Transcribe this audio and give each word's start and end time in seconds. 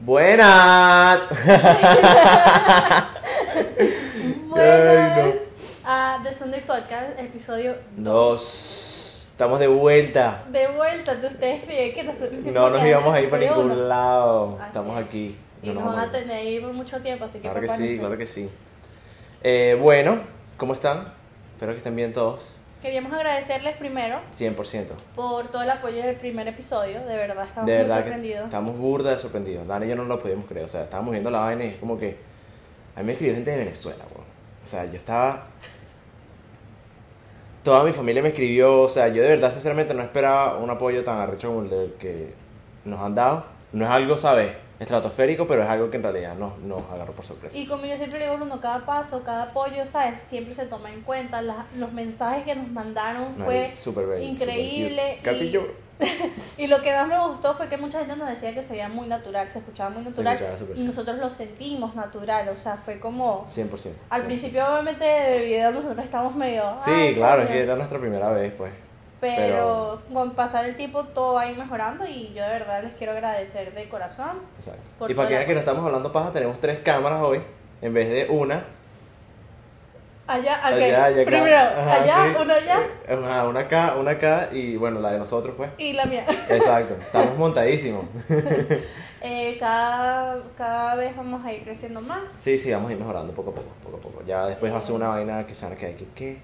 Buenas. 0.00 1.28
Buenas 4.48 5.34
a 5.84 6.20
The 6.22 6.32
Sunday 6.34 6.60
Podcast, 6.60 7.18
episodio 7.18 7.74
Dos. 7.96 9.28
Estamos 9.32 9.58
de 9.60 9.66
vuelta. 9.66 10.44
de 10.50 10.68
vuelta. 10.68 11.14
¿De 11.16 11.26
ustedes 11.28 11.62
creen 11.64 11.92
que 11.92 12.02
nosotros 12.02 12.38
No 12.40 12.70
nos 12.70 12.84
íbamos 12.84 13.14
a 13.14 13.20
ir 13.20 13.28
para 13.30 13.42
ningún 13.42 13.70
uno? 13.72 13.74
lado. 13.88 14.56
Así 14.58 14.66
Estamos 14.68 15.00
es. 15.00 15.06
aquí. 15.06 15.36
Y 15.62 15.68
No 15.68 15.74
nos 15.80 15.84
van 15.94 16.08
a 16.08 16.12
tener 16.12 16.30
ahí 16.36 16.60
por 16.60 16.72
mucho 16.72 17.00
tiempo, 17.00 17.24
así 17.26 17.38
que 17.38 17.50
Claro 17.50 17.60
que 17.60 17.68
sí, 17.68 17.98
claro 17.98 18.16
que 18.16 18.26
sí. 18.26 18.48
Eh, 19.42 19.76
bueno, 19.80 20.20
¿cómo 20.56 20.74
están? 20.74 21.12
Espero 21.54 21.72
que 21.72 21.78
estén 21.78 21.96
bien 21.96 22.12
todos. 22.12 22.59
Queríamos 22.82 23.12
agradecerles 23.12 23.76
primero 23.76 24.20
100%. 24.32 24.86
por 25.14 25.48
todo 25.48 25.62
el 25.62 25.70
apoyo 25.70 26.02
del 26.02 26.16
primer 26.16 26.48
episodio. 26.48 27.00
De 27.04 27.14
verdad, 27.16 27.46
estamos 27.46 27.66
de 27.66 27.72
muy 27.74 27.82
verdad 27.82 27.96
sorprendidos. 27.96 28.44
estamos 28.44 28.78
burda 28.78 29.10
de 29.10 29.18
sorprendidos. 29.18 29.66
Dani 29.66 29.86
y 29.86 29.88
yo 29.90 29.96
no 29.96 30.04
lo 30.04 30.18
podíamos 30.18 30.46
creer. 30.46 30.64
O 30.64 30.68
sea, 30.68 30.84
estábamos 30.84 31.12
viendo 31.12 31.30
la 31.30 31.40
vaina 31.40 31.64
y 31.64 31.68
es 31.68 31.76
como 31.76 31.98
que. 31.98 32.16
A 32.96 33.00
mí 33.00 33.06
me 33.06 33.12
escribió 33.12 33.34
gente 33.34 33.50
de 33.50 33.56
Venezuela, 33.58 34.04
weón. 34.14 34.26
O 34.64 34.66
sea, 34.66 34.86
yo 34.86 34.96
estaba. 34.96 35.44
Toda 37.62 37.84
mi 37.84 37.92
familia 37.92 38.22
me 38.22 38.30
escribió. 38.30 38.82
O 38.82 38.88
sea, 38.88 39.08
yo 39.08 39.22
de 39.22 39.28
verdad, 39.28 39.52
sinceramente, 39.52 39.92
no 39.92 40.02
esperaba 40.02 40.56
un 40.56 40.70
apoyo 40.70 41.04
tan 41.04 41.18
arrecho 41.18 41.48
como 41.48 41.62
el 41.62 41.70
del 41.70 41.92
que 41.94 42.32
nos 42.86 42.98
han 43.00 43.14
dado. 43.14 43.44
No 43.72 43.84
es 43.84 43.90
algo, 43.90 44.16
¿sabes? 44.16 44.52
Estratosférico, 44.80 45.46
pero 45.46 45.62
es 45.62 45.68
algo 45.68 45.90
que 45.90 45.98
en 45.98 46.02
realidad 46.02 46.34
nos, 46.34 46.58
nos 46.58 46.82
agarró 46.90 47.12
por 47.12 47.24
sorpresa. 47.24 47.56
Y 47.56 47.66
como 47.66 47.84
yo 47.84 47.96
siempre 47.96 48.18
digo, 48.18 48.36
Bruno, 48.36 48.60
cada 48.60 48.84
paso, 48.86 49.22
cada 49.22 49.44
apoyo, 49.44 49.86
¿sabes? 49.86 50.18
Siempre 50.20 50.54
se 50.54 50.64
toma 50.66 50.90
en 50.90 51.02
cuenta. 51.02 51.42
La- 51.42 51.66
los 51.76 51.92
mensajes 51.92 52.44
que 52.44 52.54
nos 52.56 52.68
mandaron 52.70 53.34
fue 53.44 53.72
súper 53.76 54.06
bello, 54.06 54.24
increíble. 54.26 55.18
Casi 55.22 55.44
y- 55.44 55.50
yo. 55.50 55.62
Y 56.56 56.66
lo 56.66 56.80
que 56.80 56.92
más 56.94 57.06
me 57.08 57.18
gustó 57.28 57.52
fue 57.54 57.68
que 57.68 57.76
mucha 57.76 57.98
gente 58.00 58.16
nos 58.16 58.26
decía 58.28 58.54
que 58.54 58.62
se 58.62 58.72
veía 58.72 58.88
muy 58.88 59.06
natural, 59.06 59.50
se 59.50 59.58
escuchaba 59.58 59.90
muy 59.90 60.02
natural. 60.02 60.34
escuchaba 60.38 60.78
y 60.78 60.82
nosotros 60.82 61.18
lo 61.18 61.28
sentimos 61.28 61.94
natural, 61.94 62.48
o 62.48 62.58
sea, 62.58 62.76
fue 62.78 62.98
como... 62.98 63.46
100%. 63.54 63.90
Al 64.08 64.20
sí. 64.22 64.26
principio, 64.26 64.66
obviamente, 64.66 65.04
de 65.04 65.44
video 65.44 65.70
nosotros 65.72 66.02
estamos 66.04 66.34
medio... 66.34 66.62
Sí, 66.82 66.90
"Ay, 66.90 67.14
claro, 67.14 67.42
es 67.42 67.48
coño". 67.48 67.58
que 67.58 67.64
era 67.64 67.76
nuestra 67.76 67.98
primera 67.98 68.30
vez, 68.30 68.52
pues. 68.56 68.72
Pero 69.20 70.00
con 70.12 70.30
pasar 70.30 70.64
el 70.64 70.76
tiempo 70.76 71.04
todo 71.04 71.34
va 71.34 71.42
a 71.42 71.50
ir 71.50 71.58
mejorando 71.58 72.06
y 72.06 72.32
yo 72.34 72.42
de 72.42 72.48
verdad 72.48 72.82
les 72.82 72.94
quiero 72.94 73.12
agradecer 73.12 73.74
de 73.74 73.88
corazón. 73.88 74.38
Exacto. 74.58 75.08
Y 75.08 75.14
para 75.14 75.28
que 75.28 75.34
vean 75.34 75.46
que 75.46 75.54
no 75.54 75.60
estamos 75.60 75.84
hablando 75.84 76.10
paja, 76.12 76.32
tenemos 76.32 76.58
tres 76.60 76.80
cámaras 76.80 77.20
hoy 77.22 77.42
en 77.82 77.92
vez 77.94 78.08
de 78.08 78.26
una. 78.34 78.64
Allá, 80.26 80.60
ok. 80.60 80.72
Allá, 80.74 81.04
allá. 81.06 81.24
Primero, 81.24 81.56
Ajá, 81.56 82.02
allá, 82.02 82.14
sí. 82.32 82.42
una 82.42 82.54
allá 82.54 82.78
Eh, 83.08 83.16
Una, 83.16 83.44
una 83.48 83.60
acá, 83.60 83.96
una 83.98 84.12
acá 84.12 84.48
y 84.52 84.76
bueno, 84.76 85.00
la 85.00 85.10
de 85.10 85.18
nosotros, 85.18 85.54
pues. 85.56 85.70
y 85.76 85.92
la 85.92 86.04
mía. 86.06 86.24
Exacto, 86.48 86.94
estamos 86.98 87.36
montadísimos. 87.36 88.04
Eh, 89.22 89.58
cada, 89.60 90.38
cada 90.56 90.94
vez 90.94 91.14
vamos 91.14 91.44
a 91.44 91.52
ir 91.52 91.62
creciendo 91.62 92.00
más. 92.00 92.32
Sí, 92.32 92.58
sí, 92.58 92.72
vamos 92.72 92.88
a 92.88 92.94
ir 92.94 92.98
mejorando 92.98 93.34
poco 93.34 93.50
a 93.50 93.54
poco, 93.54 93.68
poco 93.84 93.96
a 93.98 94.00
poco. 94.00 94.22
Ya 94.24 94.46
después 94.46 94.72
va 94.72 94.78
a 94.78 94.82
ser 94.82 94.94
una 94.94 95.08
vaina 95.08 95.46
que 95.46 95.54
se 95.54 95.66
van 95.66 95.74
a 95.74 95.76
quedar 95.76 95.94
que, 95.94 96.06
¿qué? 96.14 96.38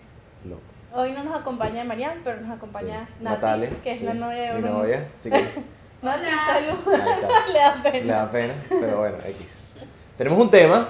Loco. 0.45 0.61
Hoy 0.97 1.13
no 1.13 1.25
nos 1.25 1.35
acompaña 1.35 1.85
Marian, 1.85 2.21
pero 2.25 2.41
nos 2.41 2.57
acompaña 2.57 3.07
Sí. 3.07 3.25
Nati, 3.25 3.35
Natale, 3.37 3.69
que 3.85 3.93
es 3.93 3.99
sí, 3.99 4.05
la 4.05 4.15
novia 4.15 4.41
de 4.43 4.53
Mi 4.55 4.61
Bruno. 4.63 4.79
novia, 4.79 5.07
así 5.19 5.31
que 5.31 5.37
Nati, 6.03 6.27
salud. 6.27 6.79
Le 7.53 7.59
da 7.59 7.83
pena. 7.83 7.99
le 8.07 8.13
da 8.13 8.31
pena, 8.33 8.55
pero 8.69 8.99
bueno, 8.99 9.17
X. 9.27 9.87
Tenemos 10.17 10.39
un 10.41 10.51
tema, 10.51 10.89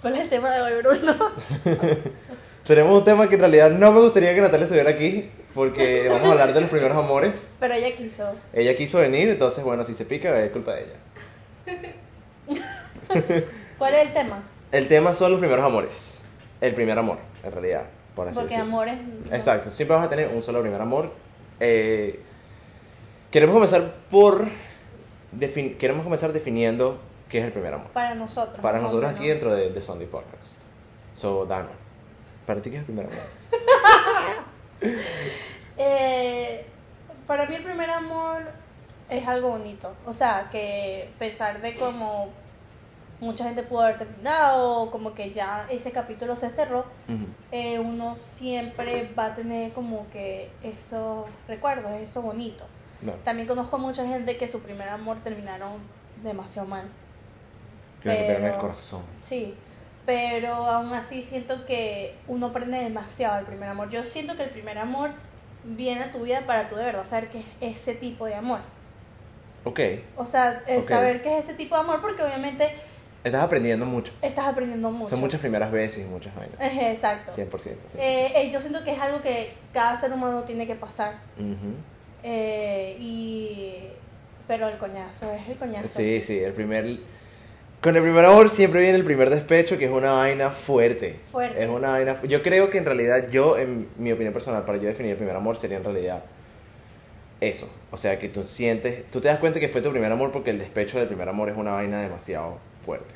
¿Cuál 0.00 0.14
es 0.14 0.20
el 0.22 0.28
tema 0.28 0.50
de 0.50 0.62
hoy, 0.62 0.82
Bruno? 0.82 1.30
tenemos 2.64 2.98
un 2.98 3.04
tema 3.04 3.28
que 3.28 3.34
en 3.36 3.40
realidad 3.40 3.70
no 3.70 3.92
me 3.92 4.00
gustaría 4.00 4.34
que 4.34 4.40
Natalia 4.40 4.64
estuviera 4.64 4.90
aquí, 4.90 5.30
porque 5.54 6.08
vamos 6.08 6.28
a 6.28 6.32
hablar 6.32 6.52
de 6.54 6.60
los 6.60 6.70
primeros 6.70 6.96
amores. 6.96 7.54
Pero 7.60 7.74
ella 7.74 7.94
quiso. 7.96 8.32
Ella 8.52 8.74
quiso 8.76 8.98
venir, 8.98 9.28
entonces 9.30 9.62
bueno, 9.64 9.84
si 9.84 9.94
se 9.94 10.04
pica, 10.04 10.38
es 10.40 10.50
culpa 10.52 10.72
de 10.74 10.82
ella. 10.84 11.92
¿Cuál 13.78 13.94
es 13.94 14.02
el 14.06 14.12
tema? 14.12 14.42
El 14.70 14.88
tema 14.88 15.14
son 15.14 15.32
los 15.32 15.40
primeros 15.40 15.64
amores. 15.64 16.22
El 16.60 16.74
primer 16.74 16.98
amor, 16.98 17.18
en 17.44 17.52
realidad, 17.52 17.82
por 18.14 18.28
así 18.28 18.34
Porque 18.38 18.54
decirlo. 18.54 18.70
amores. 18.72 18.98
no. 19.02 19.34
Exacto, 19.34 19.70
siempre 19.70 19.96
vas 19.96 20.06
a 20.06 20.08
tener 20.10 20.28
un 20.28 20.42
solo 20.42 20.60
primer 20.62 20.80
amor. 20.80 21.12
Eh, 21.60 22.20
queremos 23.30 23.54
comenzar 23.54 23.94
por. 24.10 24.46
defin- 25.36 25.76
queremos 25.78 26.04
comenzar 26.04 26.32
definiendo 26.32 27.00
qué 27.28 27.38
es 27.38 27.44
el 27.44 27.52
primer 27.52 27.74
amor. 27.74 27.88
Para 27.92 28.14
nosotros. 28.14 28.60
Para 28.60 28.78
nosotros 28.80 29.10
aquí 29.10 29.28
dentro 29.28 29.54
de, 29.54 29.70
de 29.70 29.80
Sunday 29.80 30.06
Podcast. 30.06 30.54
So, 31.14 31.46
Dana, 31.46 31.68
¿para 32.46 32.60
ti 32.60 32.70
qué 32.70 32.76
es 32.76 32.80
el 32.80 32.86
primer 32.86 33.06
amor? 33.06 33.18
Eh, 35.78 36.64
para 37.26 37.46
mí 37.46 37.54
el 37.56 37.62
primer 37.62 37.90
amor 37.90 38.42
es 39.08 39.26
algo 39.26 39.50
bonito. 39.50 39.94
O 40.06 40.12
sea, 40.12 40.48
que 40.50 41.08
a 41.14 41.18
pesar 41.18 41.60
de 41.60 41.74
como 41.74 42.30
mucha 43.22 43.44
gente 43.44 43.62
pudo 43.62 43.82
haber 43.82 43.96
terminado, 43.98 44.90
como 44.90 45.14
que 45.14 45.30
ya 45.30 45.66
ese 45.70 45.92
capítulo 45.92 46.34
se 46.34 46.50
cerró, 46.50 46.84
eh, 47.52 47.78
uno 47.78 48.16
siempre 48.16 49.08
va 49.16 49.26
a 49.26 49.34
tener 49.34 49.72
como 49.72 50.08
que 50.10 50.50
esos 50.64 51.26
recuerdos, 51.46 51.92
eso 51.92 52.20
bonito. 52.20 52.64
No, 53.00 53.12
También 53.12 53.46
conozco 53.46 53.76
a 53.76 53.78
mucha 53.78 54.04
gente 54.06 54.36
que 54.36 54.48
su 54.48 54.60
primer 54.60 54.88
amor 54.88 55.18
terminaron 55.20 55.74
demasiado 56.22 56.66
mal. 56.68 56.84
que 58.02 58.10
en 58.10 58.32
el 58.44 58.50
pero- 58.50 58.60
corazón. 58.60 59.02
Sí, 59.22 59.54
pero 60.04 60.52
aún 60.52 60.92
así 60.92 61.22
siento 61.22 61.64
que 61.64 62.16
uno 62.26 62.46
aprende 62.46 62.80
demasiado 62.80 63.36
del 63.36 63.44
primer 63.46 63.68
amor. 63.68 63.88
Yo 63.90 64.04
siento 64.04 64.36
que 64.36 64.42
el 64.42 64.50
primer 64.50 64.76
amor 64.78 65.10
viene 65.62 66.02
a 66.02 66.10
tu 66.10 66.22
vida 66.22 66.44
para 66.44 66.66
tú 66.66 66.74
de 66.74 66.84
verdad 66.84 67.04
saber 67.04 67.28
que 67.30 67.38
es 67.38 67.46
ese 67.78 67.94
tipo 67.94 68.26
de 68.26 68.34
amor. 68.34 68.58
Ok, 69.64 69.78
O 70.16 70.26
sea, 70.26 70.64
el 70.66 70.82
saber 70.82 71.22
que 71.22 71.38
es 71.38 71.44
ese 71.44 71.54
tipo 71.54 71.76
de 71.76 71.82
amor 71.82 72.00
porque 72.00 72.24
obviamente 72.24 72.74
estás 73.24 73.42
aprendiendo 73.42 73.86
mucho. 73.86 74.12
estás 74.22 74.46
aprendiendo 74.46 74.90
mucho. 74.90 75.10
Son 75.10 75.20
muchas 75.20 75.40
primeras 75.40 75.70
veces 75.70 76.04
y 76.04 76.08
muchas 76.08 76.34
vainas. 76.34 76.56
Exacto. 76.60 77.32
100%. 77.32 77.50
100%. 77.50 77.70
Eh, 77.98 78.32
eh, 78.34 78.50
yo 78.50 78.60
siento 78.60 78.82
que 78.84 78.92
es 78.92 79.00
algo 79.00 79.20
que 79.20 79.52
cada 79.72 79.96
ser 79.96 80.12
humano 80.12 80.42
tiene 80.42 80.66
que 80.66 80.74
pasar. 80.74 81.14
Eh, 82.22 82.96
y... 83.00 83.74
Pero 84.48 84.68
el 84.68 84.76
coñazo, 84.76 85.32
es 85.32 85.48
el 85.48 85.56
coñazo. 85.56 85.88
Sí, 85.88 86.20
sí, 86.22 86.38
el 86.38 86.52
primer... 86.52 86.98
Con 87.80 87.96
el 87.96 88.02
primer 88.02 88.24
amor 88.24 88.50
siempre 88.50 88.80
viene 88.80 88.96
el 88.96 89.04
primer 89.04 89.28
despecho, 89.30 89.76
que 89.76 89.86
es 89.86 89.90
una 89.90 90.12
vaina 90.12 90.50
fuerte. 90.50 91.18
Fuerte. 91.30 91.62
Es 91.62 91.68
una 91.68 91.90
vaina... 91.90 92.22
Yo 92.22 92.42
creo 92.42 92.70
que 92.70 92.78
en 92.78 92.84
realidad 92.84 93.28
yo, 93.28 93.58
en 93.58 93.88
mi 93.98 94.12
opinión 94.12 94.32
personal, 94.32 94.64
para 94.64 94.78
yo 94.78 94.88
definir 94.88 95.12
el 95.12 95.16
primer 95.16 95.34
amor, 95.34 95.56
sería 95.56 95.78
en 95.78 95.84
realidad 95.84 96.22
eso. 97.40 97.72
O 97.90 97.96
sea, 97.96 98.18
que 98.18 98.28
tú 98.28 98.44
sientes... 98.44 99.10
Tú 99.10 99.20
te 99.20 99.28
das 99.28 99.38
cuenta 99.38 99.58
que 99.58 99.68
fue 99.68 99.80
tu 99.80 99.90
primer 99.90 100.12
amor 100.12 100.30
porque 100.32 100.50
el 100.50 100.58
despecho 100.58 100.98
del 100.98 101.08
primer 101.08 101.28
amor 101.28 101.48
es 101.48 101.56
una 101.56 101.72
vaina 101.72 102.00
demasiado 102.00 102.58
fuerte. 102.84 103.14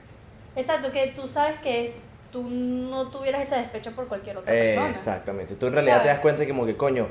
Exacto, 0.56 0.90
que 0.92 1.08
tú 1.08 1.28
sabes 1.28 1.58
que 1.60 1.84
es- 1.86 1.94
tú 2.32 2.42
no 2.48 3.08
tuvieras 3.08 3.42
ese 3.42 3.56
despecho 3.56 3.92
por 3.92 4.08
cualquier 4.08 4.36
otra 4.38 4.54
Eh, 4.54 4.64
persona. 4.66 4.88
exactamente. 4.90 5.54
Tú 5.54 5.66
en 5.66 5.72
realidad 5.74 5.96
te 5.96 6.00
¿Sabes? 6.04 6.12
das 6.14 6.20
cuenta 6.22 6.42
que 6.44 6.48
como 6.48 6.66
que, 6.66 6.76
coño, 6.76 7.08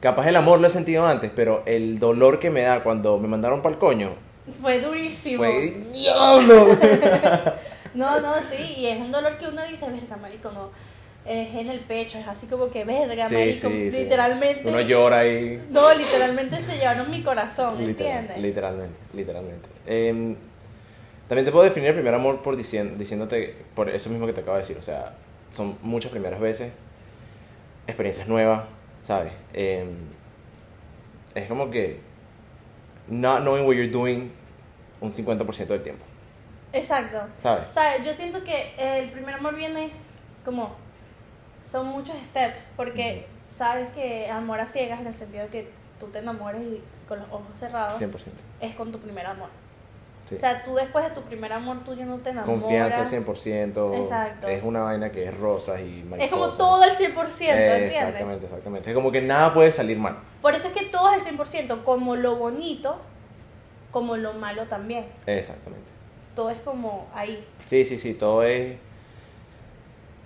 capaz 0.00 0.26
el 0.28 0.36
amor 0.36 0.60
lo 0.60 0.66
he 0.66 0.70
sentido 0.70 1.06
antes, 1.06 1.30
pero 1.34 1.62
el 1.66 1.98
dolor 1.98 2.38
que 2.38 2.50
me 2.50 2.62
da 2.62 2.82
cuando 2.82 3.18
me 3.18 3.28
mandaron 3.28 3.62
para 3.62 3.74
el 3.74 3.78
coño 3.78 4.10
Fue 4.60 4.80
durísimo. 4.80 5.38
fue... 5.44 5.68
¡Diablo! 5.92 6.66
No, 7.94 8.20
no, 8.20 8.36
sí, 8.42 8.74
y 8.78 8.86
es 8.86 8.98
un 8.98 9.12
dolor 9.12 9.36
que 9.36 9.46
uno 9.48 9.62
dice, 9.68 9.84
verga, 9.90 10.16
marico, 10.16 10.50
no. 10.50 10.70
Es 11.26 11.54
en 11.54 11.68
el 11.68 11.80
pecho, 11.80 12.16
es 12.18 12.26
así 12.26 12.46
como 12.46 12.70
que, 12.70 12.84
verga, 12.84 13.26
Sí, 13.28 13.34
marico. 13.34 13.68
sí, 13.68 13.90
sí. 13.90 13.98
literalmente. 13.98 14.66
Uno 14.66 14.80
llora 14.80 15.18
ahí. 15.18 15.62
No, 15.70 15.92
literalmente 15.92 16.58
se 16.60 16.78
llevaron 16.78 17.10
mi 17.10 17.22
corazón, 17.22 17.76
Literal- 17.78 17.90
¿entiendes? 18.20 18.38
literalmente, 18.38 18.98
literalmente. 19.12 19.68
Em, 19.86 20.36
también 21.28 21.44
te 21.46 21.52
puedo 21.52 21.64
definir 21.64 21.88
el 21.90 21.94
primer 21.94 22.14
amor 22.14 22.42
por 22.42 22.56
dicien- 22.56 22.96
diciéndote, 22.96 23.56
por 23.74 23.88
eso 23.88 24.10
mismo 24.10 24.26
que 24.26 24.32
te 24.32 24.40
acabo 24.42 24.56
de 24.56 24.62
decir, 24.62 24.76
o 24.78 24.82
sea, 24.82 25.14
son 25.50 25.76
muchas 25.82 26.10
primeras 26.10 26.40
veces, 26.40 26.72
experiencias 27.86 28.28
nuevas, 28.28 28.64
¿sabes? 29.02 29.32
Em, 29.52 29.88
es 31.34 31.48
como 31.48 31.70
que 31.70 32.00
not 33.08 33.40
knowing 33.42 33.64
what 33.66 33.74
you're 33.74 33.88
doing 33.90 34.30
un 35.00 35.12
50% 35.12 35.66
del 35.72 35.82
tiempo, 35.82 36.04
Exacto. 36.72 37.18
¿sabes? 37.38 37.72
Sea, 37.72 38.02
yo 38.02 38.14
siento 38.14 38.44
que 38.44 38.72
el 38.78 39.10
primer 39.10 39.34
amor 39.34 39.54
viene 39.54 39.90
como. 40.44 40.74
Son 41.70 41.86
muchos 41.86 42.14
steps, 42.24 42.66
porque 42.76 43.26
sabes 43.48 43.88
que 43.90 44.28
amor 44.30 44.60
a 44.60 44.66
ciegas, 44.66 45.00
en 45.00 45.06
el 45.06 45.14
sentido 45.16 45.44
de 45.44 45.48
que 45.48 45.70
tú 45.98 46.06
te 46.08 46.18
enamores 46.18 46.60
y 46.62 46.82
con 47.08 47.18
los 47.18 47.28
ojos 47.30 47.46
cerrados, 47.58 47.98
100%. 48.00 48.10
es 48.60 48.74
con 48.74 48.92
tu 48.92 48.98
primer 48.98 49.26
amor. 49.26 49.48
Sí. 50.28 50.34
O 50.34 50.38
sea, 50.38 50.64
tú 50.64 50.74
después 50.74 51.04
de 51.04 51.10
tu 51.10 51.22
primer 51.22 51.52
amor, 51.52 51.78
tú 51.84 51.94
ya 51.94 52.04
no 52.04 52.18
te 52.18 52.30
enamoras. 52.30 52.60
Confianza 52.60 53.04
100%. 53.04 53.98
Exacto. 54.00 54.48
Es 54.48 54.62
una 54.62 54.82
vaina 54.82 55.10
que 55.12 55.24
es 55.28 55.36
rosas 55.38 55.80
y 55.80 56.04
mariposas. 56.08 56.20
Es 56.24 56.30
como 56.30 56.48
todo 56.50 56.82
al 56.82 56.96
100%, 56.96 57.00
Eh, 57.00 57.72
¿entiendes? 57.74 57.96
Exactamente, 57.96 58.46
exactamente. 58.46 58.90
Es 58.90 58.94
como 58.94 59.10
que 59.12 59.20
nada 59.22 59.52
puede 59.54 59.72
salir 59.72 59.98
mal. 59.98 60.16
Por 60.40 60.54
eso 60.54 60.68
es 60.68 60.74
que 60.74 60.86
todo 60.86 61.10
es 61.12 61.26
al 61.26 61.36
100%, 61.38 61.84
como 61.84 62.16
lo 62.16 62.36
bonito, 62.36 62.96
como 63.90 64.16
lo 64.16 64.32
malo 64.34 64.64
también. 64.66 65.06
Exactamente. 65.26 65.90
Todo 66.34 66.50
es 66.50 66.60
como 66.60 67.06
ahí. 67.14 67.44
Sí, 67.66 67.84
sí, 67.84 67.98
sí, 67.98 68.14
todo 68.14 68.42
es... 68.42 68.76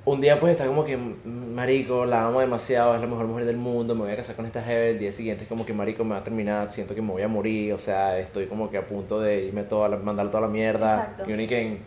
un 0.07 0.21
día 0.21 0.39
pues 0.39 0.53
está 0.53 0.67
como 0.67 0.85
que, 0.85 0.97
marico, 0.97 2.07
la 2.07 2.27
amo 2.27 2.39
demasiado, 2.41 2.95
es 2.95 3.01
la 3.01 3.09
mejor 3.09 3.27
mujer 3.27 3.45
del 3.45 3.57
mundo, 3.57 3.95
me 3.97 4.03
voy 4.03 4.13
a 4.13 4.17
casar 4.17 4.37
con 4.37 4.47
esta 4.47 4.63
jefe, 4.63 4.91
el 4.91 4.99
día 5.01 5.11
siguiente 5.11 5.43
es 5.43 5.49
como 5.49 5.67
que, 5.67 5.75
marico, 5.75 6.05
me 6.05 6.15
va 6.15 6.21
a 6.21 6.25
terminar, 6.25 6.69
siento 6.69 6.95
que 6.95 7.03
me 7.03 7.11
voy 7.11 7.23
a 7.23 7.29
morir, 7.29 7.73
o 7.73 7.79
sea, 7.79 8.17
estoy 8.17 8.47
como 8.47 8.71
que 8.71 8.79
a 8.79 8.87
punto 8.87 9.21
de 9.21 9.47
irme 9.47 9.65
toda 9.65 9.89
la, 9.89 9.97
mandar 9.97 10.29
toda 10.29 10.43
la 10.43 10.47
mierda, 10.47 10.95
Exacto. 10.95 11.29
y 11.29 11.47
que 11.49 11.61
en 11.61 11.85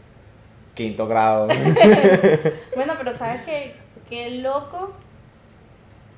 quinto 0.75 1.07
grado. 1.07 1.48
Bueno, 2.75 2.94
pero 2.98 3.16
¿sabes 3.16 3.42
qué? 3.44 3.74
Qué 4.10 4.30
loco 4.31 4.92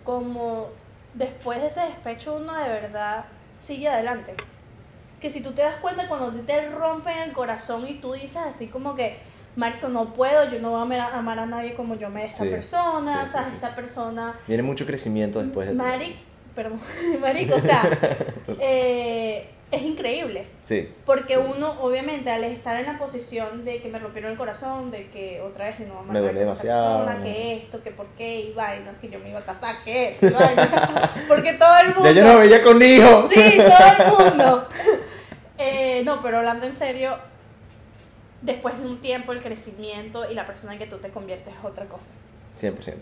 como 0.04 0.70
después 1.14 1.62
de 1.62 1.68
ese 1.68 1.82
despecho 1.82 2.36
uno 2.36 2.56
de 2.56 2.68
verdad 2.68 3.26
sigue 3.60 3.88
adelante. 3.88 4.34
Que 5.20 5.30
si 5.30 5.42
tú 5.42 5.52
te 5.52 5.62
das 5.62 5.76
cuenta 5.76 6.08
cuando 6.08 6.32
te 6.32 6.68
rompen 6.70 7.20
el 7.20 7.32
corazón 7.32 7.88
y 7.88 8.00
tú 8.00 8.14
dices 8.14 8.38
así 8.38 8.66
como 8.66 8.96
que, 8.96 9.18
Marco, 9.56 9.90
no 9.90 10.14
puedo, 10.14 10.50
yo 10.50 10.60
no 10.60 10.72
voy 10.72 10.80
a 10.80 10.84
amar- 10.84 11.14
amar 11.14 11.40
a 11.40 11.46
nadie 11.46 11.74
como 11.74 11.96
yo 11.96 12.10
me 12.10 12.26
esta 12.26 12.44
Sí, 12.44 12.50
persona, 12.50 13.26
sí, 13.26 13.32
¿sabes? 13.34 13.48
sí. 13.50 13.56
Esta 13.56 13.76
persona 13.76 14.36
Viene 14.48 14.64
mucho 14.64 14.86
crecimiento 14.86 15.42
después 15.44 15.68
de... 15.68 15.74
Maric, 15.74 16.16
perdón, 16.56 16.80
marico, 17.22 17.56
o 17.56 17.60
sea, 17.60 17.84
eh, 18.60 19.50
es 19.72 19.82
increíble. 19.84 20.46
Sí, 20.62 20.90
Porque 21.06 21.38
uno, 21.38 21.72
obviamente, 21.82 22.30
al 22.30 22.44
estar 22.44 22.78
en 22.78 22.86
la 22.86 22.98
posición 22.98 23.64
de 23.66 23.82
que 23.82 23.88
me 23.90 24.00
rompieron 24.00 24.32
el 24.32 24.38
corazón, 24.38 24.92
de 24.92 25.08
que 25.10 25.40
otra 25.42 25.66
vez 25.66 25.80
no 25.82 26.02
Me 26.04 26.20
duele 26.20 26.42
demasiado. 26.42 27.06
persona, 27.06 27.24
que 27.24 27.56
esto, 27.58 27.82
que 27.82 27.92
por 27.92 28.06
qué, 28.18 28.40
y 28.42 28.54
vaina, 28.54 28.94
que 29.00 29.10
yo 29.10 29.20
me 29.20 29.30
iba 29.30 29.40
a 29.40 29.44
casar, 29.44 29.78
que 29.86 30.12
esto. 30.12 30.28
Porque 31.30 31.54
todo 31.54 31.78
el 31.80 31.88
mundo. 31.96 32.04
ya 32.06 32.12
yo 32.12 32.24
no 32.34 32.40
veía 32.40 32.62
con 32.62 32.82
hijos. 32.82 33.30
Sí, 33.30 33.58
todo 33.58 34.26
el 34.26 34.32
mundo. 34.32 34.68
Eh, 35.58 36.02
no, 36.06 36.22
pero 36.22 36.40
hablando 36.40 36.66
en 36.66 36.76
serio, 36.76 37.16
después 38.42 38.78
de 38.80 38.86
un 38.86 39.00
tiempo, 39.00 39.32
el 39.32 39.42
crecimiento 39.42 40.30
y 40.30 40.34
la 40.34 40.46
persona 40.46 40.74
en 40.74 40.80
que 40.80 40.88
tú 40.88 40.98
te 40.98 41.10
conviertes 41.10 41.54
es 41.54 41.66
otra 41.66 41.86
cosa. 41.86 42.12
100%. 42.60 42.96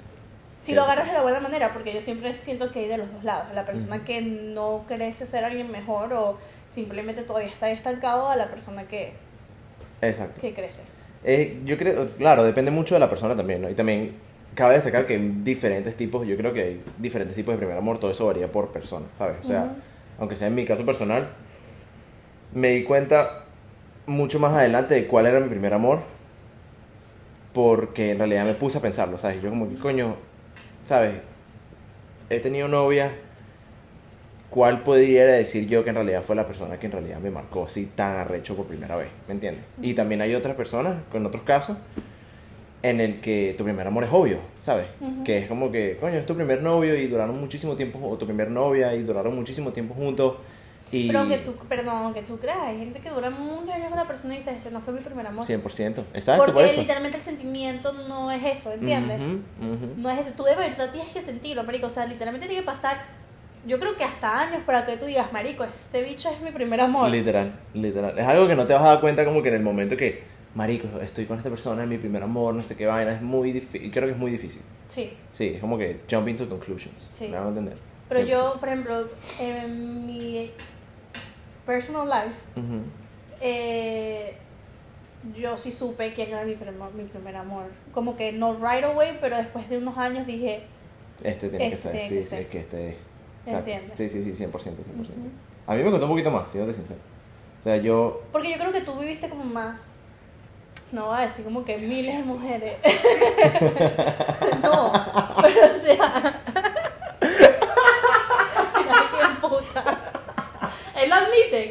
Si 0.60 0.76
lo 0.76 0.84
agarras 0.84 1.08
de 1.08 1.14
la 1.14 1.22
buena 1.22 1.40
manera, 1.40 1.72
porque 1.72 1.94
yo 1.94 2.02
siempre 2.02 2.34
siento 2.34 2.72
que 2.72 2.80
hay 2.80 2.88
de 2.90 2.98
los 2.98 3.12
dos 3.14 3.24
lados. 3.24 3.48
La 3.54 3.64
persona 3.64 4.04
que 4.04 4.22
no 4.22 4.84
crece 4.88 5.26
ser 5.26 5.46
alguien 5.46 5.72
mejor 5.72 6.12
o 6.12 6.38
simplemente 6.68 7.24
todavía 7.24 7.48
está 7.48 7.72
estancado 7.72 8.30
a 8.30 8.36
la 8.36 8.50
persona 8.50 8.84
que, 8.84 9.14
Exacto. 10.02 10.42
que 10.42 10.54
crece. 10.54 10.82
Eh, 11.24 11.62
yo 11.64 11.78
creo, 11.78 12.08
claro, 12.10 12.44
depende 12.44 12.72
mucho 12.72 12.96
de 12.96 13.00
la 13.00 13.10
persona 13.10 13.38
también, 13.38 13.62
¿no? 13.62 13.70
Y 13.70 13.74
también 13.74 14.16
cabe 14.54 14.74
destacar 14.76 15.06
que 15.06 15.14
hay 15.14 15.32
diferentes 15.44 15.96
tipos, 15.96 16.28
yo 16.28 16.36
creo 16.36 16.52
que 16.52 16.62
hay 16.62 16.84
diferentes 16.98 17.36
tipos 17.36 17.54
de 17.54 17.58
primer 17.58 17.78
amor, 17.78 17.98
todo 17.98 18.12
eso 18.12 18.26
varía 18.26 18.52
por 18.52 18.72
persona, 18.74 19.06
¿sabes? 19.18 19.38
O 19.42 19.48
sea, 19.48 19.64
Ujú. 19.64 19.72
aunque 20.20 20.36
sea 20.36 20.48
en 20.48 20.56
mi 20.56 20.66
caso 20.66 20.86
personal, 20.86 21.30
me 22.54 22.72
di 22.72 22.84
cuenta 22.84 23.46
mucho 24.10 24.40
más 24.40 24.54
adelante 24.54 24.96
de 24.96 25.08
cuál 25.08 25.28
era 25.28 25.40
mi 25.40 25.48
primer 25.50 25.74
amor, 25.74 26.00
porque 27.54 28.12
en 28.12 28.18
realidad 28.18 28.46
me 28.46 28.54
puse 28.54 28.78
a 28.78 28.82
pensarlo, 28.82 29.18
¿sabes? 29.18 29.42
Yo 29.42 29.50
como 29.50 29.70
que, 29.70 29.76
coño, 29.76 30.16
¿sabes? 30.86 31.16
He 32.30 32.40
tenido 32.40 32.68
novia, 32.68 33.12
¿cuál 34.50 34.82
podría 34.82 35.26
decir 35.26 35.68
yo 35.68 35.84
que 35.84 35.90
en 35.90 35.96
realidad 35.96 36.24
fue 36.24 36.36
la 36.36 36.46
persona 36.46 36.80
que 36.80 36.88
en 36.88 36.92
realidad 36.92 37.20
me 37.20 37.32
marcó 37.32 37.66
así 37.66 37.86
tan 37.96 38.18
arrecho 38.18 38.56
por 38.56 38.66
primera 38.66 38.96
vez? 38.96 39.10
¿Me 39.28 39.34
entiendes? 39.34 39.64
Y 39.82 39.94
también 39.94 40.22
hay 40.22 40.36
otras 40.36 40.56
personas, 40.56 40.96
con 41.12 41.26
otros 41.26 41.44
casos, 41.44 41.78
en 42.82 43.02
el 43.02 43.20
que 43.20 43.56
tu 43.58 43.64
primer 43.64 43.86
amor 43.86 44.04
es 44.06 44.10
obvio, 44.12 44.38
¿sabes? 44.60 44.88
Ujú. 45.02 45.24
Que 45.24 45.40
es 45.40 45.48
como 45.48 45.72
que, 45.72 45.98
coño, 46.00 46.18
es 46.18 46.26
tu 46.26 46.36
primer 46.36 46.62
novio 46.62 46.96
y 46.96 47.08
duraron 47.08 47.40
muchísimo 47.40 47.76
tiempo, 47.76 48.00
o 48.08 48.18
tu 48.18 48.26
primer 48.26 48.50
novia 48.50 48.94
y 48.96 49.04
duraron 49.04 49.36
muchísimo 49.36 49.72
tiempo 49.72 49.94
juntos. 49.94 50.36
Y 50.92 51.08
Pero 51.08 51.20
aunque 51.20 51.38
tú, 51.40 51.56
perdón, 51.68 51.98
aunque 51.98 52.24
tú 52.24 52.40
creas, 52.40 52.62
hay 52.64 52.80
gente 52.80 53.00
que 53.00 53.10
dura 53.10 53.30
muchos 53.30 53.70
años 53.70 53.90
con 53.90 53.94
una 53.94 54.08
persona 54.08 54.34
y 54.34 54.38
dice, 54.38 54.56
ese 54.56 54.72
no 54.72 54.80
fue 54.80 54.94
mi 54.94 55.02
primer 55.02 55.28
amor. 55.28 55.46
100%, 55.46 56.04
exacto, 56.14 56.44
por 56.44 56.54
Porque 56.54 56.70
eso. 56.72 56.82
literalmente 56.82 57.18
el 57.18 57.24
sentimiento 57.24 57.94
no 57.94 58.32
es 58.32 58.44
eso, 58.44 58.72
¿entiendes? 58.72 59.22
Ujú, 59.22 59.74
ujú. 59.74 59.94
No 59.98 60.10
es 60.10 60.20
eso. 60.26 60.36
Tú 60.36 60.44
de 60.44 60.56
verdad 60.56 60.92
tienes 60.92 61.14
que 61.14 61.22
sentirlo, 61.22 61.64
marico. 61.64 61.88
O 61.88 61.90
sea, 61.90 62.08
literalmente 62.08 62.48
tiene 62.48 62.62
que 62.62 62.66
pasar, 62.66 62.98
yo 63.68 63.80
creo 63.80 63.96
que 63.98 64.04
hasta 64.04 64.40
años 64.42 64.64
para 64.66 64.86
que 64.86 64.98
tú 64.98 65.06
digas, 65.06 65.32
marico, 65.32 65.64
este 65.64 66.02
bicho 66.02 66.30
es 66.30 66.42
mi 66.42 66.52
primer 66.52 66.82
amor. 66.82 67.08
Literal, 67.10 67.54
literal. 67.76 68.18
Es 68.18 68.28
algo 68.28 68.48
que 68.48 68.56
no 68.56 68.66
te 68.66 68.74
vas 68.74 68.82
a 68.82 68.88
dar 68.88 69.00
cuenta 69.00 69.24
como 69.26 69.44
que 69.44 69.50
en 69.50 69.56
el 69.56 69.62
momento 69.62 69.96
que, 69.96 70.24
marico, 70.56 70.88
estoy 71.02 71.26
con 71.26 71.38
esta 71.38 71.52
persona, 71.52 71.84
es 71.84 71.88
mi 71.88 72.00
primer 72.00 72.24
amor, 72.24 72.56
no 72.56 72.62
sé 72.62 72.76
qué 72.76 72.88
vaina, 72.88 73.14
es 73.14 73.22
muy 73.22 73.52
difícil, 73.52 73.92
creo 73.92 74.08
que 74.08 74.14
es 74.14 74.20
muy 74.20 74.32
difícil. 74.32 74.64
Sí. 74.88 75.14
Sí, 75.32 75.52
es 75.54 75.62
como 75.62 75.78
que 75.78 76.00
jumping 76.10 76.36
to 76.36 76.50
conclusions. 76.50 77.08
Sí. 77.12 77.28
¿Me 77.28 77.38
van 77.38 77.46
a 77.46 77.50
entender? 77.50 77.89
Pero 78.10 78.22
100%. 78.22 78.26
yo, 78.28 78.58
por 78.60 78.70
ejemplo, 78.70 79.08
en 79.40 80.06
mi 80.06 80.52
personal 81.66 82.08
life, 82.10 82.36
Ujú. 82.60 82.82
eh, 83.40 84.36
yo 85.38 85.58
sí 85.58 85.72
supe 85.72 86.14
quién 86.14 86.30
era 86.30 86.44
mi, 86.44 86.56
prim- 86.56 86.74
mi 86.96 87.04
primer 87.04 87.36
amor. 87.36 87.66
Como 87.94 88.18
que 88.18 88.32
no 88.32 88.54
right 88.56 88.84
away, 88.84 89.18
pero 89.22 89.38
después 89.38 89.70
de 89.70 89.78
unos 89.78 89.98
años 89.98 90.26
dije, 90.26 90.64
Este 91.24 91.50
tiene 91.50 91.70
que 91.70 91.76
Este 91.76 91.82
ser, 91.82 91.92
tiene 91.92 92.08
sí, 92.10 92.16
que 92.16 92.24
sí, 92.24 92.30
ser. 92.30 92.42
es 92.42 92.48
que 92.48 92.60
este 92.60 92.90
es. 92.90 92.96
Exacto. 93.46 93.70
Entiendo. 93.72 93.94
Sí, 93.96 94.10
sí, 94.10 94.24
sí, 94.24 94.32
100%, 94.44 94.52
100%. 94.52 94.54
Ujú. 94.58 94.76
A 95.68 95.76
mí 95.76 95.84
me 95.84 95.92
costó 95.92 96.06
un 96.06 96.12
poquito 96.12 96.32
más, 96.32 96.52
siéndote 96.52 96.76
sincero. 96.78 97.00
O 97.60 97.64
sea, 97.64 97.78
yo. 97.78 98.24
porque 98.32 98.50
yo 98.52 98.58
creo 98.58 98.72
que 98.72 98.82
tú 98.82 98.96
viviste 98.98 99.30
como 99.30 99.44
más, 99.44 99.92
no 100.92 101.08
voy 101.08 101.18
a 101.20 101.22
decir 101.22 101.44
como 101.46 101.64
que 101.66 101.78
miles 101.78 102.18
de 102.18 102.24
mujeres. 102.24 102.78
no, 104.64 104.92
pero 105.42 105.76
o 105.76 105.80
sea... 105.80 106.42
Ay, 107.22 109.06
qué 109.12 109.48
puta. 109.48 109.98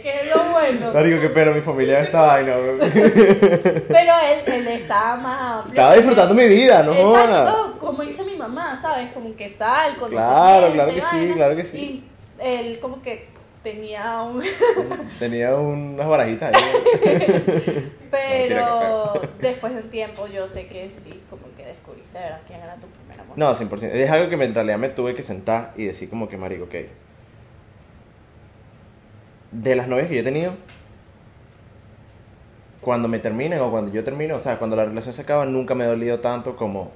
Que 0.02 0.20
es 0.22 0.34
lo 0.34 0.42
bueno. 0.44 0.92
Marico, 0.92 1.20
qué 1.20 1.28
pena, 1.30 1.50
mi 1.52 1.60
familia 1.60 2.00
esta 2.00 2.20
vaina. 2.22 2.56
Pero 2.78 4.12
él, 4.22 4.52
él 4.54 4.66
estaba 4.68 5.16
más 5.16 5.40
amplio. 5.40 5.74
Estaba 5.74 5.94
disfrutando 5.94 6.34
mi 6.34 6.48
vida, 6.48 6.82
no 6.82 6.94
jodas. 6.94 7.24
Exacto, 7.24 7.76
como 7.80 8.02
dice 8.02 8.24
mi 8.24 8.36
mamá, 8.36 8.76
¿sabes? 8.76 9.10
Como 9.12 9.34
que 9.34 9.48
sal, 9.48 9.96
con 9.96 10.10
Claro, 10.10 10.72
claro 10.72 10.94
que 10.94 11.02
sí, 11.02 11.32
claro 11.34 11.56
que 11.56 11.64
sí. 11.64 11.78
Y 11.78 12.04
él 12.38 12.78
como 12.80 13.02
que 13.02 13.28
tenía 13.62 14.22
un... 14.22 14.42
Tenía 15.18 15.54
unas 15.56 16.06
barajitas 16.06 16.54
ahí. 16.54 17.92
Pero 18.10 19.20
después 19.40 19.74
de 19.74 19.82
un 19.82 19.90
tiempo 19.90 20.26
yo 20.26 20.48
sé 20.48 20.66
que 20.66 20.90
sí, 20.90 21.22
como 21.28 21.42
que 21.56 21.64
descubriste 21.64 22.16
de 22.16 22.24
verdad 22.24 22.40
quién 22.46 22.60
era 22.60 22.74
tu 22.76 22.86
primer 22.86 23.20
amor. 23.20 23.36
No, 23.36 23.54
100%. 23.54 23.82
Es 23.92 24.10
algo 24.10 24.28
que 24.28 24.42
en 24.42 24.54
realidad 24.54 24.78
me 24.78 24.88
tuve 24.88 25.14
que 25.14 25.22
sentar 25.22 25.72
y 25.76 25.84
decir 25.84 26.08
como 26.08 26.28
que, 26.28 26.36
marico, 26.36 26.64
ok. 26.64 26.74
De 29.50 29.74
las 29.74 29.88
novias 29.88 30.08
que 30.08 30.14
yo 30.14 30.20
he 30.20 30.24
tenido, 30.24 30.52
cuando 32.80 33.08
me 33.08 33.18
terminen 33.18 33.60
o 33.60 33.70
cuando 33.70 33.92
yo 33.92 34.04
termino, 34.04 34.36
o 34.36 34.40
sea, 34.40 34.58
cuando 34.58 34.76
la 34.76 34.84
relación 34.84 35.14
se 35.14 35.22
acaba, 35.22 35.44
nunca 35.46 35.74
me 35.74 35.84
ha 35.84 35.88
dolido 35.88 36.20
tanto 36.20 36.56
como 36.56 36.90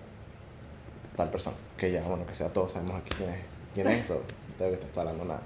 tal 1.17 1.29
persona. 1.29 1.57
Que 1.77 1.93
ya, 1.93 2.03
bueno, 2.03 2.27
que 2.27 2.35
sea 2.35 2.49
todos 2.49 2.73
sabemos 2.73 2.97
aquí 3.01 3.11
quién 3.17 3.31
es, 3.31 3.41
quién 3.75 3.87
es 3.89 4.05
eso. 4.05 4.15
No 4.15 4.55
tengo 4.57 4.71
que 4.71 4.87
estar 4.87 4.91
aclarando 4.91 5.25
nada. 5.25 5.41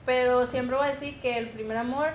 Pero 0.06 0.46
siempre 0.46 0.76
voy 0.76 0.86
a 0.86 0.90
decir 0.90 1.20
que 1.20 1.38
el 1.38 1.48
primer 1.50 1.76
amor 1.76 2.08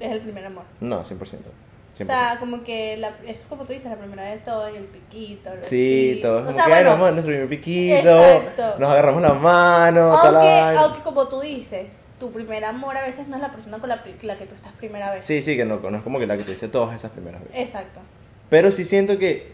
es 0.00 0.12
el 0.12 0.20
primer 0.20 0.46
amor. 0.46 0.64
No, 0.80 1.02
100%. 1.02 1.18
100%. 1.18 2.02
O 2.02 2.04
sea, 2.04 2.36
como 2.40 2.64
que 2.64 2.96
la, 2.96 3.12
es 3.26 3.44
como 3.48 3.64
tú 3.64 3.72
dices, 3.72 3.90
la 3.90 3.98
primera 3.98 4.24
vez 4.24 4.44
todo 4.44 4.68
y 4.70 4.76
el 4.76 4.84
piquito. 4.84 5.52
el 5.52 5.62
sí, 5.62 6.18
todos 6.22 6.48
O 6.48 6.52
sea, 6.52 6.66
bueno, 6.66 6.96
nuestro 6.96 7.24
primer 7.24 7.48
piquito, 7.48 8.18
Exacto. 8.18 8.78
nos 8.78 8.90
agarramos 8.90 9.22
la 9.22 9.34
mano, 9.34 10.10
toda 10.10 10.32
la 10.32 10.68
aunque, 10.68 10.78
aunque 10.78 11.02
como 11.02 11.28
tú 11.28 11.40
dices, 11.40 12.01
tu 12.22 12.30
primer 12.30 12.64
amor 12.64 12.96
a 12.96 13.02
veces 13.02 13.26
no 13.26 13.34
es 13.34 13.42
la 13.42 13.50
persona 13.50 13.80
con 13.80 13.88
la, 13.88 14.00
la 14.22 14.36
que 14.36 14.46
tú 14.46 14.54
estás 14.54 14.72
primera 14.74 15.10
vez. 15.10 15.26
Sí, 15.26 15.42
sí, 15.42 15.56
que 15.56 15.64
no, 15.64 15.80
no 15.80 15.96
es 15.96 16.04
como 16.04 16.20
que 16.20 16.26
la 16.28 16.36
que 16.36 16.44
tuviste 16.44 16.68
todas 16.68 16.94
esas 16.94 17.10
primeras 17.10 17.42
veces. 17.42 17.58
Exacto. 17.58 18.00
Pero 18.48 18.70
sí 18.70 18.84
siento 18.84 19.18
que. 19.18 19.50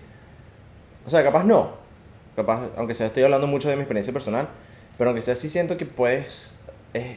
O 1.07 1.09
sea, 1.09 1.25
capaz 1.25 1.45
no. 1.45 1.77
Capaz, 2.37 2.69
aunque 2.77 2.93
sea, 2.93 3.07
estoy 3.07 3.23
hablando 3.23 3.47
mucho 3.47 3.71
de 3.71 3.77
mi 3.77 3.83
experiencia 3.83 4.13
personal. 4.13 4.49
Pero 4.99 5.09
aunque 5.09 5.23
sea, 5.23 5.35
sí 5.35 5.49
siento 5.49 5.79
que 5.79 5.87
puedes. 5.87 6.59
Es, 6.93 7.17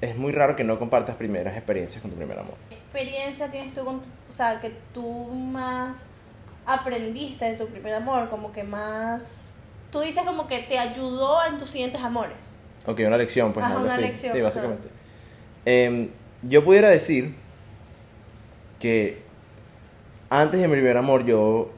es 0.00 0.16
muy 0.16 0.30
raro 0.30 0.54
que 0.54 0.62
no 0.62 0.78
compartas 0.78 1.16
primeras 1.16 1.56
experiencias 1.56 2.00
con 2.00 2.12
tu 2.12 2.16
primer 2.16 2.38
amor. 2.38 2.54
¿Qué 2.68 2.76
experiencia 2.76 3.50
tienes 3.50 3.74
tú 3.74 3.84
con, 3.84 3.96
o 3.96 4.32
sea, 4.32 4.60
que 4.60 4.70
tú 4.94 5.02
más 5.02 6.04
aprendiste 6.64 7.46
de 7.46 7.56
tu 7.56 7.66
primer 7.66 7.94
amor? 7.94 8.28
Como 8.28 8.52
que 8.52 8.62
más, 8.62 9.56
tú 9.90 9.98
dices 10.02 10.22
como 10.22 10.46
que 10.46 10.60
te 10.60 10.78
ayudó 10.78 11.44
en 11.44 11.58
tus 11.58 11.72
siguientes 11.72 12.00
amores. 12.00 12.36
Ok, 12.86 13.00
una 13.06 13.16
lección, 13.18 13.52
pues 13.52 13.64
Ajá, 13.64 13.74
algo 13.74 13.86
una 13.86 13.94
así. 13.94 14.02
lección, 14.02 14.32
Sí, 14.34 14.40
básicamente. 14.40 14.88
Em, 15.64 16.08
yo 16.42 16.64
pudiera 16.64 16.88
decir 16.88 17.34
que 18.78 19.22
antes 20.30 20.60
de 20.60 20.68
mi 20.68 20.74
primer 20.74 20.96
amor 20.96 21.24
yo. 21.24 21.70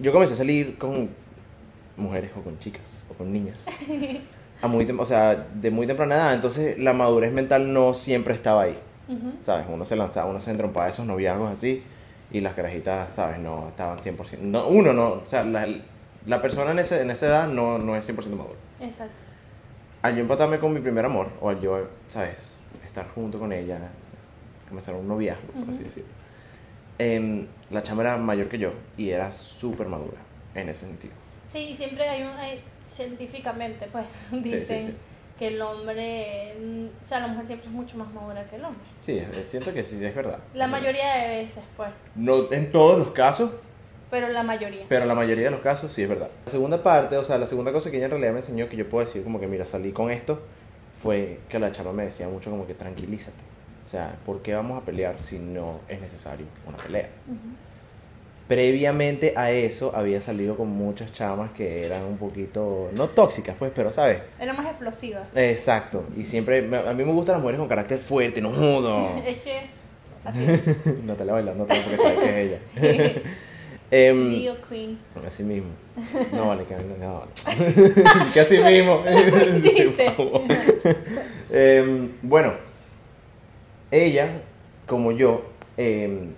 Yo 0.00 0.12
comencé 0.12 0.34
a 0.34 0.38
salir 0.38 0.78
con 0.78 1.10
mujeres 1.96 2.30
o 2.36 2.40
con 2.40 2.58
chicas 2.58 3.04
o 3.10 3.14
con 3.14 3.32
niñas. 3.32 3.64
A 4.62 4.68
muy 4.68 4.88
o 4.88 5.06
sea, 5.06 5.48
de 5.54 5.70
muy 5.72 5.86
temprana 5.88 6.14
edad. 6.14 6.34
Entonces 6.34 6.78
la 6.78 6.92
madurez 6.92 7.32
mental 7.32 7.72
no 7.72 7.94
siempre 7.94 8.34
estaba 8.34 8.62
ahí. 8.62 8.78
¿Sabes? 9.42 9.66
Uno 9.68 9.84
se 9.84 9.96
lanzaba, 9.96 10.30
uno 10.30 10.40
se 10.40 10.52
entrompaba 10.52 10.88
esos 10.88 11.04
noviazgos 11.04 11.50
así. 11.50 11.82
Y 12.30 12.40
las 12.40 12.54
carajitas, 12.54 13.12
¿sabes? 13.14 13.40
No 13.40 13.68
estaban 13.68 13.98
100%. 13.98 14.38
No, 14.38 14.68
uno 14.68 14.92
no. 14.92 15.08
O 15.14 15.26
sea, 15.26 15.42
la, 15.42 15.66
la 16.26 16.40
persona 16.40 16.70
en, 16.70 16.78
ese, 16.78 17.00
en 17.02 17.10
esa 17.10 17.26
edad 17.26 17.48
no, 17.48 17.78
no 17.78 17.96
es 17.96 18.08
100% 18.08 18.26
madura 18.36 18.58
Exacto. 18.80 19.14
al 20.02 20.14
yo 20.14 20.20
empatarme 20.22 20.58
con 20.58 20.72
mi 20.72 20.80
primer 20.80 21.04
amor, 21.04 21.28
o 21.40 21.48
al 21.48 21.60
yo, 21.60 21.88
¿sabes? 22.08 22.38
Estar 22.86 23.08
junto 23.14 23.38
con 23.38 23.52
ella, 23.52 23.78
comenzar 24.68 24.94
un 24.94 25.08
noviazgo, 25.08 25.46
por 25.52 25.70
así 25.70 25.82
decirlo. 25.84 26.08
em, 26.98 27.46
la 27.70 27.82
chama 27.82 28.02
era 28.02 28.16
mayor 28.16 28.48
que 28.48 28.58
yo 28.58 28.72
y 28.96 29.10
era 29.10 29.32
súper 29.32 29.86
madura 29.88 30.18
en 30.54 30.68
ese 30.68 30.86
sentido. 30.86 31.14
Sí, 31.48 31.58
y 31.70 31.74
siempre 31.74 32.08
hay 32.08 32.22
un, 32.22 32.28
hay- 32.30 32.60
científicamente, 32.84 33.88
pues, 33.92 34.04
dicen 34.42 34.86
sí. 34.88 34.94
que 35.38 35.48
el 35.48 35.62
hombre, 35.62 36.54
o 37.00 37.04
sea, 37.04 37.20
la 37.20 37.28
mujer 37.28 37.46
siempre 37.46 37.68
es 37.68 37.72
mucho 37.72 37.96
más 37.96 38.12
madura 38.12 38.44
que 38.48 38.56
el 38.56 38.64
hombre. 38.64 38.82
Sí, 39.00 39.22
siento 39.46 39.72
que 39.72 39.84
sí, 39.84 40.02
es 40.04 40.14
verdad. 40.14 40.38
La 40.54 40.66
mayoría 40.66 41.14
de 41.14 41.42
veces, 41.42 41.62
pues, 41.76 41.90
No 42.14 42.50
en 42.52 42.70
todos 42.72 42.98
los 42.98 43.10
casos, 43.10 43.52
pero 44.12 44.28
la 44.28 44.42
mayoría. 44.42 44.84
pero 44.90 45.06
la 45.06 45.14
mayoría 45.14 45.46
de 45.46 45.50
los 45.50 45.60
casos 45.60 45.90
sí 45.90 46.02
es 46.02 46.08
verdad. 46.08 46.28
La 46.44 46.52
segunda 46.52 46.82
parte, 46.82 47.16
o 47.16 47.24
sea, 47.24 47.38
la 47.38 47.46
segunda 47.46 47.72
cosa 47.72 47.90
que 47.90 47.96
ella 47.96 48.04
en 48.04 48.10
realidad 48.10 48.32
me 48.32 48.40
enseñó 48.40 48.68
que 48.68 48.76
yo 48.76 48.86
puedo 48.86 49.06
decir 49.06 49.24
como 49.24 49.40
que, 49.40 49.46
mira, 49.46 49.64
salí 49.64 49.90
con 49.90 50.10
esto, 50.10 50.38
fue 51.02 51.38
que 51.48 51.58
la 51.58 51.72
chama 51.72 51.94
me 51.94 52.04
decía 52.04 52.28
mucho 52.28 52.50
como 52.50 52.66
que 52.66 52.74
tranquilízate. 52.74 53.42
O 53.86 53.88
sea, 53.88 54.14
¿por 54.26 54.42
qué 54.42 54.54
vamos 54.54 54.82
a 54.82 54.84
pelear 54.84 55.16
si 55.22 55.38
no 55.38 55.80
es 55.88 55.98
necesario 55.98 56.44
una 56.66 56.76
pelea? 56.76 57.08
Previamente 58.48 59.32
a 59.34 59.50
eso 59.50 59.96
había 59.96 60.20
salido 60.20 60.58
con 60.58 60.68
muchas 60.68 61.10
chamas 61.12 61.50
que 61.52 61.86
eran 61.86 62.04
un 62.04 62.18
poquito, 62.18 62.90
no 62.92 63.08
tóxicas 63.08 63.56
pues, 63.58 63.72
pero 63.74 63.92
sabes. 63.92 64.18
Era 64.38 64.52
más 64.52 64.66
explosiva. 64.66 65.22
Exacto. 65.34 66.04
Y 66.18 66.26
siempre, 66.26 66.58
a 66.58 66.92
mí 66.92 67.02
me 67.02 67.12
gustan 67.12 67.36
las 67.36 67.40
mujeres 67.40 67.60
con 67.60 67.68
carácter 67.68 67.98
fuerte, 67.98 68.42
no 68.42 68.52
jodo. 68.52 69.06
es 69.26 69.38
que, 69.38 69.62
así, 70.22 70.44
Natalia 71.06 71.32
bailando 71.32 71.64
todo 71.64 71.78
porque 71.80 71.96
sabe 71.96 72.14
que 72.16 72.28
es 72.28 72.60
ella. 72.76 73.22
Em, 73.94 74.30
Leo 74.40 74.56
Queen. 74.66 74.98
así 75.26 75.42
mismo. 75.44 75.68
No, 76.32 76.48
vale, 76.48 76.64
que 76.64 76.74
no, 76.74 77.20
vale. 77.20 78.30
que 78.32 78.40
así 78.40 78.58
mismo. 78.58 79.04
Em, 81.54 82.12
bueno, 82.22 82.54
ella, 83.90 84.40
como 84.86 85.12
yo, 85.12 85.44
em, 85.76 86.30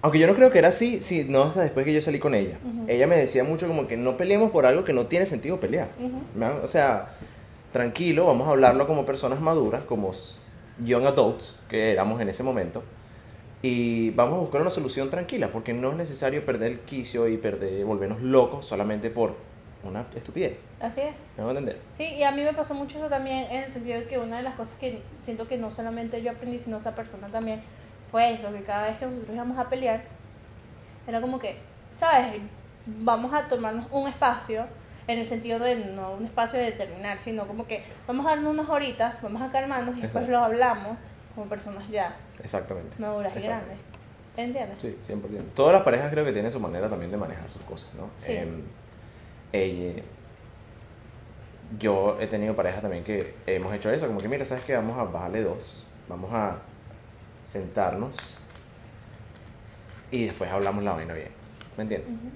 aunque 0.00 0.18
yo 0.18 0.26
no 0.26 0.34
creo 0.34 0.50
que 0.50 0.58
era 0.58 0.68
así, 0.68 1.02
sí, 1.02 1.26
no 1.28 1.42
hasta 1.42 1.60
después 1.60 1.84
que 1.84 1.92
yo 1.92 2.00
salí 2.00 2.18
con 2.18 2.34
ella. 2.34 2.56
Ujú. 2.64 2.86
Ella 2.88 3.06
me 3.06 3.16
decía 3.16 3.44
mucho 3.44 3.68
como 3.68 3.86
que 3.86 3.98
no 3.98 4.16
peleemos 4.16 4.50
por 4.50 4.64
algo 4.64 4.82
que 4.84 4.94
no 4.94 5.04
tiene 5.06 5.26
sentido 5.26 5.60
pelear. 5.60 5.88
Ujú. 5.98 6.22
¿no? 6.36 6.56
O 6.62 6.66
sea, 6.66 7.10
tranquilo, 7.72 8.24
vamos 8.24 8.48
a 8.48 8.52
hablarlo 8.52 8.86
como 8.86 9.04
personas 9.04 9.42
maduras, 9.42 9.82
como 9.84 10.10
young 10.82 11.04
adults 11.04 11.60
que 11.68 11.92
éramos 11.92 12.18
en 12.22 12.30
ese 12.30 12.42
momento. 12.42 12.82
Y 13.66 14.10
vamos 14.10 14.34
a 14.34 14.40
buscar 14.40 14.60
una 14.60 14.68
solución 14.68 15.08
tranquila, 15.08 15.48
porque 15.50 15.72
no 15.72 15.92
es 15.92 15.96
necesario 15.96 16.44
perder 16.44 16.72
el 16.72 16.80
quicio 16.80 17.26
y 17.28 17.38
perder, 17.38 17.82
volvernos 17.86 18.20
locos 18.20 18.66
solamente 18.66 19.08
por 19.08 19.36
una 19.82 20.04
estupidez. 20.14 20.58
Así 20.80 21.00
es. 21.00 21.14
¿Me 21.38 21.44
van 21.44 21.56
a 21.56 21.60
entender? 21.60 21.80
Sí, 21.92 22.04
y 22.14 22.24
a 22.24 22.32
mí 22.32 22.42
me 22.42 22.52
pasó 22.52 22.74
mucho 22.74 22.98
eso 22.98 23.08
también 23.08 23.46
en 23.50 23.64
el 23.64 23.72
sentido 23.72 24.00
de 24.00 24.06
que 24.06 24.18
una 24.18 24.36
de 24.36 24.42
las 24.42 24.54
cosas 24.56 24.76
que 24.76 25.00
siento 25.18 25.48
que 25.48 25.56
no 25.56 25.70
solamente 25.70 26.20
yo 26.20 26.32
aprendí, 26.32 26.58
sino 26.58 26.76
esa 26.76 26.94
persona 26.94 27.28
también, 27.28 27.62
fue 28.10 28.34
eso, 28.34 28.52
que 28.52 28.64
cada 28.64 28.88
vez 28.88 28.98
que 28.98 29.06
nosotros 29.06 29.34
íbamos 29.34 29.56
a 29.56 29.70
pelear, 29.70 30.02
era 31.06 31.22
como 31.22 31.38
que, 31.38 31.56
¿sabes? 31.90 32.42
Vamos 32.84 33.32
a 33.32 33.48
tomarnos 33.48 33.86
un 33.92 34.06
espacio, 34.08 34.66
en 35.06 35.18
el 35.18 35.24
sentido 35.24 35.58
de 35.58 35.76
no 35.76 36.12
un 36.12 36.26
espacio 36.26 36.58
de 36.58 36.66
determinar, 36.66 37.16
sino 37.16 37.46
como 37.46 37.66
que 37.66 37.82
vamos 38.06 38.26
a 38.26 38.30
darnos 38.30 38.52
unas 38.52 38.68
horitas, 38.68 39.22
vamos 39.22 39.40
a 39.40 39.50
calmarnos 39.50 39.96
y 39.96 40.02
después 40.02 40.24
Exacto. 40.24 40.32
lo 40.32 40.44
hablamos 40.44 40.98
como 41.34 41.48
personas 41.48 41.88
ya 41.88 42.14
Exactamente. 42.42 42.96
maduras 42.98 43.36
y 43.36 43.40
grandes. 43.40 43.78
¿Entiendes? 44.36 44.76
Sí, 44.80 44.96
100%. 45.12 45.20
Todas 45.54 45.72
las 45.72 45.82
parejas 45.82 46.10
creo 46.10 46.24
que 46.24 46.32
tienen 46.32 46.50
su 46.50 46.58
manera 46.58 46.88
también 46.88 47.10
de 47.10 47.16
manejar 47.16 47.50
sus 47.50 47.62
cosas, 47.62 47.94
¿no? 47.94 48.08
Sí. 48.16 48.32
Em, 48.32 50.02
yo 51.78 52.18
he 52.20 52.26
tenido 52.26 52.54
parejas 52.54 52.82
también 52.82 53.04
que 53.04 53.34
hemos 53.46 53.72
hecho 53.74 53.90
eso, 53.90 54.06
como 54.06 54.18
que 54.20 54.28
mira, 54.28 54.44
¿sabes 54.44 54.64
qué? 54.64 54.74
Vamos 54.74 54.98
a 54.98 55.04
bajarle 55.04 55.42
dos, 55.42 55.86
vamos 56.08 56.32
a 56.32 56.58
sentarnos 57.44 58.16
y 60.10 60.26
después 60.26 60.50
hablamos 60.50 60.84
la 60.84 60.92
vaina 60.92 61.14
bien, 61.14 61.30
¿me 61.76 61.82
entiendes? 61.82 62.08
Ujú. 62.10 62.28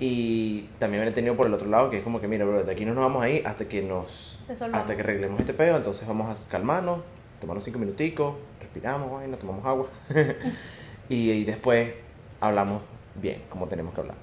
Y 0.00 0.62
también 0.78 1.04
he 1.04 1.10
tenido 1.12 1.36
por 1.36 1.46
el 1.46 1.54
otro 1.54 1.68
lado 1.68 1.88
que 1.88 1.98
es 1.98 2.04
como 2.04 2.20
que 2.20 2.26
mira, 2.28 2.44
bro, 2.44 2.64
de 2.64 2.72
aquí 2.72 2.84
no 2.84 2.94
nos 2.94 3.04
vamos 3.04 3.22
a 3.22 3.28
ir 3.28 3.46
hasta 3.46 3.66
que 3.66 3.80
nos 3.82 4.40
Resolvamos. 4.48 4.80
hasta 4.80 4.96
que 4.96 5.02
arreglemos 5.02 5.40
este 5.40 5.54
pedo, 5.54 5.76
entonces 5.76 6.06
vamos 6.06 6.46
a 6.46 6.50
calmarnos, 6.50 7.00
tomarnos 7.44 7.62
cinco 7.64 7.78
minuticos, 7.78 8.34
respiramos, 8.58 9.12
vaina, 9.12 9.36
tomamos 9.36 9.64
agua 9.66 9.86
y, 11.10 11.30
y 11.30 11.44
después 11.44 11.92
hablamos 12.40 12.80
bien, 13.16 13.42
como 13.50 13.66
tenemos 13.68 13.92
que 13.94 14.00
hablar. 14.00 14.16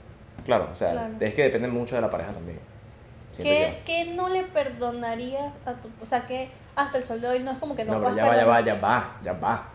Claro, 0.44 0.70
o 0.72 0.76
sea, 0.76 0.92
Claro. 0.92 1.14
es 1.20 1.34
que 1.36 1.44
depende 1.44 1.68
mucho 1.68 1.96
de 1.96 2.02
la 2.02 2.10
pareja 2.10 2.34
también. 2.34 2.60
¿Qué, 3.38 3.80
qué 3.86 4.06
no 4.14 4.28
le 4.28 4.44
perdonarías 4.44 5.54
a 5.66 5.74
tu... 5.74 5.90
O 6.02 6.06
sea, 6.06 6.26
que 6.26 6.50
hasta 6.76 6.98
el 6.98 7.04
sol 7.04 7.22
de 7.22 7.28
hoy 7.28 7.40
no 7.42 7.52
es 7.52 7.58
como 7.60 7.76
que 7.76 7.86
no, 7.86 7.94
No, 7.94 8.02
pero 8.04 8.16
ya 8.16 8.26
va, 8.26 8.36
ya 8.36 8.46
va, 8.46 8.62
ya 8.62 8.74
va, 8.76 9.16
ya 9.24 9.34
va. 9.34 9.68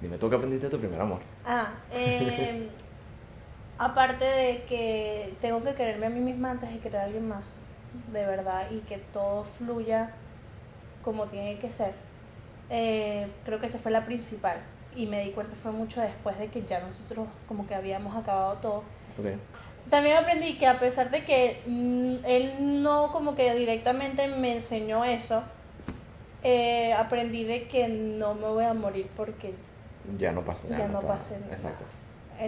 Dime 0.00 0.18
tú 0.18 0.28
que 0.28 0.36
aprendiste 0.36 0.66
de 0.66 0.70
tu 0.70 0.78
primer 0.78 1.00
amor. 1.00 1.20
Ah, 1.46 1.68
eh, 1.90 2.68
aparte 3.78 4.24
de 4.26 4.62
que 4.64 5.34
tengo 5.40 5.62
que 5.64 5.74
quererme 5.74 6.06
a 6.06 6.10
mí 6.10 6.20
misma 6.20 6.50
antes 6.50 6.70
de 6.70 6.78
querer 6.80 7.00
a 7.00 7.04
alguien 7.04 7.26
más, 7.28 7.56
de 8.12 8.26
verdad, 8.26 8.66
y 8.70 8.80
que 8.80 8.98
todo 8.98 9.42
fluya 9.44 10.10
como 11.02 11.24
tiene 11.26 11.58
que 11.58 11.70
ser, 11.70 11.94
eh, 12.76 13.28
creo 13.44 13.60
que 13.60 13.66
esa 13.66 13.78
fue 13.78 13.92
la 13.92 14.04
principal. 14.04 14.58
Y 14.96 15.06
me 15.06 15.20
di 15.24 15.30
cuenta 15.30 15.54
fue 15.54 15.70
mucho 15.70 16.00
después 16.00 16.36
de 16.38 16.48
que 16.48 16.62
ya 16.64 16.80
nosotros 16.80 17.28
como 17.46 17.66
que 17.68 17.74
habíamos 17.76 18.16
acabado 18.16 18.54
todo. 18.56 18.78
Ok. 19.18 19.38
También 19.90 20.16
aprendí 20.16 20.56
que 20.58 20.66
a 20.66 20.78
pesar 20.80 21.10
de 21.10 21.24
que 21.24 21.62
mm, 21.66 22.24
él 22.24 22.82
no 22.82 23.12
como 23.12 23.34
que 23.36 23.54
directamente 23.54 24.26
me 24.28 24.54
enseñó 24.54 25.04
eso, 25.04 25.42
eh, 26.42 26.92
aprendí 26.94 27.44
de 27.44 27.68
que 27.68 27.88
no 27.88 28.34
me 28.34 28.48
voy 28.48 28.64
a 28.64 28.74
morir 28.74 29.08
porque 29.16 29.54
Ya 30.18 30.32
no 30.32 30.42
pasa 30.42 30.68
Ya 30.68 30.88
no 30.88 30.98
está- 30.98 31.08
pase 31.08 31.38
nada. 31.40 31.52
Exacto. 31.52 31.84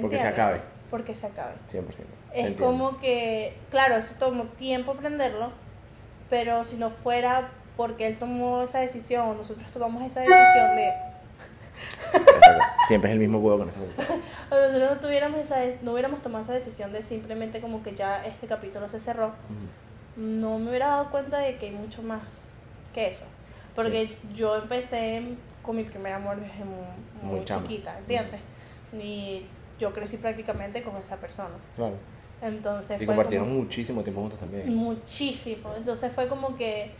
Porque 0.00 0.18
se 0.18 0.26
acabe, 0.26 0.60
Porque 0.90 1.14
se 1.14 1.26
acabe. 1.26 1.54
100%. 1.70 1.84
Es 2.32 2.46
Entiendo. 2.46 2.64
como 2.66 2.98
que, 2.98 3.56
claro, 3.70 3.96
eso 3.96 4.14
tomó 4.18 4.44
tiempo 4.44 4.92
aprenderlo, 4.92 5.50
pero 6.28 6.64
si 6.64 6.76
no 6.76 6.90
fuera 6.90 7.48
porque 7.76 8.06
él 8.06 8.18
tomó 8.18 8.62
esa 8.62 8.80
decisión, 8.80 9.36
nosotros 9.36 9.70
tomamos 9.70 10.02
esa 10.02 10.20
decisión 10.20 10.76
de. 10.76 10.92
Siempre 12.88 13.10
es 13.10 13.14
el 13.14 13.20
mismo 13.20 13.38
huevo 13.38 13.58
con 13.58 13.68
esta 13.68 13.80
nosotros 14.50 14.90
no 14.94 15.00
tuviéramos 15.00 15.40
esa, 15.40 15.56
no 15.82 15.92
hubiéramos 15.92 16.22
tomado 16.22 16.42
esa 16.42 16.52
decisión 16.52 16.92
de 16.92 17.02
simplemente 17.02 17.60
como 17.60 17.82
que 17.82 17.94
ya 17.94 18.24
este 18.24 18.46
capítulo 18.46 18.88
se 18.88 18.98
cerró, 18.98 19.32
no 20.16 20.58
me 20.58 20.70
hubiera 20.70 20.86
dado 20.88 21.10
cuenta 21.10 21.38
de 21.38 21.56
que 21.58 21.66
hay 21.66 21.72
mucho 21.72 22.02
más 22.02 22.22
que 22.94 23.08
eso. 23.08 23.24
Porque 23.74 24.16
yo 24.34 24.56
empecé 24.56 25.22
con 25.62 25.76
mi 25.76 25.82
primer 25.84 26.14
amor 26.14 26.40
desde 26.40 26.64
muy, 26.64 27.34
muy 27.36 27.44
chiquita, 27.44 27.98
¿entiendes? 27.98 28.40
Y 28.98 29.44
yo 29.78 29.92
crecí 29.92 30.16
prácticamente 30.16 30.82
con 30.82 30.96
esa 30.96 31.16
persona. 31.16 31.54
Claro. 31.74 31.96
Entonces 32.40 32.96
Y 33.02 33.04
fue 33.04 33.14
compartieron 33.14 33.48
como- 33.48 33.60
muchísimo 33.64 34.02
tiempo 34.02 34.22
juntos 34.22 34.38
también. 34.38 34.74
muchísimo. 34.74 35.74
Entonces 35.76 36.10
fue 36.12 36.28
como 36.28 36.56
que 36.56 36.92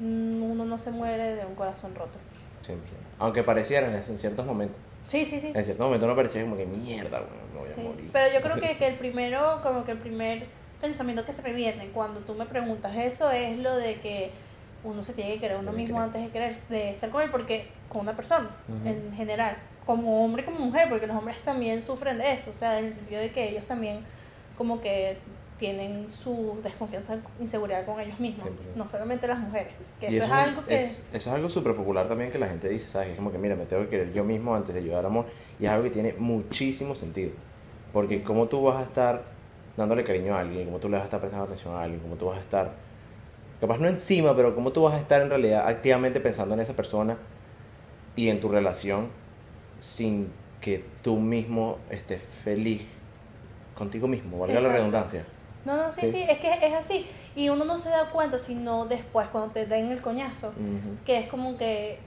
uno 0.00 0.64
no 0.64 0.78
se 0.78 0.90
muere 0.90 1.36
de 1.36 1.44
un 1.44 1.54
corazón 1.54 1.94
roto. 1.94 2.18
100%. 2.66 2.76
Aunque 3.18 3.42
parecieran 3.42 3.94
en 3.94 4.18
ciertos 4.18 4.44
momentos. 4.44 4.76
Sí, 5.06 5.24
sí, 5.24 5.38
sí. 5.38 5.52
En 5.54 5.64
ciertos 5.64 5.84
momentos 5.84 6.08
no 6.08 6.16
parecía 6.16 6.42
como 6.42 6.56
que 6.56 6.66
mierda, 6.66 7.20
güey, 7.20 7.30
me 7.52 7.60
voy 7.60 7.68
a 7.70 7.88
morir. 7.88 8.10
Pero 8.12 8.32
yo 8.32 8.40
creo 8.40 8.56
que, 8.60 8.76
que 8.78 8.86
el 8.86 8.96
primero, 8.96 9.60
como 9.62 9.84
que 9.84 9.92
el 9.92 9.98
primer 9.98 10.46
pensamiento 10.80 11.24
que 11.24 11.32
se 11.32 11.42
me 11.42 11.52
viene 11.52 11.88
cuando 11.92 12.20
tú 12.20 12.34
me 12.34 12.46
preguntas 12.46 12.94
eso 12.96 13.30
es 13.30 13.58
lo 13.58 13.76
de 13.76 14.00
que 14.00 14.30
uno 14.82 15.02
se 15.02 15.14
tiene 15.14 15.34
que 15.34 15.40
querer 15.40 15.56
uno 15.58 15.72
mismo 15.72 15.98
antes 15.98 16.22
de 16.22 16.28
querer 16.28 16.54
de 16.68 16.90
estar 16.90 17.08
con 17.10 17.22
él, 17.22 17.30
porque 17.30 17.68
con 17.88 18.02
una 18.02 18.14
persona 18.14 18.50
en 18.84 19.12
general, 19.14 19.56
como 19.86 20.24
hombre 20.24 20.44
como 20.44 20.58
mujer, 20.58 20.88
porque 20.90 21.06
los 21.06 21.16
hombres 21.16 21.38
también 21.42 21.80
sufren 21.80 22.18
de 22.18 22.32
eso, 22.32 22.50
o 22.50 22.52
sea, 22.52 22.78
en 22.78 22.86
el 22.86 22.94
sentido 22.94 23.20
de 23.20 23.30
que 23.30 23.48
ellos 23.48 23.64
también 23.64 24.00
como 24.58 24.80
que 24.80 25.16
tienen 25.58 26.08
su 26.08 26.58
desconfianza, 26.62 27.18
inseguridad 27.40 27.84
con 27.86 28.00
ellos 28.00 28.18
mismos, 28.18 28.44
100%. 28.44 28.74
no 28.76 28.88
solamente 28.88 29.26
las 29.28 29.38
mujeres, 29.38 29.72
que 30.00 30.06
Y 30.10 30.16
eso, 30.16 30.24
es 30.24 30.30
algo 30.30 30.64
que... 30.64 30.74
es- 30.76 30.98
eso 31.12 31.30
es 31.30 31.34
algo 31.34 31.48
súper 31.48 31.74
popular 31.76 32.08
también 32.08 32.30
que 32.32 32.38
la 32.38 32.48
gente 32.48 32.68
dice, 32.68 32.88
¿sabes? 32.90 33.10
Es 33.10 33.16
como 33.16 33.30
que, 33.30 33.38
mira, 33.38 33.54
me 33.54 33.64
tengo 33.66 33.82
que 33.84 33.88
querer 33.88 34.12
yo 34.12 34.24
mismo 34.24 34.54
antes 34.54 34.74
de 34.74 34.80
ayudar 34.80 35.00
al 35.00 35.06
amor. 35.06 35.26
Y 35.60 35.64
es 35.66 35.70
algo 35.70 35.84
que 35.84 35.90
tiene 35.90 36.12
muchísimo 36.14 36.94
sentido. 36.94 37.30
Porque 37.92 38.18
Sí. 38.18 38.24
cómo 38.24 38.46
tú 38.46 38.62
vas 38.62 38.76
a 38.78 38.82
estar 38.82 39.22
dándole 39.76 40.02
cariño 40.04 40.34
a 40.36 40.40
alguien, 40.40 40.64
cómo 40.66 40.78
tú 40.78 40.88
le 40.88 40.94
vas 40.96 41.02
a 41.02 41.04
estar 41.06 41.20
prestando 41.20 41.44
atención 41.46 41.74
a 41.74 41.82
alguien, 41.82 42.00
cómo 42.00 42.16
tú 42.16 42.26
vas 42.26 42.38
a 42.38 42.40
estar, 42.40 42.72
capaz 43.60 43.78
no 43.78 43.88
encima, 43.88 44.34
pero 44.36 44.54
cómo 44.54 44.72
tú 44.72 44.82
vas 44.82 44.94
a 44.94 44.98
estar 45.00 45.20
en 45.22 45.28
realidad 45.30 45.66
activamente 45.68 46.20
pensando 46.20 46.54
en 46.54 46.60
esa 46.60 46.74
persona 46.74 47.16
y 48.16 48.28
en 48.28 48.40
tu 48.40 48.48
relación 48.48 49.08
sin 49.80 50.32
que 50.60 50.84
tú 51.02 51.16
mismo 51.16 51.78
estés 51.90 52.22
feliz 52.22 52.82
contigo 53.74 54.06
mismo, 54.08 54.38
valga 54.38 54.54
la 54.54 54.60
Exacto. 54.60 54.76
redundancia. 54.78 55.24
No, 55.64 55.76
no, 55.76 55.90
sí, 55.90 56.02
Sí. 56.02 56.08
sí, 56.12 56.26
es 56.28 56.38
que 56.38 56.52
es 56.62 56.74
así. 56.74 57.06
Y 57.34 57.48
uno 57.48 57.64
no 57.64 57.76
se 57.76 57.88
da 57.90 58.10
cuenta 58.10 58.38
sino 58.38 58.86
después, 58.86 59.28
cuando 59.28 59.50
te 59.52 59.66
den 59.66 59.90
el 59.90 60.00
coñazo, 60.02 60.52
que 61.06 61.18
es 61.20 61.28
como 61.28 61.56
que, 61.56 61.98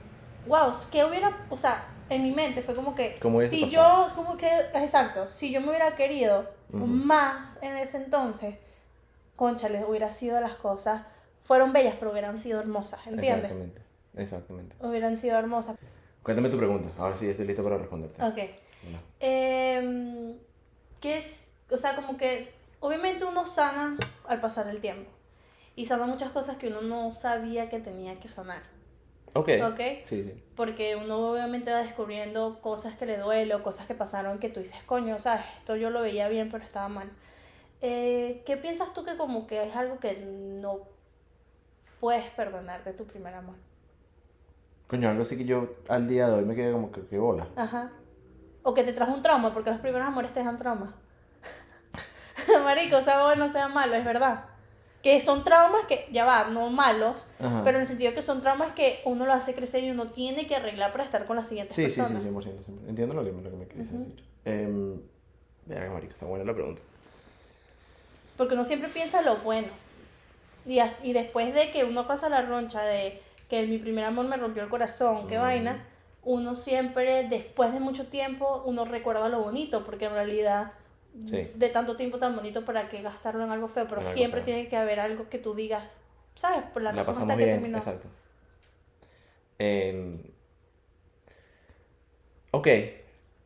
wow, 0.46 0.70
que 0.90 1.04
hubiera, 1.04 1.46
o 1.50 1.58
sea, 1.58 1.86
en 2.08 2.22
mi 2.22 2.30
mente 2.32 2.62
fue 2.62 2.74
como 2.74 2.94
que, 2.94 3.18
¿Cómo 3.20 3.38
hubiese 3.38 3.56
si 3.56 3.62
pasado? 3.64 4.08
yo, 4.08 4.14
como 4.14 4.36
que, 4.36 4.48
exacto, 4.74 5.28
si 5.28 5.50
yo 5.50 5.60
me 5.60 5.68
hubiera 5.68 5.94
querido 5.96 6.48
más 6.72 7.58
en 7.62 7.76
ese 7.76 7.96
entonces, 7.98 8.56
conchales, 9.36 9.84
hubiera 9.86 10.10
sido 10.10 10.40
las 10.40 10.54
cosas, 10.54 11.02
fueron 11.44 11.72
bellas, 11.72 11.94
pero 11.98 12.12
hubieran 12.12 12.38
sido 12.38 12.60
hermosas, 12.60 13.06
¿entiendes? 13.06 13.44
Exactamente, 13.50 13.82
exactamente. 14.16 14.76
Hubieran 14.80 15.16
sido 15.16 15.36
hermosas. 15.38 15.76
Cuéntame 16.22 16.48
tu 16.48 16.58
pregunta. 16.58 16.90
Ahora 16.98 17.16
sí 17.16 17.28
estoy 17.28 17.46
listo 17.46 17.62
para 17.64 17.78
responderte. 17.78 18.22
Ok. 18.22 18.38
Em, 19.20 20.34
¿Qué 21.00 21.16
es? 21.18 21.48
O 21.70 21.78
sea, 21.78 21.94
como 21.96 22.16
que 22.16 22.52
obviamente 22.80 23.24
uno 23.24 23.46
sana 23.46 23.96
al 24.26 24.40
pasar 24.40 24.68
el 24.68 24.80
tiempo. 24.80 25.10
Y 25.76 25.84
sana 25.84 26.06
muchas 26.06 26.30
cosas 26.30 26.56
que 26.56 26.68
uno 26.68 26.80
no 26.80 27.12
sabía 27.12 27.68
que 27.68 27.78
tenía 27.78 28.18
que 28.18 28.28
sanar. 28.28 28.62
Ok. 29.34 29.50
Ok. 29.70 29.80
Sí, 30.02 30.24
sí. 30.24 30.42
Porque 30.56 30.96
uno 30.96 31.30
obviamente 31.30 31.70
va 31.70 31.78
descubriendo 31.78 32.60
cosas 32.60 32.96
que 32.96 33.06
le 33.06 33.18
duele 33.18 33.54
o 33.54 33.62
cosas 33.62 33.86
que 33.86 33.94
pasaron 33.94 34.38
que 34.38 34.48
tú 34.48 34.60
dices, 34.60 34.82
coño, 34.86 35.18
¿sabes? 35.18 35.44
Esto 35.58 35.76
yo 35.76 35.90
lo 35.90 36.02
veía 36.02 36.28
bien, 36.28 36.50
pero 36.50 36.64
estaba 36.64 36.88
mal. 36.88 37.10
Eh, 37.80 38.42
¿Qué 38.44 38.56
piensas 38.56 38.92
tú 38.92 39.04
que 39.04 39.16
como 39.16 39.46
que 39.46 39.62
es 39.68 39.76
algo 39.76 40.00
que 40.00 40.16
no 40.16 40.80
puedes 42.00 42.28
perdonar 42.30 42.82
de 42.84 42.92
tu 42.92 43.04
primer 43.04 43.34
amor? 43.34 43.54
Coño, 44.88 45.10
algo 45.10 45.22
así 45.22 45.36
que 45.36 45.44
yo 45.44 45.76
al 45.88 46.08
día 46.08 46.28
de 46.28 46.34
hoy 46.34 46.44
me 46.44 46.56
quedé 46.56 46.72
como 46.72 46.90
que, 46.90 47.06
que 47.06 47.18
bola. 47.18 47.46
Ajá. 47.54 47.92
O 48.62 48.74
que 48.74 48.82
te 48.82 48.92
trajo 48.92 49.12
un 49.12 49.22
trauma, 49.22 49.52
porque 49.52 49.70
los 49.70 49.78
primeros 49.78 50.08
amores 50.08 50.32
te 50.32 50.40
dejan 50.40 50.56
trauma. 50.56 50.94
Marico, 52.64 53.00
sea 53.02 53.22
bueno, 53.24 53.50
sea 53.52 53.68
malo, 53.68 53.94
es 53.94 54.04
verdad. 54.04 54.44
Que 55.02 55.20
son 55.20 55.44
traumas 55.44 55.86
que, 55.86 56.08
ya 56.10 56.24
va, 56.24 56.48
no 56.48 56.70
malos, 56.70 57.24
Ajá. 57.40 57.62
pero 57.64 57.76
en 57.78 57.82
el 57.82 57.88
sentido 57.88 58.14
que 58.14 58.22
son 58.22 58.40
traumas 58.40 58.72
que 58.72 59.00
uno 59.04 59.26
lo 59.26 59.32
hace 59.32 59.54
crecer 59.54 59.84
y 59.84 59.90
uno 59.90 60.08
tiene 60.08 60.46
que 60.48 60.56
arreglar 60.56 60.90
para 60.92 61.04
estar 61.04 61.24
con 61.24 61.36
las 61.36 61.46
siguientes 61.46 61.76
Sí, 61.76 61.84
sí, 61.84 61.90
sí, 61.92 62.00
personas. 62.00 62.24
100%, 62.24 62.64
100%. 62.66 62.88
Entiendo 62.88 63.14
lo 63.14 63.24
que, 63.24 63.30
lo 63.30 63.50
que 63.50 63.56
me 63.56 63.66
quieres 63.66 63.92
decir. 63.92 64.24
Eh, 64.44 64.68
marico, 65.68 66.12
está 66.12 66.26
buena 66.26 66.44
la 66.44 66.54
pregunta. 66.54 66.82
Porque 68.36 68.54
uno 68.54 68.64
siempre 68.64 68.88
piensa 68.88 69.22
lo 69.22 69.36
bueno. 69.36 69.68
Y, 70.66 70.80
y 71.02 71.12
después 71.12 71.54
de 71.54 71.70
que 71.70 71.84
uno 71.84 72.06
pasa 72.06 72.28
la 72.28 72.42
roncha 72.42 72.82
de 72.82 73.22
que 73.48 73.66
mi 73.66 73.78
primer 73.78 74.04
amor 74.04 74.26
me 74.26 74.36
rompió 74.36 74.62
el 74.62 74.68
corazón, 74.68 75.26
qué 75.28 75.38
Mm. 75.38 75.40
vaina, 75.40 75.84
uno 76.24 76.54
siempre, 76.56 77.26
después 77.28 77.72
de 77.72 77.80
mucho 77.80 78.06
tiempo, 78.08 78.62
uno 78.66 78.84
recuerda 78.84 79.28
lo 79.28 79.40
bonito, 79.40 79.84
porque 79.84 80.06
en 80.06 80.12
realidad, 80.12 80.72
Sí. 81.24 81.50
de 81.54 81.68
tanto 81.70 81.96
tiempo 81.96 82.18
tan 82.18 82.36
bonito, 82.36 82.64
¿para 82.64 82.88
qué 82.88 83.02
gastarlo 83.02 83.42
en 83.44 83.50
algo 83.50 83.68
feo? 83.68 83.86
Pero 83.88 84.00
algo 84.00 84.12
siempre 84.12 84.40
feo. 84.40 84.44
tiene 84.46 84.68
que 84.68 84.76
haber 84.76 85.00
algo 85.00 85.28
que 85.28 85.38
tú 85.38 85.54
digas, 85.54 85.96
¿sabes? 86.36 86.62
Por 86.72 86.82
la, 86.82 86.92
La 86.92 87.02
razón 87.02 87.22
hasta 87.22 87.36
que 87.36 87.44
terminó. 87.44 87.78
exacto. 87.78 88.08
Eh, 89.58 90.16
ok, 92.52 92.66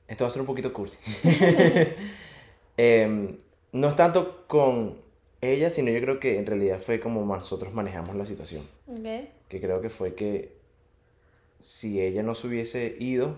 esto 0.09 0.25
va 0.25 0.29
a 0.29 0.31
ser 0.31 0.41
un 0.41 0.47
poquito 0.47 0.73
cursi. 0.73 0.99
Eh, 2.79 3.39
no 3.73 3.89
es 3.89 3.97
tanto 3.97 4.47
con 4.49 4.97
ella, 5.43 5.69
sino 5.69 5.91
yo 5.91 6.01
creo 6.01 6.19
que 6.19 6.39
en 6.39 6.47
realidad 6.47 6.79
fue 6.81 7.01
como 7.01 7.25
nosotros 7.25 7.75
manejamos 7.75 8.17
la 8.17 8.25
situación. 8.25 8.63
Ok. 8.87 9.29
Que 9.49 9.61
creo 9.61 9.83
que 9.83 9.91
fue 9.91 10.15
que 10.15 10.57
si 11.61 12.01
ella 12.01 12.23
no 12.23 12.35
se 12.35 12.47
hubiese 12.47 12.97
ido, 12.99 13.37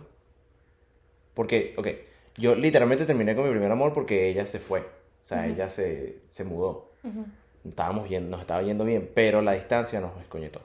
porque, 1.35 1.75
ok, 1.77 1.89
yo 2.37 2.55
literalmente 2.55 3.05
terminé 3.07 3.35
con 3.35 3.45
mi 3.45 3.51
primer 3.51 3.71
amor 3.71 3.93
porque 3.95 4.29
ella 4.29 4.47
se 4.47 4.59
fue, 4.59 4.81
o 4.81 5.27
sea, 5.27 5.41
Ujú. 5.43 5.51
ella 5.53 5.69
se, 5.69 6.21
se 6.29 6.45
mudó 6.45 6.91
Ujú. 7.05 7.25
estábamos 7.69 8.09
yendo, 8.09 8.31
nos 8.31 8.41
estaba 8.41 8.63
yendo 8.63 8.85
bien, 8.85 9.11
pero 9.15 9.41
la 9.43 9.53
distancia 9.53 10.01
nos 10.01 10.21
escoñetó. 10.21 10.61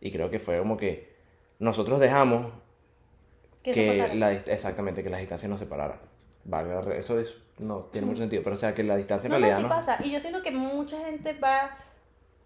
Y 0.00 0.12
creo 0.12 0.30
que 0.30 0.38
fue 0.38 0.58
como 0.58 0.76
que 0.76 1.14
nosotros 1.58 1.98
dejamos 2.00 2.52
Que 3.62 4.12
la, 4.14 4.32
exactamente 4.32 5.02
que 5.02 5.10
las 5.10 5.20
distancias 5.20 5.50
nos 5.50 5.58
separaran. 5.58 5.98
Re- 6.48 6.98
eso 6.98 7.18
es, 7.18 7.34
no 7.58 7.80
tiene 7.90 8.06
mucho 8.06 8.20
sentido, 8.20 8.42
pero 8.44 8.54
o 8.54 8.56
sea 8.56 8.72
que 8.74 8.84
la 8.84 8.96
distancia 8.96 9.26
en 9.26 9.32
No, 9.32 9.38
no, 9.38 9.40
realidad 9.40 9.56
sí 9.58 9.62
no- 9.64 9.68
pasa. 9.68 9.98
Y 10.06 10.12
yo 10.12 10.20
siento 10.20 10.42
que 10.42 10.52
mucha 10.52 10.98
gente 11.04 11.32
va 11.32 11.76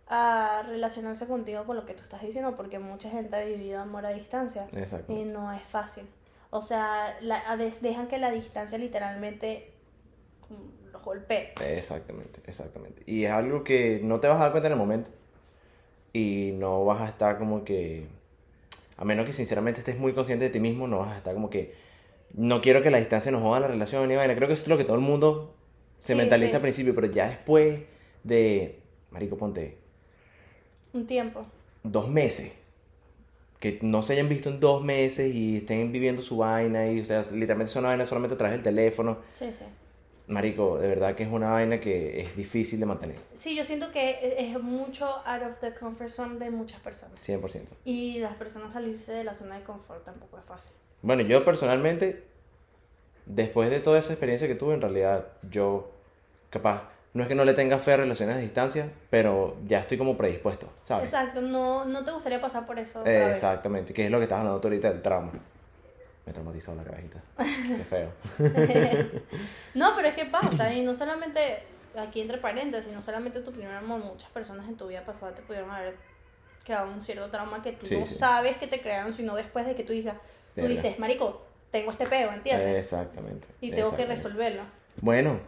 a 0.09 0.63
relacionarse 0.67 1.27
contigo 1.27 1.65
con 1.65 1.77
lo 1.77 1.85
que 1.85 1.93
tú 1.95 2.03
estás 2.03 2.23
diciendo, 2.23 2.57
porque 2.57 2.79
mucha 2.79 3.11
gente 3.11 3.37
ha 3.37 3.41
vivido 3.45 3.81
amor 3.81 4.07
a 4.07 4.11
distancia. 4.11 4.67
Exacto. 4.73 5.13
Y 5.13 5.25
no 5.25 5.53
es 5.53 5.63
fácil. 5.63 6.05
O 6.51 6.63
sea, 6.63 7.17
la, 7.21 7.57
dejan 7.57 8.09
que 8.09 8.19
la 8.19 8.31
distancia 8.31 8.77
literalmente 8.79 9.73
los 10.93 11.03
golpee. 11.03 11.53
Exactamente, 11.61 12.41
exactamente. 12.47 13.03
Y 13.07 13.25
es 13.25 13.31
algo 13.31 13.63
que 13.65 14.01
no 14.03 14.21
te 14.21 14.29
vas 14.29 14.39
a 14.39 14.45
dar 14.45 14.51
cuenta 14.53 14.67
en 14.69 14.73
el 14.73 14.79
momento. 14.79 15.11
Y 16.13 16.53
no 16.55 16.85
vas 16.85 17.01
a 17.03 17.09
estar 17.09 17.39
como 17.39 17.65
que, 17.65 18.09
a 18.97 19.05
menos 19.05 19.27
que 19.27 19.33
sinceramente 19.33 19.81
estés 19.81 19.99
muy 19.99 20.13
consciente 20.13 20.45
de 20.47 20.51
ti 20.51 20.59
mismo, 20.61 20.89
no 20.89 20.99
vas 20.99 21.13
a 21.13 21.19
estar 21.19 21.35
como 21.35 21.51
que, 21.51 21.75
no 22.35 22.61
quiero 22.61 22.83
que 22.83 22.91
la 22.91 22.99
distancia 22.99 23.31
nos 23.33 23.43
joda 23.43 23.61
la 23.61 23.69
relación 23.69 24.09
ni 24.09 24.17
vaina. 24.17 24.35
Creo 24.35 24.49
que 24.49 24.55
eso 24.55 24.63
es 24.65 24.69
lo 24.69 24.77
que 24.79 24.85
todo 24.85 24.97
el 24.97 25.03
mundo 25.03 25.55
se 25.99 26.15
Sí, 26.15 26.17
mentaliza 26.17 26.53
sí. 26.53 26.57
al 26.57 26.63
principio, 26.63 26.95
pero 26.95 27.07
ya 27.09 27.29
después 27.29 27.81
de, 28.25 28.81
marico, 29.11 29.37
ponte, 29.37 29.79
Un 30.93 31.07
tiempo. 31.07 31.47
dos 31.83 32.09
meses, 32.09 32.53
que 33.61 33.79
no 33.83 34.03
se 34.03 34.15
hayan 34.15 34.29
visto 34.29 34.49
en 34.49 34.59
dos 34.59 34.83
meses 34.83 35.33
y 35.33 35.59
estén 35.59 35.93
viviendo 35.93 36.23
su 36.23 36.39
vaina 36.39 36.91
y, 36.91 37.01
o 37.01 37.05
sea, 37.05 37.21
literalmente 37.31 37.71
es 37.71 37.77
una 37.77 37.89
vaina 37.89 38.07
solamente 38.07 38.35
a 38.35 38.39
través 38.39 38.57
del 38.57 38.65
teléfono. 38.65 39.19
Sí, 39.35 39.53
sí. 39.53 39.67
Marico, 40.27 40.79
de 40.79 40.89
verdad 40.89 41.15
que 41.15 41.25
es 41.25 41.29
una 41.31 41.51
vaina 41.51 41.79
que 41.79 42.21
es 42.21 42.37
difícil 42.37 42.79
de 42.81 42.87
mantener, 42.87 43.17
Sí, 43.37 43.57
yo 43.57 43.65
siento 43.65 43.91
que 43.91 44.37
es 44.39 44.63
mucho 44.63 45.07
out 45.27 45.43
of 45.43 45.59
the 45.61 45.75
comfort 45.75 46.09
zone 46.09 46.39
de 46.39 46.51
muchas 46.51 46.81
personas. 46.81 47.21
100%. 47.21 47.63
Y 47.85 48.19
las 48.21 48.35
personas 48.37 48.73
salirse 48.73 49.13
de 49.13 49.25
la 49.25 49.35
zona 49.35 49.59
de 49.59 49.65
confort 49.65 50.05
tampoco 50.05 50.39
es 50.39 50.45
fácil. 50.45 50.73
Bueno, 51.03 51.23
yo 51.23 51.45
personalmente, 51.45 52.23
después 53.27 53.71
de 53.71 53.81
toda 53.81 53.99
esa 53.99 54.13
experiencia 54.13 54.47
que 54.47 54.55
tuve, 54.55 54.75
en 54.75 54.81
realidad 54.81 55.27
yo, 55.51 55.91
capaz, 56.49 56.85
no 57.13 57.23
es 57.23 57.29
que 57.29 57.35
no 57.35 57.45
le 57.45 57.55
tenga 57.55 57.79
fe 57.79 57.93
a 57.95 57.97
relaciones 57.99 58.37
a 58.37 58.39
distancia, 58.39 58.89
pero 59.11 59.57
ya 59.67 59.81
estoy 59.81 59.99
como 59.99 60.17
predispuesto, 60.17 60.69
¿sabes? 60.85 61.09
Exacto, 61.13 61.41
no, 61.41 61.85
no 61.85 62.05
te 62.05 62.13
gustaría 62.13 62.41
pasar 62.41 62.67
por 62.67 62.79
eso. 62.79 63.01
Eh, 63.05 63.19
vez. 63.19 63.31
exactamente, 63.33 63.93
que 63.93 64.05
es 64.05 64.11
lo 64.11 64.19
que 64.19 64.25
estabas 64.25 64.43
hablando 64.43 64.61
tú 64.61 64.69
ahorita 64.69 64.91
del 64.93 65.03
trauma. 65.03 65.33
Me 66.27 66.33
traumatizó 66.33 66.75
la 66.75 66.85
carajita. 66.85 67.21
Qué 67.39 67.85
feo. 67.89 68.13
No, 69.75 69.93
pero 69.97 70.09
es 70.09 70.15
que 70.15 70.27
pasa, 70.27 70.73
y 70.73 70.83
no 70.83 70.95
solamente, 70.95 71.63
aquí 71.97 72.21
entre 72.21 72.39
paréntesis, 72.39 72.93
no 72.93 73.03
solamente 73.03 73.41
tu 73.41 73.53
primer 73.53 73.73
amor, 73.75 74.01
muchas 74.05 74.31
personas 74.31 74.69
en 74.69 74.77
tu 74.77 74.87
vida 74.89 75.05
pasada 75.05 75.33
te 75.35 75.43
pudieron 75.43 75.71
haber 75.71 75.95
creado 76.65 76.91
un 76.93 77.03
cierto 77.03 77.29
trauma 77.31 77.63
que 77.63 77.73
tú 77.73 77.87
Sí, 77.87 77.99
no 77.99 78.07
sí. 78.07 78.15
sabes 78.15 78.57
que 78.59 78.67
te 78.67 78.81
crearon, 78.81 79.13
sino 79.13 79.35
después 79.35 79.67
de 79.67 79.75
que 79.75 79.83
tú 79.85 79.93
digas, 79.93 80.17
tú 80.55 80.67
dices, 80.67 80.99
marico, 80.99 81.45
tengo 81.71 81.91
este 81.91 82.07
peo, 82.07 82.31
¿entiendes? 82.33 82.79
Exactamente. 82.79 83.47
y 83.61 83.71
tengo 83.71 83.95
que 83.97 84.03
exactamente. 84.03 84.15
resolverlo. 84.15 84.63
Bueno, 85.01 85.39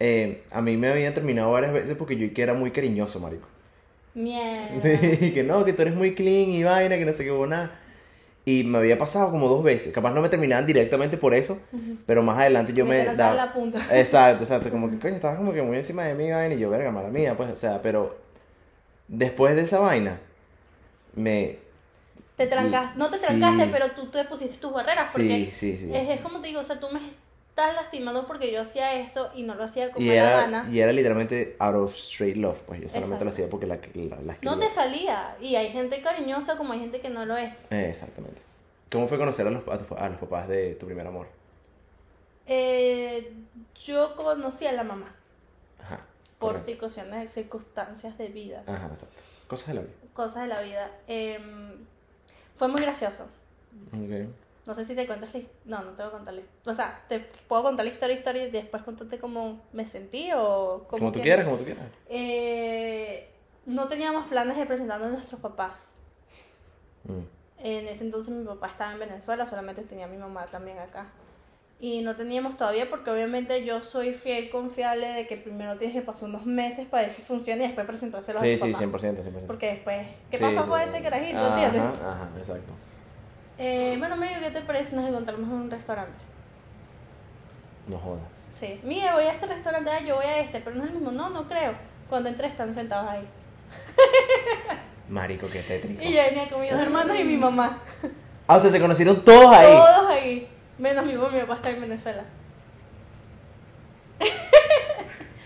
eh, 0.00 0.42
a 0.50 0.60
mí 0.60 0.76
me 0.76 0.88
habían 0.90 1.14
terminado 1.14 1.50
varias 1.52 1.72
veces 1.72 1.96
porque 1.96 2.16
yo 2.16 2.32
que 2.34 2.42
era 2.42 2.54
muy 2.54 2.70
cariñoso, 2.70 3.20
marico. 3.20 3.46
Mierda. 4.14 4.80
Sí, 4.80 5.32
que 5.34 5.42
no, 5.42 5.64
que 5.64 5.72
tú 5.72 5.82
eres 5.82 5.94
muy 5.94 6.14
clean 6.14 6.50
y 6.50 6.64
vaina, 6.64 6.96
que 6.96 7.04
no 7.04 7.12
sé 7.12 7.24
qué 7.24 7.30
nada. 7.48 7.78
Y 8.44 8.64
me 8.64 8.78
había 8.78 8.98
pasado 8.98 9.30
como 9.30 9.48
dos 9.48 9.62
veces. 9.62 9.92
Capaz 9.92 10.10
no 10.10 10.20
me 10.20 10.28
terminaban 10.28 10.66
directamente 10.66 11.16
por 11.16 11.32
eso, 11.32 11.60
pero 12.06 12.22
más 12.24 12.38
adelante 12.38 12.72
yo 12.72 12.84
me 12.84 13.04
lanzaba 13.04 13.34
daba... 13.36 13.46
la 13.46 13.52
punta. 13.52 13.78
Exacto, 13.98 14.42
exacto. 14.42 14.68
Como 14.70 14.90
que, 14.90 14.98
coño, 14.98 15.14
estabas 15.14 15.36
como 15.38 15.52
que 15.52 15.62
muy 15.62 15.76
encima 15.76 16.02
de 16.04 16.14
mí, 16.14 16.28
vaina, 16.30 16.54
y 16.54 16.58
yo, 16.58 16.68
verga, 16.68 16.90
mala 16.90 17.08
mía, 17.08 17.36
pues, 17.36 17.50
o 17.50 17.56
sea, 17.56 17.80
pero 17.80 18.16
después 19.06 19.54
de 19.54 19.62
esa 19.62 19.78
vaina, 19.78 20.18
me... 21.14 21.58
Te 22.36 22.46
trancas, 22.48 22.96
no 22.96 23.08
te 23.08 23.18
Sí. 23.18 23.26
trancaste, 23.26 23.68
pero 23.70 23.90
tú 23.92 24.06
te 24.06 24.24
pusiste 24.24 24.56
tus 24.56 24.72
barreras, 24.72 25.10
porque 25.12 25.50
Sí, 25.52 25.76
sí, 25.76 25.86
sí. 25.86 25.90
es, 25.94 26.08
es 26.08 26.20
como 26.20 26.40
te 26.40 26.48
digo, 26.48 26.60
o 26.60 26.64
sea, 26.64 26.80
tú 26.80 26.88
me 26.92 26.98
estás 27.52 27.74
lastimando 27.74 28.26
porque 28.26 28.50
yo 28.50 28.62
hacía 28.62 28.94
esto 28.94 29.30
y 29.34 29.42
no 29.42 29.54
lo 29.54 29.64
hacía 29.64 29.90
como 29.92 30.04
Y 30.04 30.08
era, 30.08 30.40
gana. 30.42 30.66
y 30.70 30.80
era 30.80 30.90
literalmente 30.90 31.54
out 31.58 31.74
of 31.76 31.94
straight 31.94 32.36
love, 32.36 32.56
pues 32.66 32.80
yo 32.80 32.88
solamente 32.88 33.16
Exacto. 33.16 33.24
lo 33.26 33.30
hacía 33.30 33.50
porque 33.50 33.66
la, 33.66 33.78
la, 33.94 34.22
la 34.22 34.38
No 34.40 34.58
te 34.58 34.70
salía, 34.70 35.36
y 35.38 35.54
hay 35.56 35.68
gente 35.70 36.00
cariñosa 36.00 36.56
como 36.56 36.72
hay 36.72 36.80
gente 36.80 37.00
que 37.02 37.10
no 37.10 37.26
lo 37.26 37.36
es. 37.36 37.52
Eh, 37.70 37.88
exactamente. 37.90 38.40
¿Cómo 38.90 39.06
fue 39.06 39.18
conocer 39.18 39.46
a 39.46 39.50
los, 39.50 39.62
a, 39.68 40.04
a 40.04 40.08
los 40.08 40.18
papás 40.18 40.48
de 40.48 40.74
tu 40.76 40.86
primer 40.86 41.06
amor? 41.06 41.26
Eh, 42.46 43.32
yo 43.84 44.16
conocí 44.16 44.66
a 44.66 44.72
la 44.72 44.82
mamá 44.82 45.14
Ajá. 45.80 46.00
por 46.38 46.58
circunstancias, 46.60 47.32
circunstancias 47.32 48.16
de 48.18 48.28
vida, 48.28 48.62
Ajá, 48.66 48.88
exacto. 48.92 49.14
Cosas 49.46 49.68
de 49.68 49.74
la 49.74 49.80
vida. 49.82 49.92
cosas 50.14 50.42
de 50.42 50.48
la 50.48 50.60
vida. 50.62 50.90
Em, 51.06 51.76
fue 52.56 52.68
muy 52.68 52.80
gracioso. 52.80 53.24
Ok. 53.92 54.28
No 54.64 54.74
sé 54.74 54.84
si 54.84 54.94
te 54.94 55.06
cuentas 55.06 55.34
la 55.34 55.40
No, 55.64 55.82
no 55.82 55.90
te 55.92 56.02
voy 56.02 56.08
a 56.08 56.10
contar 56.12 56.34
la 56.34 56.40
his- 56.40 56.46
O 56.66 56.72
sea, 56.74 57.02
te 57.08 57.18
puedo 57.20 57.62
contar 57.64 57.84
la 57.84 57.90
historia, 57.92 58.14
historia 58.16 58.46
y 58.46 58.50
después 58.50 58.82
contarte 58.82 59.18
cómo 59.18 59.60
me 59.72 59.86
sentí 59.86 60.30
o 60.36 60.84
cómo 60.88 60.98
Como 61.00 61.12
tú 61.12 61.20
quieras, 61.20 61.44
como 61.44 61.56
tú 61.58 61.64
quieras. 61.64 61.84
Eh, 62.08 63.28
no 63.66 63.88
teníamos 63.88 64.26
planes 64.26 64.56
de 64.56 64.66
presentarnos 64.66 65.08
a 65.08 65.12
nuestros 65.12 65.40
papás. 65.40 65.96
Mm. 67.04 67.20
En 67.64 67.88
ese 67.88 68.04
entonces 68.04 68.32
mi 68.34 68.44
papá 68.44 68.68
estaba 68.68 68.92
en 68.92 68.98
Venezuela, 69.00 69.46
solamente 69.46 69.82
tenía 69.82 70.06
a 70.06 70.08
mi 70.08 70.16
mamá 70.16 70.46
también 70.46 70.78
acá. 70.78 71.06
Y 71.80 72.00
no 72.02 72.14
teníamos 72.14 72.56
todavía 72.56 72.88
porque 72.88 73.10
obviamente 73.10 73.64
yo 73.64 73.82
soy 73.82 74.14
fiel 74.14 74.50
confiable 74.50 75.08
de 75.08 75.26
que 75.26 75.36
primero 75.36 75.76
tienes 75.78 75.96
que 75.96 76.02
pasar 76.02 76.28
unos 76.28 76.46
meses 76.46 76.86
para 76.86 77.02
ver 77.04 77.12
si 77.12 77.22
funciona 77.22 77.64
y 77.64 77.66
después 77.66 77.84
presentárselo 77.86 78.38
a 78.38 78.42
Sí, 78.42 78.56
tu 78.56 78.66
sí, 78.66 78.72
papá. 78.72 78.84
100%, 78.84 79.22
100%. 79.24 79.46
Porque 79.48 79.66
después, 79.66 80.06
¿qué 80.30 80.36
Sí, 80.38 80.44
pasó 80.44 80.62
sí, 80.62 80.68
con 80.68 80.78
sí. 80.78 80.84
este 80.86 81.02
carajito? 81.02 81.38
Ajá, 81.38 81.64
¿Entiendes? 81.66 82.00
Ajá, 82.00 82.28
exacto. 82.38 82.72
Eh, 83.58 83.96
bueno, 83.98 84.16
Mario, 84.16 84.38
¿qué 84.40 84.50
te 84.50 84.60
parece 84.62 84.90
si 84.90 84.96
nos 84.96 85.08
encontramos 85.08 85.48
en 85.48 85.54
un 85.54 85.70
restaurante? 85.70 86.18
No 87.86 87.98
jodas. 87.98 88.22
Sí. 88.54 88.80
Mira, 88.82 89.14
voy 89.14 89.24
a 89.24 89.32
este 89.32 89.46
restaurante, 89.46 89.90
ah, 89.90 90.00
yo 90.00 90.16
voy 90.16 90.24
a 90.24 90.38
este, 90.38 90.60
pero 90.60 90.76
no 90.76 90.84
es 90.84 90.90
el 90.90 90.96
mismo. 90.96 91.12
No, 91.12 91.30
no 91.30 91.48
creo. 91.48 91.74
Cuando 92.08 92.28
entré 92.28 92.46
están 92.46 92.72
sentados 92.72 93.08
ahí. 93.08 93.26
Marico, 95.08 95.48
qué 95.48 95.62
tétrico. 95.62 96.02
Y 96.02 96.12
yo 96.12 96.22
venía 96.22 96.48
con 96.48 96.60
mis 96.60 96.70
dos 96.70 96.80
hermanos 96.80 97.18
y 97.18 97.24
mi 97.24 97.36
mamá. 97.36 97.78
Ah, 98.48 98.56
o 98.56 98.60
sea, 98.60 98.72
se 98.72 98.80
conocieron 98.80 99.24
todos 99.24 99.54
ahí. 99.54 99.72
Todos 99.72 100.10
ahí. 100.10 100.48
Menos 100.76 101.06
mi 101.06 101.14
papá, 101.14 101.30
mi 101.30 101.40
papá 101.42 101.54
está 101.54 101.70
en 101.70 101.80
Venezuela. 101.80 102.24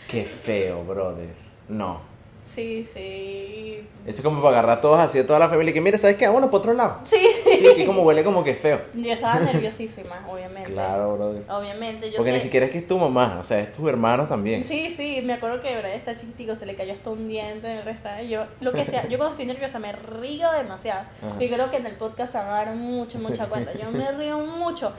Qué 0.08 0.24
feo, 0.24 0.82
brother. 0.82 1.28
No. 1.68 2.00
Sí, 2.46 2.88
sí. 2.94 3.86
Eso 4.06 4.18
es 4.18 4.22
como 4.22 4.40
para 4.40 4.58
agarrar 4.60 4.78
a 4.78 4.80
todos 4.80 4.98
así, 5.00 5.18
a 5.18 5.26
toda 5.26 5.38
la 5.40 5.48
familia. 5.48 5.72
y 5.72 5.74
Que 5.74 5.80
mira, 5.80 5.98
¿sabes 5.98 6.16
qué? 6.16 6.26
Vámonos 6.26 6.48
para 6.48 6.58
otro 6.58 6.72
lado. 6.74 7.00
Sí, 7.04 7.18
Sí, 7.44 7.60
que 7.76 7.84
como 7.86 8.02
huele 8.02 8.22
como 8.24 8.44
que 8.44 8.54
feo. 8.54 8.80
Yo 8.94 9.12
estaba 9.12 9.40
nerviosísima, 9.40 10.24
obviamente. 10.30 10.72
Claro, 10.72 11.16
brother. 11.16 11.42
Obviamente, 11.50 12.08
yo 12.10 12.16
Porque 12.16 12.30
sé. 12.30 12.36
ni 12.36 12.40
siquiera 12.40 12.66
es 12.66 12.72
que 12.72 12.78
es 12.78 12.86
tu 12.86 12.96
mamá, 12.98 13.38
o 13.40 13.44
sea, 13.44 13.58
es 13.60 13.72
tus 13.72 13.88
hermanos 13.88 14.28
también. 14.28 14.62
Sí, 14.64 14.88
sí, 14.90 15.20
me 15.24 15.32
acuerdo 15.34 15.60
que 15.60 15.76
Brian 15.76 15.92
está 15.94 16.14
chiquitico, 16.14 16.54
se 16.54 16.66
le 16.66 16.76
cayó 16.76 16.92
hasta 16.94 17.10
un 17.10 17.26
diente 17.28 17.70
en 17.70 17.78
el 17.78 17.84
restaurante. 17.84 18.28
Yo, 18.28 18.44
lo 18.60 18.72
que 18.72 18.86
sea, 18.86 19.06
yo 19.08 19.18
cuando 19.18 19.32
estoy 19.32 19.46
nerviosa 19.46 19.78
me 19.80 19.92
río 19.92 20.50
demasiado. 20.52 21.00
Ajá. 21.22 21.42
Y 21.42 21.48
creo 21.50 21.68
que 21.70 21.76
en 21.78 21.86
el 21.86 21.94
podcast 21.96 22.32
se 22.32 22.38
van 22.38 22.46
a 22.46 22.50
dar 22.50 22.74
mucho, 22.76 23.18
mucha 23.18 23.46
cuenta. 23.48 23.72
Yo 23.76 23.90
me 23.90 24.10
río 24.12 24.38
mucho 24.38 24.92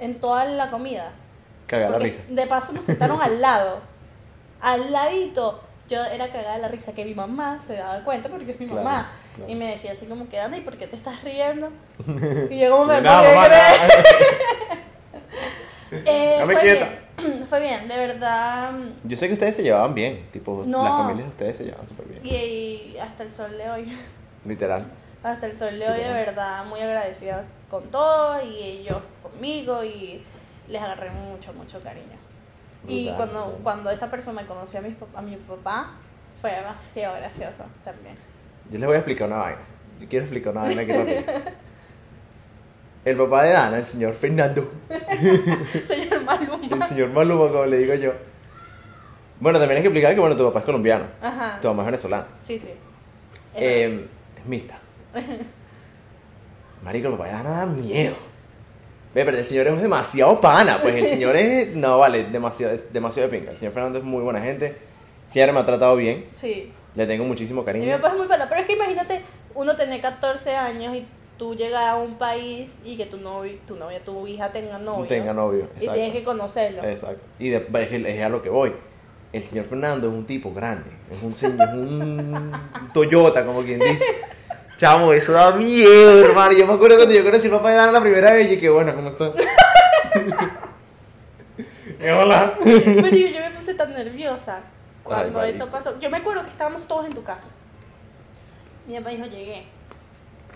en 0.00 0.18
toda 0.20 0.46
la 0.46 0.70
comida. 0.70 1.12
Cagar 1.66 1.90
la 1.90 1.98
risa. 1.98 2.22
de 2.28 2.46
paso 2.46 2.72
nos 2.72 2.86
sentaron 2.86 3.20
al 3.22 3.40
lado. 3.40 3.80
Al 4.60 4.90
ladito. 4.90 5.60
Yo 5.88 6.02
era 6.04 6.28
cagada 6.28 6.54
de 6.56 6.62
la 6.62 6.68
risa 6.68 6.92
que 6.92 7.04
mi 7.04 7.14
mamá 7.14 7.60
se 7.60 7.74
daba 7.74 8.02
cuenta 8.04 8.28
porque 8.28 8.52
es 8.52 8.60
mi 8.60 8.66
Claro, 8.66 8.82
mamá. 8.84 9.10
claro. 9.36 9.50
Y 9.50 9.54
me 9.56 9.66
decía 9.70 9.92
así 9.92 10.06
como 10.06 10.28
que, 10.28 10.38
Ana, 10.40 10.56
¿y 10.56 10.60
por 10.62 10.76
qué 10.78 10.86
te 10.86 10.96
estás 10.96 11.22
riendo? 11.24 11.70
Y 12.50 12.60
yo 12.60 12.70
como 12.70 12.86
me 12.86 13.00
nada, 13.00 13.18
podía 13.22 13.34
mamá, 13.34 13.46
creer. 13.48 14.82
Eh, 16.06 16.40
fue 16.44 16.58
quieta. 16.58 16.88
bien. 17.18 17.46
Fue 17.46 17.60
bien, 17.60 17.86
de 17.86 17.96
verdad. 17.96 18.72
Yo 19.04 19.16
sé 19.16 19.26
que 19.28 19.34
ustedes 19.34 19.54
se 19.54 19.62
llevaban 19.62 19.94
bien, 19.94 20.26
tipo, 20.32 20.62
No. 20.66 20.82
las 20.82 20.96
familias 20.96 21.26
de 21.26 21.30
ustedes 21.30 21.56
se 21.58 21.64
llevaban 21.64 21.86
súper 21.86 22.06
bien. 22.06 22.20
Y, 22.24 22.94
y 22.94 22.98
hasta 22.98 23.22
el 23.24 23.30
sol 23.30 23.56
de 23.58 23.68
hoy. 23.70 23.96
Literal. 24.46 24.86
Hasta 25.22 25.46
el 25.46 25.56
sol 25.56 25.78
de 25.78 25.86
hoy, 25.88 26.00
de 26.00 26.10
verdad, 26.12 26.64
muy 26.64 26.80
agradecida 26.80 27.44
con 27.70 27.84
todo 27.90 28.42
y 28.42 28.56
ellos 28.62 28.96
conmigo 29.22 29.84
y 29.84 30.22
les 30.68 30.80
agarré 30.82 31.10
mucho, 31.10 31.52
mucho 31.52 31.80
cariño. 31.82 32.16
Y 32.86 33.10
cuando, 33.12 33.60
cuando 33.62 33.90
esa 33.90 34.10
persona 34.10 34.46
conoció 34.46 34.80
a 34.80 34.82
mi, 34.82 34.96
a 35.14 35.22
mi 35.22 35.36
papá, 35.36 35.92
fue 36.40 36.50
demasiado 36.52 37.16
gracioso 37.16 37.64
también. 37.84 38.16
Yo 38.70 38.78
les 38.78 38.86
voy 38.86 38.96
a 38.96 38.98
explicar 38.98 39.28
una 39.28 39.36
vaina. 39.38 39.60
Yo 40.00 40.08
quiero 40.08 40.24
explicar 40.24 40.52
una 40.52 40.62
vaina 40.62 40.84
que 40.84 40.92
no. 41.34 41.52
El 43.04 43.16
papá 43.16 43.42
de 43.44 43.52
Dana, 43.52 43.78
el 43.78 43.86
señor 43.86 44.14
Fernando, 44.14 44.70
Señor 45.86 46.12
el 46.14 46.24
Maluma. 46.24 46.86
señor 46.88 47.10
Maluma, 47.10 47.48
como 47.50 47.66
le 47.66 47.78
digo 47.78 47.94
yo. 47.94 48.12
Bueno, 49.40 49.58
también 49.58 49.78
hay 49.78 49.82
que 49.82 49.88
explicar 49.88 50.14
que, 50.14 50.20
bueno, 50.20 50.36
tu 50.36 50.44
papá 50.44 50.60
es 50.60 50.64
colombiano, 50.64 51.06
Ajá. 51.20 51.58
tu 51.60 51.66
mamá 51.68 51.82
es 51.82 51.86
venezolana. 51.86 52.26
Sí, 52.40 52.58
sí. 52.60 52.70
Eh, 53.54 54.06
es 54.38 54.46
mixta. 54.46 54.78
Marico, 56.84 57.08
el 57.08 57.14
papá 57.14 57.26
de 57.26 57.32
Dana 57.32 57.50
da 57.50 57.66
miedo. 57.66 58.14
Ve, 59.14 59.24
pero 59.24 59.36
el 59.38 59.44
señor 59.44 59.66
es 59.66 59.82
demasiado 59.82 60.40
pana, 60.40 60.80
pues 60.80 60.94
el 60.94 61.06
señor 61.06 61.36
es, 61.36 61.74
no, 61.76 61.98
vale, 61.98 62.24
demasiado, 62.24 62.78
demasiado 62.92 63.28
de 63.28 63.38
pinga. 63.38 63.52
El 63.52 63.58
señor 63.58 63.74
Fernando 63.74 63.98
es 63.98 64.04
muy 64.04 64.22
buena 64.22 64.40
gente, 64.40 64.74
siempre 65.26 65.52
me 65.52 65.60
ha 65.60 65.64
tratado 65.66 65.96
bien, 65.96 66.26
sí. 66.34 66.72
le 66.94 67.06
tengo 67.06 67.24
muchísimo 67.24 67.60
Y 67.60 67.64
mi 67.64 67.66
cariño. 67.66 67.96
papá 67.96 68.08
es 68.08 68.18
muy 68.18 68.26
pana. 68.26 68.48
Pero 68.48 68.60
es 68.62 68.66
que 68.66 68.72
imagínate, 68.72 69.20
uno 69.54 69.76
tener 69.76 70.00
14 70.00 70.56
años 70.56 70.96
y 70.96 71.06
tú 71.36 71.54
llegas 71.54 71.82
a 71.84 71.96
un 71.96 72.14
país 72.14 72.78
y 72.84 72.96
que 72.96 73.04
tu 73.06 73.18
novio, 73.18 73.52
tu 73.66 73.76
novia, 73.76 74.02
tu 74.02 74.26
hija 74.26 74.50
tenga 74.50 74.78
novio. 74.78 75.06
Tenga 75.06 75.34
novio, 75.34 75.68
Y 75.76 75.80
tienes 75.80 75.96
que 76.12 76.18
exacto. 76.18 76.24
conocerlo. 76.30 76.84
Exacto. 76.84 77.26
Y 77.38 77.50
de- 77.50 77.66
es, 78.16 78.22
a 78.24 78.28
lo 78.30 78.42
que 78.42 78.48
voy. 78.48 78.72
El 79.32 79.42
señor 79.42 79.64
Fernando 79.66 80.08
es 80.08 80.12
un 80.14 80.26
tipo 80.26 80.52
grande, 80.54 80.90
es 81.10 81.22
un 81.22 81.32
señor, 81.34 81.68
es 81.70 81.74
un 81.74 82.52
Toyota, 82.94 83.44
como 83.44 83.62
quien 83.62 83.78
dice. 83.78 84.04
Chamo, 84.76 85.12
eso 85.12 85.32
da 85.32 85.52
miedo, 85.52 86.24
hermano. 86.24 86.52
Yo 86.52 86.66
me 86.66 86.74
acuerdo 86.74 86.96
cuando 86.96 87.14
yo 87.14 87.24
conocí 87.24 87.46
al 87.46 87.54
papá 87.54 87.70
de 87.70 87.76
Dana 87.76 87.92
la 87.92 88.00
primera 88.00 88.32
vez 88.32 88.50
y 88.52 88.58
que 88.58 88.68
bueno, 88.68 88.94
¿cómo 88.94 89.10
está? 89.10 89.32
Y 92.00 92.08
hola. 92.08 92.54
Pero 92.62 93.08
yo, 93.08 93.26
yo 93.28 93.40
me 93.40 93.50
puse 93.50 93.74
tan 93.74 93.92
nerviosa 93.92 94.60
cuando 95.02 95.40
Ay, 95.40 95.50
eso 95.50 95.66
pasó. 95.68 95.98
Yo 96.00 96.10
me 96.10 96.18
acuerdo 96.18 96.44
que 96.44 96.50
estábamos 96.50 96.86
todos 96.86 97.06
en 97.06 97.14
tu 97.14 97.22
casa. 97.22 97.48
Mi 98.86 98.96
papá 98.96 99.10
dijo, 99.10 99.26
llegué. 99.26 99.66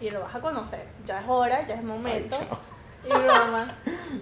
Y 0.00 0.10
lo 0.10 0.20
vas 0.20 0.34
a 0.34 0.40
conocer. 0.40 0.84
Ya 1.06 1.20
es 1.20 1.24
hora, 1.28 1.66
ya 1.66 1.74
es 1.74 1.82
momento. 1.82 2.36
Ay, 2.38 3.10
y 3.10 3.10
broma. 3.10 3.76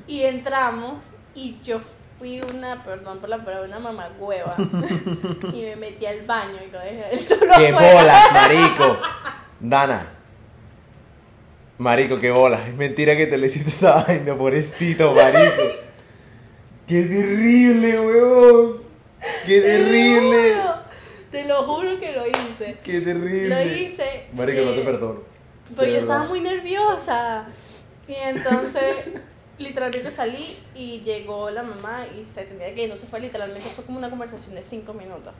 Y 0.06 0.22
entramos 0.22 0.96
y 1.34 1.60
yo 1.62 1.80
fui 2.18 2.40
una, 2.40 2.82
perdón 2.84 3.18
por 3.18 3.28
la 3.28 3.44
palabra, 3.44 3.66
una 3.66 3.78
mamagüeva. 3.78 4.54
y 5.52 5.62
me 5.62 5.76
metí 5.76 6.06
al 6.06 6.22
baño 6.22 6.58
y 6.66 6.70
lo 6.70 6.78
dejé 6.78 7.08
él 7.12 7.20
solo 7.20 7.52
¡Qué 7.56 7.72
bolas, 7.72 8.32
marico! 8.32 8.98
Dana. 9.60 10.10
Marico, 11.78 12.20
qué 12.20 12.30
bolas. 12.30 12.68
Es 12.68 12.74
mentira 12.74 13.16
que 13.16 13.26
te 13.26 13.36
le 13.36 13.46
hiciste 13.46 13.70
esa 13.70 14.04
vaina, 14.04 14.36
pobrecito, 14.36 15.12
marico. 15.12 15.62
¡Qué 16.86 17.02
terrible, 17.02 18.00
weón! 18.00 18.82
¡Qué 19.46 19.60
Te 19.60 19.78
lo 19.78 19.84
terrible! 19.84 20.54
Te 21.30 21.44
lo 21.44 21.62
juro 21.64 21.98
que 21.98 22.12
lo 22.12 22.26
hice. 22.26 22.76
¡Qué 22.84 23.00
terrible! 23.00 23.48
Lo 23.48 23.74
hice. 23.74 24.26
Marico, 24.34 24.60
no 24.64 24.72
te 24.72 24.82
eh, 24.82 24.84
perdono. 24.84 25.20
Pero 25.74 25.90
yo 25.90 25.98
estaba 25.98 26.24
muy 26.26 26.40
nerviosa. 26.40 27.46
Y 28.06 28.14
entonces, 28.14 28.96
literalmente 29.58 30.10
salí 30.10 30.56
y 30.74 31.00
llegó 31.00 31.50
la 31.50 31.62
mamá 31.62 32.06
y 32.16 32.24
se 32.24 32.44
tenía 32.44 32.66
que 32.68 32.74
ir. 32.74 32.84
Entonces 32.84 33.08
fue 33.08 33.18
literalmente, 33.18 33.68
fue 33.70 33.84
como 33.84 33.98
una 33.98 34.10
conversación 34.10 34.54
de 34.54 34.62
cinco 34.62 34.92
minutos. 34.92 35.32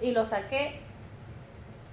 Y 0.00 0.12
lo 0.12 0.26
saqué. 0.26 0.80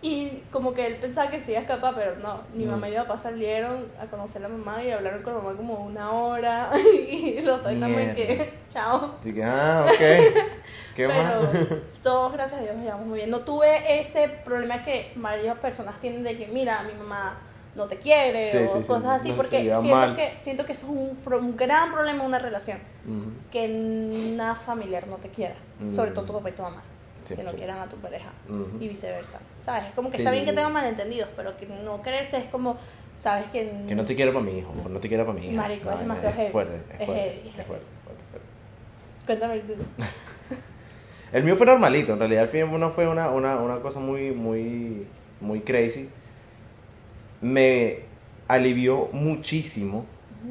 Y 0.04 0.42
como 0.52 0.74
que 0.74 0.88
él 0.88 0.96
pensaba 0.96 1.30
que 1.30 1.40
se 1.42 1.52
iba 1.52 1.60
a 1.60 1.64
escapar, 1.64 1.94
pero 1.96 2.16
no. 2.16 2.42
Mi 2.56 2.66
No. 2.66 2.72
mamá 2.72 2.88
y 2.88 2.92
mi 2.92 2.98
papá 2.98 3.20
salieron 3.20 3.86
a 4.00 4.08
conocer 4.08 4.44
a 4.44 4.50
la 4.50 4.56
mamá 4.56 4.84
y 4.84 4.90
hablaron 4.90 5.22
con 5.22 5.34
la 5.36 5.42
mamá 5.42 5.56
como 5.56 5.76
una 5.86 6.12
hora. 6.12 6.72
Y 7.12 7.42
los 7.42 7.62
dos 7.64 7.80
también 7.80 8.16
que, 8.16 8.52
chao. 8.70 9.16
Así 9.20 9.32
que, 9.34 9.44
ah, 9.44 9.86
ok. 9.86 10.00
¿Qué 10.96 11.08
Pero 11.08 11.14
más? 11.14 11.34
todos, 12.02 12.34
gracias 12.34 12.60
a 12.62 12.64
Dios, 12.64 12.76
nos 12.76 12.84
llevamos 12.86 13.06
muy 13.08 13.18
bien. 13.20 13.30
No 13.30 13.42
tuve 13.42 14.00
ese 14.00 14.28
problema 14.28 14.84
que 14.84 15.12
varias 15.16 15.58
personas 15.60 16.00
tienen 16.00 16.24
de 16.24 16.36
que, 16.36 16.48
mira, 16.48 16.82
mi 16.84 16.94
mamá 16.94 17.38
no 17.76 17.86
te 17.88 17.98
quiere 17.98 18.50
Sí, 18.50 18.58
o 18.58 18.68
sí, 18.82 18.88
cosas 18.88 19.04
sí, 19.22 19.28
así, 19.28 19.30
no 19.30 19.38
porque 19.38 19.60
siento 19.80 19.96
mal. 19.96 20.16
que, 20.16 20.34
siento 20.40 20.66
que 20.66 20.72
eso 20.74 20.86
es 20.88 20.92
un, 20.92 21.18
un 21.34 21.56
gran 21.56 21.92
problema 21.94 22.20
en 22.22 22.26
una 22.26 22.40
relación. 22.40 22.80
Que 23.52 23.68
una 23.70 24.56
familiar 24.56 25.08
no 25.08 25.18
te 25.18 25.30
quiera, 25.30 25.56
Mm. 25.80 25.94
sobre 25.94 26.12
todo 26.12 26.26
tu 26.26 26.34
papá 26.34 26.50
y 26.50 26.54
tu 26.54 26.62
mamá, 26.64 26.84
Sí, 27.32 27.38
que 27.38 27.44
no 27.44 27.52
sí. 27.52 27.58
quieran 27.58 27.80
a 27.80 27.88
tu 27.88 27.96
pareja 27.98 28.30
y 28.80 28.88
viceversa. 28.88 29.40
¿Sabes? 29.60 29.90
Es 29.90 29.94
como 29.94 30.10
que 30.12 30.18
Sí, 30.18 30.24
está 30.24 30.32
bien 30.32 30.46
que 30.46 30.54
tengan 30.54 30.72
malentendidos, 30.74 31.30
pero 31.36 31.56
que 31.58 31.66
no 31.66 32.02
quererse 32.02 32.38
es 32.38 32.46
como, 32.46 32.78
¿sabes? 33.16 33.46
Que, 33.50 33.72
Que 33.88 33.96
no 33.96 34.06
te 34.06 34.16
quiero 34.16 34.34
para 34.34 34.46
mi 34.46 34.58
hijo, 34.60 34.74
no 34.90 35.00
te 35.00 35.08
quiero 35.08 35.26
para 35.26 35.40
mi 35.40 35.48
hija. 35.48 35.56
Marico, 35.62 35.92
es 35.92 36.00
demasiado 36.00 36.36
heavy. 36.36 36.52
fuerte, 36.52 36.76
es 36.76 37.00
Es 37.02 37.06
fuerte, 37.06 37.14
heavy, 37.24 37.40
es 37.40 37.46
es 37.48 37.54
heavy. 37.54 37.68
fuerte, 37.68 37.86
fuerte, 38.06 38.24
fuerte. 38.32 38.48
Cuéntame 39.26 39.54
el 39.56 39.62
tuyo. 39.62 39.84
El 41.34 41.46
mío 41.46 41.56
fue 41.56 41.66
normalito, 41.66 42.12
en 42.12 42.20
realidad 42.20 42.44
el 42.44 42.50
film 42.50 42.78
no 42.78 42.90
fue 42.90 43.08
una, 43.08 43.30
una, 43.30 43.56
una 43.56 43.80
cosa 43.80 44.02
muy, 44.02 44.32
muy, 44.32 45.08
muy 45.40 45.62
crazy. 45.62 46.10
Me 47.40 48.00
alivió 48.50 49.08
muchísimo, 49.14 50.06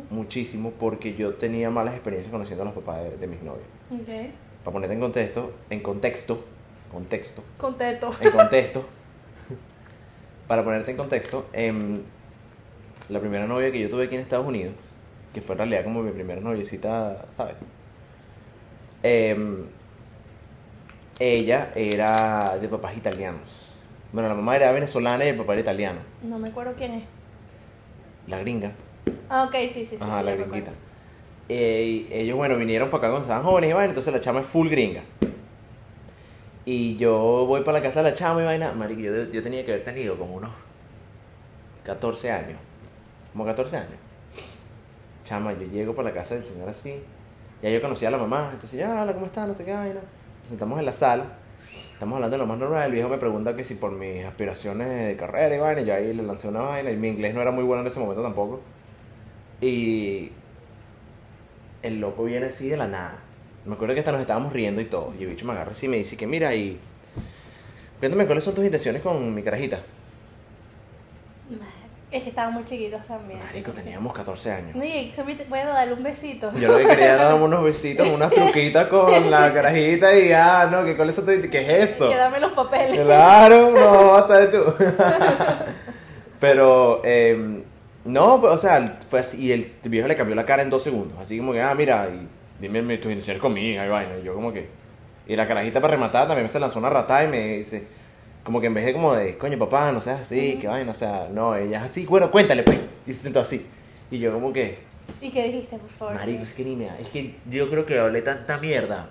muchísimo, 0.09 0.73
porque 0.81 1.15
yo 1.15 1.35
tenía 1.35 1.69
malas 1.69 1.93
experiencias 1.95 2.33
conociendo 2.33 2.63
a 2.63 2.67
los 2.67 2.75
papás 2.75 3.03
de, 3.03 3.17
de 3.19 3.27
mis 3.27 3.43
novios. 3.43 3.67
Ok. 3.93 4.33
Para 4.65 4.73
ponerte 4.73 4.95
en 4.95 5.01
contexto, 5.01 5.53
en 5.69 5.81
contexto, 5.81 6.45
contexto, 6.91 7.43
Contento. 7.59 8.11
en 8.21 8.31
contexto, 8.33 8.85
para 10.49 10.65
ponerte 10.65 10.91
en 10.91 10.97
contexto, 10.97 11.47
em, 11.53 12.01
la 13.09 13.21
primera 13.21 13.47
novia 13.47 13.71
que 13.71 13.81
yo 13.81 13.89
tuve 13.89 14.05
aquí 14.07 14.15
en 14.17 14.21
Estados 14.23 14.47
Unidos, 14.47 14.75
que 15.33 15.41
fue 15.41 15.55
en 15.55 15.59
realidad 15.59 15.85
como 15.85 16.03
mi 16.03 16.11
primera 16.11 16.41
noviecita, 16.41 17.27
¿sabes? 17.37 17.55
Em, 19.03 19.65
ella 21.19 21.71
era 21.75 22.59
de 22.61 22.69
papás 22.69 22.97
italianos. 22.97 23.79
Bueno, 24.13 24.29
la 24.29 24.35
mamá 24.35 24.57
era 24.57 24.73
venezolana 24.73 25.25
y 25.25 25.29
el 25.29 25.37
papá 25.37 25.53
era 25.53 25.63
italiano. 25.63 26.01
No 26.23 26.39
me 26.39 26.49
acuerdo 26.49 26.75
quién 26.77 26.95
es. 26.95 27.05
La 28.27 28.39
gringa. 28.39 28.73
Ah, 29.29 29.45
ok, 29.45 29.55
sí, 29.69 29.85
sí, 29.85 29.87
sí. 29.87 29.97
Ajá, 30.01 30.19
sí, 30.21 30.25
la 30.25 30.35
gringuita. 30.35 30.73
Eh, 31.49 32.09
ellos, 32.11 32.37
bueno, 32.37 32.57
vinieron 32.57 32.91
para 32.91 32.99
acá 32.99 33.11
cuando 33.11 33.27
estaban 33.27 33.45
jóvenes 33.45 33.71
y 33.71 33.73
vaina, 33.73 33.89
entonces 33.91 34.13
la 34.13 34.21
chama 34.21 34.41
es 34.41 34.47
full 34.47 34.69
gringa. 34.69 35.03
Y 36.65 36.97
yo 36.97 37.47
voy 37.47 37.63
para 37.63 37.79
la 37.79 37.83
casa 37.83 38.03
de 38.03 38.11
la 38.11 38.17
chama 38.17 38.43
y 38.43 38.45
vaina, 38.45 38.73
marico, 38.73 39.01
yo, 39.01 39.25
yo 39.31 39.43
tenía 39.43 39.65
que 39.65 39.73
haber 39.73 39.85
tenido 39.85 40.19
como 40.19 40.37
unos 40.37 40.51
14 41.85 42.31
años. 42.31 42.59
Como 43.33 43.45
14 43.45 43.77
años. 43.77 43.99
Chama, 45.25 45.53
yo 45.53 45.67
llego 45.67 45.95
para 45.95 46.09
la 46.09 46.15
casa 46.15 46.35
del 46.35 46.45
señor 46.45 46.69
así. 46.69 47.03
Ya 47.63 47.71
yo 47.71 47.81
conocía 47.81 48.09
a 48.09 48.11
la 48.11 48.19
mamá, 48.19 48.51
entonces 48.53 48.79
ya, 48.79 49.03
hola, 49.03 49.13
¿cómo 49.13 49.27
está? 49.27 49.47
No 49.47 49.55
sé 49.55 49.65
qué 49.65 49.73
vaina. 49.73 50.01
Nos 50.41 50.49
sentamos 50.49 50.79
en 50.79 50.87
la 50.87 50.93
sala. 50.93 51.25
Estamos 51.93 52.17
hablando 52.17 52.37
de 52.37 52.39
lo 52.39 52.47
más 52.47 52.59
normal. 52.59 52.87
El 52.87 52.93
viejo 52.93 53.09
me 53.09 53.19
pregunta 53.19 53.55
que 53.55 53.63
si 53.63 53.75
por 53.75 53.93
mis 53.93 54.25
aspiraciones 54.25 55.09
de 55.09 55.17
carrera 55.17 55.55
y 55.55 55.59
vaina. 55.59 55.83
Yo 55.83 55.95
ahí 55.95 56.15
le 56.15 56.23
lancé 56.23 56.49
una 56.49 56.61
vaina. 56.61 56.91
Y 56.91 56.97
mi 56.97 57.09
inglés 57.09 57.35
no 57.35 57.43
era 57.43 57.51
muy 57.51 57.65
bueno 57.65 57.83
en 57.83 57.89
ese 57.89 58.01
momento 58.01 58.23
tampoco. 58.23 58.61
Y 59.61 60.33
el 61.83 62.01
loco 62.01 62.25
viene 62.25 62.47
así 62.47 62.69
de 62.69 62.77
la 62.77 62.89
nada. 62.89 63.19
Me 63.65 63.75
acuerdo 63.75 63.95
que 63.95 64.01
hasta 64.01 64.13
nos 64.13 64.21
estábamos 64.21 64.53
riendo 64.53 64.81
y 64.81 64.87
todo. 64.87 65.13
Y 65.19 65.23
el 65.25 65.31
bicho 65.31 65.45
me 65.47 65.53
agarra 65.53 65.73
así 65.73 65.87
y 65.87 65.89
me 65.89 65.97
dice 65.99 66.17
que 66.17 66.27
mira 66.27 66.55
y... 66.55 66.79
Cuéntame 67.99 68.25
cuáles 68.27 68.45
son 68.45 68.55
tus 68.55 68.65
intenciones 68.65 69.03
con 69.03 69.35
mi 69.35 69.43
carajita. 69.43 69.81
Es 72.11 72.25
que 72.25 72.31
estaban 72.31 72.55
muy 72.55 72.65
chiquitos 72.65 73.07
también. 73.07 73.39
Marico, 73.39 73.71
teníamos 73.71 74.13
14 74.13 74.51
años. 74.51 74.75
No, 74.75 74.85
y 74.85 75.13
se 75.13 75.23
me- 75.23 75.37
bueno, 75.49 75.71
darle 75.71 75.95
un 75.95 76.03
besito. 76.03 76.51
Yo 76.55 76.67
lo 76.67 76.79
que 76.79 76.87
quería 76.87 77.15
era 77.15 77.25
darme 77.25 77.45
unos 77.45 77.63
besitos, 77.63 78.09
unas 78.15 78.31
truquitas 78.31 78.89
con 78.89 79.31
la 79.31 79.53
carajita 79.55 80.13
y 80.19 80.31
ya, 80.31 80.67
no, 80.67 80.85
¿qué, 80.85 80.97
cuál 80.97 81.11
es 81.11 81.19
eso? 81.19 81.27
¿Qué 81.27 81.61
es 81.83 81.93
eso? 81.93 82.09
Que 82.09 82.17
dame 82.17 82.41
los 82.41 82.51
papeles. 82.53 82.99
Claro, 82.99 83.71
no, 83.71 84.13
vas 84.13 84.29
a 84.31 84.39
ver 84.39 84.51
tú. 84.51 84.75
Pero, 86.41 87.01
eh, 87.05 87.63
no, 88.05 88.41
pues, 88.41 88.55
o 88.55 88.59
sea, 88.59 88.99
fue 89.09 89.21
así, 89.21 89.47
y 89.47 89.53
el 89.53 89.73
viejo 89.85 90.09
le 90.09 90.17
cambió 90.17 90.35
la 90.35 90.47
cara 90.47 90.63
en 90.63 90.71
dos 90.71 90.83
segundos, 90.83 91.17
así 91.21 91.39
como 91.39 91.53
que, 91.53 91.61
ah, 91.63 91.75
mira, 91.77 92.09
y 92.09 92.27
dime 92.61 92.83
mi- 92.83 92.97
tus 92.99 93.07
intenciones 93.11 93.41
conmigo, 93.41 93.83
y 93.85 93.89
vaina, 93.89 94.19
y 94.19 94.25
yo 94.25 94.35
como 94.35 94.53
que, 94.53 94.67
y 95.27 95.37
la 95.37 95.47
carajita 95.49 95.81
para 95.81 95.93
rematar 95.93 96.27
también 96.29 96.49
se 96.51 96.61
lanzó 96.61 96.79
una 96.79 96.91
rata 96.91 97.25
y 97.25 97.29
me 97.29 97.57
dice, 97.59 97.85
como 98.45 98.61
que 98.61 98.67
en 98.67 98.75
vez 98.75 98.85
de 98.87 98.93
como 98.93 99.15
de, 99.15 99.37
coño, 99.39 99.59
papá, 99.59 99.93
no 99.93 100.03
seas 100.03 100.21
así, 100.21 100.59
que 100.61 100.67
vaina, 100.69 100.91
o 100.91 100.95
sea, 100.95 101.29
no, 101.33 101.55
ella 101.57 101.79
es 101.85 101.91
así, 101.91 102.07
bueno, 102.07 102.31
cuéntale, 102.31 102.63
pues, 102.63 102.79
y 103.07 103.13
se 103.13 103.23
sentó 103.23 103.41
así, 103.41 103.67
y 104.11 104.19
yo 104.19 104.33
como 104.33 104.53
que, 104.53 104.79
¿Y 105.21 105.31
qué 105.31 105.45
dijiste, 105.45 105.77
por 105.79 105.91
favor? 105.91 106.15
marico, 106.15 106.45
es 106.45 106.55
que 106.55 106.65
ni 106.65 106.77
me, 106.77 106.87
es 107.01 107.09
que 107.09 107.35
yo 107.51 107.69
creo 107.71 107.85
que 107.87 107.99
hablé 107.99 108.23
tanta 108.23 108.59
mierda. 108.59 109.09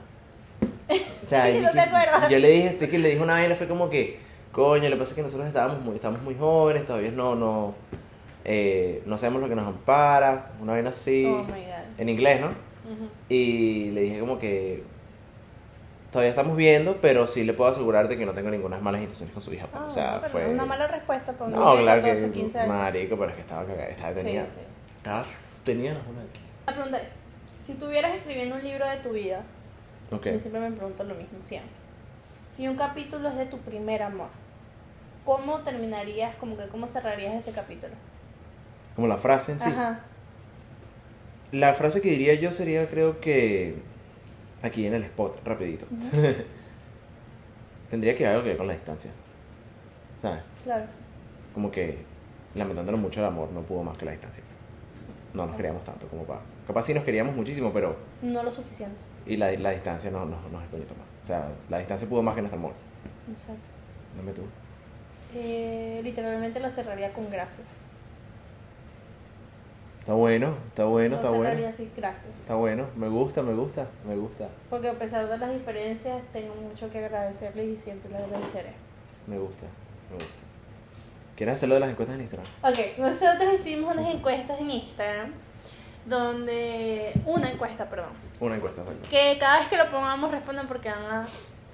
O 1.21 1.25
sea, 1.25 1.47
Es 1.49 1.53
que 1.55 1.59
y 1.59 1.61
no 1.63 1.71
te 1.71 1.79
acuerdas. 1.81 2.29
Yo 2.29 2.39
le 2.39 2.47
dije, 2.49 2.67
este 2.67 2.89
que 2.89 2.97
le 2.99 3.09
dije 3.09 3.21
una 3.21 3.33
vaina, 3.33 3.55
fue 3.55 3.67
como 3.67 3.89
que, 3.89 4.17
coño, 4.51 4.83
lo 4.89 4.95
que 4.95 4.99
pasa 4.99 5.11
es 5.11 5.15
que 5.15 5.21
nosotros 5.23 5.47
estábamos 5.47 5.81
muy, 5.83 5.95
estábamos 5.95 6.21
muy 6.23 6.35
jóvenes, 6.35 6.85
todavía 6.85 7.11
no, 7.11 7.35
no, 7.35 7.75
eh, 8.45 9.03
no 9.05 9.17
sabemos 9.17 9.41
lo 9.41 9.49
que 9.49 9.55
nos 9.55 9.67
ampara, 9.67 10.51
una 10.61 10.73
vaina 10.73 10.89
así, 10.91 11.25
Oh 11.25 11.43
my 11.43 11.49
god. 11.51 11.99
en 11.99 12.09
inglés, 12.09 12.39
¿no? 12.41 12.49
Ujú. 12.89 13.09
Y 13.29 13.91
le 13.91 14.01
dije 14.01 14.19
como 14.19 14.39
que 14.39 14.83
todavía 16.11 16.31
estamos 16.31 16.57
viendo, 16.57 16.97
pero 17.01 17.27
sí 17.27 17.43
le 17.43 17.53
puedo 17.53 17.69
asegurar 17.69 18.07
de 18.07 18.17
que 18.17 18.25
no 18.25 18.33
tengo 18.33 18.49
ninguna 18.49 18.79
malas 18.79 19.01
intenciones 19.01 19.33
con 19.33 19.43
su 19.43 19.53
hija. 19.53 19.67
Ah, 19.73 19.83
o 19.85 19.89
sea, 19.89 20.21
fue... 20.31 20.47
Una 20.47 20.65
mala 20.65 20.87
respuesta 20.87 21.33
para 21.33 21.45
un 21.45 21.51
No, 21.51 21.71
niño 21.71 21.81
claro 21.83 22.01
14, 22.01 22.25
que 22.27 22.31
15 22.33 22.59
años. 22.59 22.69
marico, 22.75 23.17
pero 23.17 23.29
es 23.29 23.35
que 23.35 23.41
estaba 23.41 23.65
cagada, 23.65 23.87
estaba, 23.89 24.13
tenía, 24.13 24.45
Sí, 24.45 24.51
sí. 24.55 24.59
estaba, 24.97 25.25
tenía 25.63 25.91
una 25.91 26.21
aquí. 26.23 26.39
La 26.65 26.73
pregunta 26.73 26.97
es, 26.99 27.15
si 27.59 27.73
estuvieras 27.73 28.15
escribiendo 28.15 28.55
un 28.55 28.63
libro 28.63 28.87
de 28.87 28.97
tu 28.97 29.09
vida, 29.11 29.43
Ok, 30.11 30.25
yo 30.25 30.39
siempre 30.39 30.61
me 30.61 30.71
pregunto 30.71 31.03
lo 31.03 31.13
mismo 31.13 31.37
siempre, 31.41 31.69
y 32.57 32.67
un 32.67 32.75
capítulo 32.75 33.29
es 33.29 33.35
de 33.37 33.45
tu 33.45 33.59
primer 33.59 34.01
amor, 34.01 34.29
¿cómo 35.23 35.59
terminarías, 35.59 36.35
como 36.37 36.57
que 36.57 36.67
cómo 36.67 36.87
cerrarías 36.87 37.35
ese 37.35 37.51
capítulo? 37.51 37.93
como 38.95 39.07
la 39.07 39.17
frase 39.17 39.53
en 39.53 39.59
sí. 39.59 39.69
Ajá. 39.69 39.99
La 41.51 41.73
frase 41.73 42.01
que 42.01 42.09
diría 42.09 42.33
yo 42.35 42.51
sería, 42.51 42.89
creo 42.89 43.19
que. 43.19 43.75
Aquí 44.61 44.85
en 44.85 44.93
el 44.93 45.03
spot, 45.03 45.41
rapidito. 45.45 45.85
Tendría 47.89 48.15
que 48.15 48.23
ver 48.23 48.31
algo 48.33 48.43
que 48.43 48.49
ver 48.49 48.57
con 48.57 48.67
la 48.67 48.73
distancia. 48.73 49.09
¿Sabes? 50.17 50.41
Claro. 50.63 50.85
Como 51.53 51.71
que, 51.71 51.97
lamentándonos 52.55 53.01
mucho 53.01 53.19
el 53.21 53.25
amor, 53.25 53.49
no 53.51 53.61
pudo 53.61 53.83
más 53.83 53.97
que 53.97 54.05
la 54.05 54.11
distancia. 54.11 54.43
No 55.33 55.43
nos 55.43 55.51
Sí. 55.51 55.57
queríamos 55.57 55.83
tanto 55.83 56.07
como 56.07 56.23
para. 56.23 56.41
Capaz 56.67 56.83
sí 56.83 56.93
nos 56.93 57.03
queríamos 57.03 57.35
muchísimo, 57.35 57.71
pero. 57.73 57.95
No 58.21 58.43
lo 58.43 58.51
suficiente. 58.51 58.95
Y 59.25 59.37
la, 59.37 59.51
la 59.53 59.71
distancia 59.71 60.11
no, 60.11 60.25
no, 60.25 60.37
nos 60.51 60.61
exponía 60.61 60.85
más. 60.87 61.23
O 61.23 61.25
sea, 61.25 61.47
la 61.69 61.79
distancia 61.79 62.07
pudo 62.07 62.21
más 62.21 62.35
que 62.35 62.41
nuestro 62.41 62.59
amor. 62.59 62.73
Exacto. 63.31 63.69
Dame 64.17 64.31
tú. 64.33 64.41
Eh, 65.35 66.01
literalmente 66.03 66.59
lo 66.59 66.69
cerraría 66.69 67.13
con 67.13 67.29
gracias. 67.29 67.65
Está 70.09 70.17
bueno, 70.17 70.55
está 70.69 70.85
bueno, 70.85 71.15
está 71.17 71.29
bueno. 71.29 71.67
así, 71.67 71.87
gracias. 71.95 72.25
Está 72.41 72.55
bueno, 72.55 72.87
me 72.95 73.07
gusta, 73.07 73.43
me 73.43 73.53
gusta, 73.53 73.85
me 74.07 74.15
gusta, 74.15 74.49
Porque 74.67 74.89
a 74.89 74.93
pesar 74.95 75.29
de 75.29 75.37
las 75.37 75.53
diferencias, 75.53 76.23
tengo 76.33 76.55
mucho 76.55 76.89
que 76.89 76.97
agradecerles 76.97 77.77
y 77.77 77.79
siempre 77.79 78.09
les 78.11 78.23
agradeceré. 78.23 78.73
me 79.27 79.37
gusta, 79.37 79.67
me 80.09 80.15
gusta. 80.15 80.33
¿Quieres 81.35 81.53
hacerlo 81.53 81.75
de 81.75 81.81
las 81.81 81.91
encuestas 81.91 82.15
en 82.15 82.23
Instagram? 82.23 82.47
Ok, 82.63 82.97
nosotros 82.97 83.53
hicimos 83.53 83.93
unas 83.93 84.15
encuestas 84.15 84.59
en 84.59 84.71
Instagram, 84.71 85.31
donde... 86.07 87.13
Una 87.27 87.51
encuesta, 87.51 87.87
perdón. 87.87 88.09
Una 88.39 88.55
encuesta, 88.55 88.81
exacto. 88.81 89.07
Que 89.11 89.37
cada 89.39 89.59
vez 89.59 89.69
que 89.69 89.77
lo 89.77 89.91
pongamos 89.91 90.31
respondan 90.31 90.67
porque 90.67 90.89
van 90.89 91.05
a... 91.05 91.27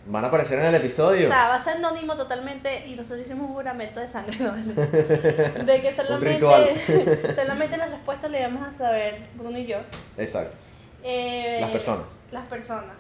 Van 0.07 0.23
a 0.23 0.27
aparecer 0.27 0.59
en 0.59 0.65
el 0.65 0.75
episodio. 0.75 1.27
O 1.27 1.31
sea, 1.31 1.47
va 1.47 1.55
a 1.55 1.63
ser 1.63 1.77
anónimo 1.77 2.15
totalmente 2.15 2.85
y 2.85 2.95
nosotros 2.95 3.25
hicimos 3.25 3.49
un 3.49 3.55
juramento 3.55 3.99
de 3.99 4.07
sangre, 4.07 4.37
¿no? 4.39 4.51
De 4.53 5.81
que 5.81 5.93
solamente, 5.95 7.33
solamente 7.35 7.77
las 7.77 7.89
respuestas 7.89 8.29
le 8.29 8.39
íbamos 8.41 8.67
a 8.67 8.71
saber 8.71 9.17
Bruno 9.35 9.57
y 9.57 9.65
yo. 9.65 9.77
Exacto. 10.17 10.55
Eh, 11.03 11.57
Las 11.61 11.71
personas. 11.71 12.05
Las 12.31 12.45
personas. 12.45 12.95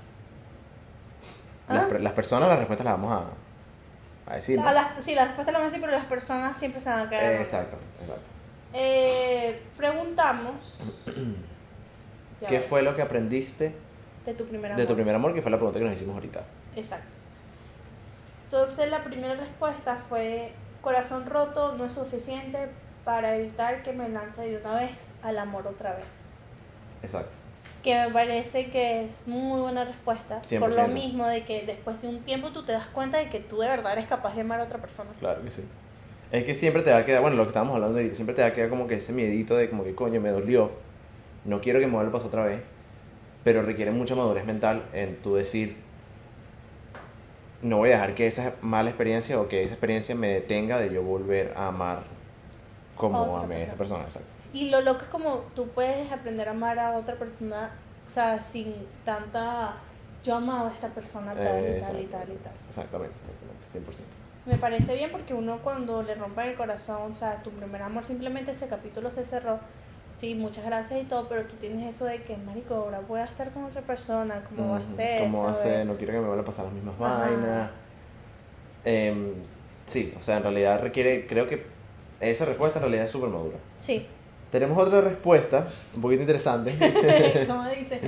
Las, 1.69 1.83
¿Ah? 1.83 1.87
per- 1.89 2.01
las 2.01 2.13
personas, 2.13 2.49
las 2.49 2.57
respuestas 2.59 2.85
las 2.85 2.93
vamos 2.99 3.23
a, 4.27 4.31
a 4.31 4.35
decir. 4.35 4.59
¿no? 4.59 4.67
A 4.67 4.73
las- 4.73 5.03
sí, 5.03 5.13
las 5.15 5.27
respuestas 5.27 5.53
las 5.53 5.59
vamos 5.61 5.73
a 5.73 5.75
decir, 5.75 5.81
pero 5.85 5.91
las 5.97 6.05
personas 6.07 6.57
siempre 6.57 6.81
se 6.81 6.89
van 6.89 7.05
a 7.05 7.09
quedar. 7.09 7.23
Eh, 7.23 7.39
exacto, 7.39 7.77
exacto. 8.01 8.21
Eh, 8.73 9.61
preguntamos. 9.77 10.55
¿Qué 12.47 12.59
fue 12.59 12.81
lo 12.81 12.95
que 12.95 13.01
aprendiste 13.01 13.73
De 14.25 14.33
tu 14.33 14.45
primer 14.45 14.71
amor. 14.71 14.81
de 14.81 14.87
tu 14.87 14.93
primer 14.95 15.15
amor? 15.15 15.33
Que 15.33 15.41
fue 15.41 15.49
la 15.51 15.57
pregunta 15.57 15.79
que 15.79 15.85
nos 15.85 15.93
hicimos 15.95 16.15
ahorita. 16.15 16.41
Exacto. 16.75 17.17
Entonces 18.45 18.89
la 18.89 19.03
primera 19.03 19.35
respuesta 19.35 19.97
fue 20.07 20.51
corazón 20.81 21.25
roto 21.25 21.75
no 21.75 21.85
es 21.85 21.93
suficiente 21.93 22.69
para 23.03 23.35
evitar 23.37 23.83
que 23.83 23.91
me 23.91 24.07
lance 24.09 24.41
de 24.41 24.57
una 24.57 24.75
vez 24.75 25.13
al 25.23 25.37
amor 25.39 25.67
otra 25.67 25.95
vez. 25.95 26.05
Exacto. 27.01 27.35
Que 27.83 27.95
me 28.05 28.11
parece 28.11 28.69
que 28.71 29.05
es 29.05 29.27
muy 29.27 29.61
buena 29.61 29.85
respuesta. 29.85 30.41
Por 30.59 30.69
lo 30.69 30.75
100%. 30.75 30.87
mismo 30.89 31.27
de 31.27 31.43
que 31.43 31.65
después 31.65 32.01
de 32.01 32.07
un 32.07 32.21
tiempo 32.21 32.51
tú 32.51 32.63
te 32.63 32.71
das 32.71 32.87
cuenta 32.87 33.17
de 33.17 33.29
que 33.29 33.39
tú 33.39 33.59
de 33.59 33.67
verdad 33.67 33.93
eres 33.93 34.07
capaz 34.07 34.35
de 34.35 34.41
amar 34.41 34.59
a 34.59 34.63
otra 34.63 34.79
persona. 34.79 35.11
Claro 35.19 35.43
que 35.43 35.51
sí. 35.51 35.63
Es 36.31 36.43
que 36.45 36.55
siempre 36.55 36.81
te 36.81 36.91
va 36.91 36.97
a 36.97 37.05
quedar, 37.05 37.21
bueno, 37.21 37.37
lo 37.37 37.43
que 37.43 37.49
estábamos 37.49 37.75
hablando 37.75 37.97
ahorita, 37.97 38.15
siempre 38.15 38.35
te 38.35 38.41
va 38.41 38.47
a 38.47 38.53
quedar 38.53 38.69
como 38.69 38.87
que 38.87 38.95
ese 38.95 39.13
miedito 39.13 39.55
de 39.55 39.69
como 39.69 39.83
que 39.83 39.93
coño, 39.93 40.19
me 40.19 40.29
dolió. 40.29 40.71
No 41.45 41.61
quiero 41.61 41.79
que 41.79 41.85
me 41.85 41.93
vuelva 41.93 42.09
a 42.09 42.13
pasar 42.13 42.27
otra 42.27 42.45
vez. 42.45 42.61
Pero 43.43 43.61
requiere 43.61 43.91
mucha 43.91 44.15
madurez 44.15 44.45
mental 44.45 44.85
en 44.93 45.17
tu 45.17 45.35
decir, 45.35 45.77
no 47.61 47.77
voy 47.77 47.89
a 47.89 47.93
dejar 47.93 48.15
que 48.15 48.27
esa 48.27 48.53
mala 48.61 48.89
experiencia 48.89 49.39
o 49.39 49.47
que 49.47 49.63
esa 49.63 49.73
experiencia 49.73 50.15
me 50.15 50.29
detenga 50.29 50.79
de 50.79 50.93
yo 50.93 51.03
volver 51.03 51.53
a 51.55 51.67
amar 51.67 52.03
como 52.95 53.21
Otra 53.21 53.43
amé 53.43 53.55
a 53.57 53.61
esa 53.61 53.75
persona. 53.75 54.03
Exacto. 54.03 54.27
Y 54.53 54.69
lo 54.69 54.81
loco 54.81 55.01
es 55.01 55.09
como 55.09 55.39
tú 55.53 55.67
puedes 55.67 56.11
aprender 56.11 56.47
a 56.47 56.51
amar 56.51 56.79
a 56.79 56.95
otra 56.97 57.15
persona, 57.15 57.71
o 58.05 58.09
sea, 58.09 58.41
sin 58.41 58.73
tanta... 59.03 59.75
Yo 60.23 60.35
amaba 60.35 60.69
a 60.69 60.73
esta 60.73 60.87
persona 60.87 61.35
tal 61.35 61.59
y 61.59 61.79
tal 61.81 61.99
y 61.99 62.05
tal 62.05 62.29
y 62.31 62.35
tal. 62.37 62.53
Exactamente, 62.67 63.15
exactamente, 63.69 64.01
100%. 64.01 64.25
Me 64.45 64.57
parece 64.57 64.95
bien 64.95 65.11
porque 65.11 65.33
uno 65.33 65.59
cuando 65.61 66.01
le 66.01 66.15
rompen 66.15 66.49
el 66.49 66.55
corazón, 66.55 67.11
o 67.11 67.15
sea, 67.15 67.43
tu 67.43 67.51
primer 67.51 67.81
amor, 67.81 68.03
simplemente 68.03 68.51
ese 68.51 68.67
capítulo 68.67 69.11
se 69.11 69.23
cerró. 69.23 69.59
Sí, 70.17 70.33
muchas 70.33 70.63
gracias 70.65 71.01
y 71.01 71.05
todo, 71.05 71.27
pero 71.27 71.43
tú 71.43 71.55
tienes 71.57 71.93
eso 71.93 72.05
de 72.05 72.21
que, 72.23 72.37
marico, 72.37 72.73
ahora 72.73 73.01
voy 73.05 73.19
a 73.19 73.25
estar 73.25 73.51
con 73.51 73.65
otra 73.65 73.81
persona, 73.81 74.41
¿cómo 74.47 74.71
va 74.71 74.77
a 74.77 74.85
ser? 74.85 75.19
¿Cómo 75.19 75.43
va 75.43 75.51
a 75.51 75.55
ser? 75.55 75.85
No 75.85 75.97
quiero 75.97 76.13
que 76.13 76.19
me 76.19 76.27
vuelvan 76.27 76.43
a 76.43 76.45
pasar 76.45 76.65
las 76.65 76.73
mismas 76.73 76.95
Ajá. 76.99 77.19
vainas. 77.19 77.69
Em, 78.85 79.33
sí, 79.85 80.13
o 80.17 80.23
sea, 80.23 80.37
en 80.37 80.43
realidad 80.43 80.79
requiere, 80.81 81.27
creo 81.27 81.49
que 81.49 81.65
esa 82.21 82.45
respuesta 82.45 82.79
en 82.79 82.83
realidad 82.83 83.05
es 83.05 83.11
súper 83.11 83.29
madura. 83.29 83.57
Sí, 83.79 84.07
Tenemos 84.51 84.77
otra 84.77 85.01
respuesta, 85.01 85.67
un 85.95 86.01
poquito 86.01 86.21
interesante. 86.21 86.71
como 87.47 87.67
dice, 87.67 87.99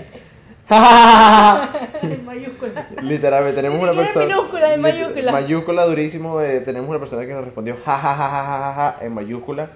en 2.04 2.26
mayúscula. 2.26 2.88
Literalmente, 3.02 3.62
tenemos 3.62 3.82
una 3.82 3.94
persona. 3.94 4.24
en 4.24 4.30
minúscula, 4.30 4.74
en 4.74 4.82
mayúscula. 4.82 5.32
Mayúscula 5.34 5.86
durísimo. 5.86 6.40
eh, 6.42 6.62
tenemos 6.62 6.90
una 6.90 7.00
persona 7.00 7.26
que 7.26 7.34
nos 7.34 7.44
respondió 7.44 7.76
ja, 7.84 7.98
ja, 7.98 8.16
ja, 8.16 8.30
ja, 8.30 8.44
ja, 8.46 8.58
ja, 8.60 8.74
ja, 8.74 9.06
en 9.06 9.14
mayúscula. 9.14 9.70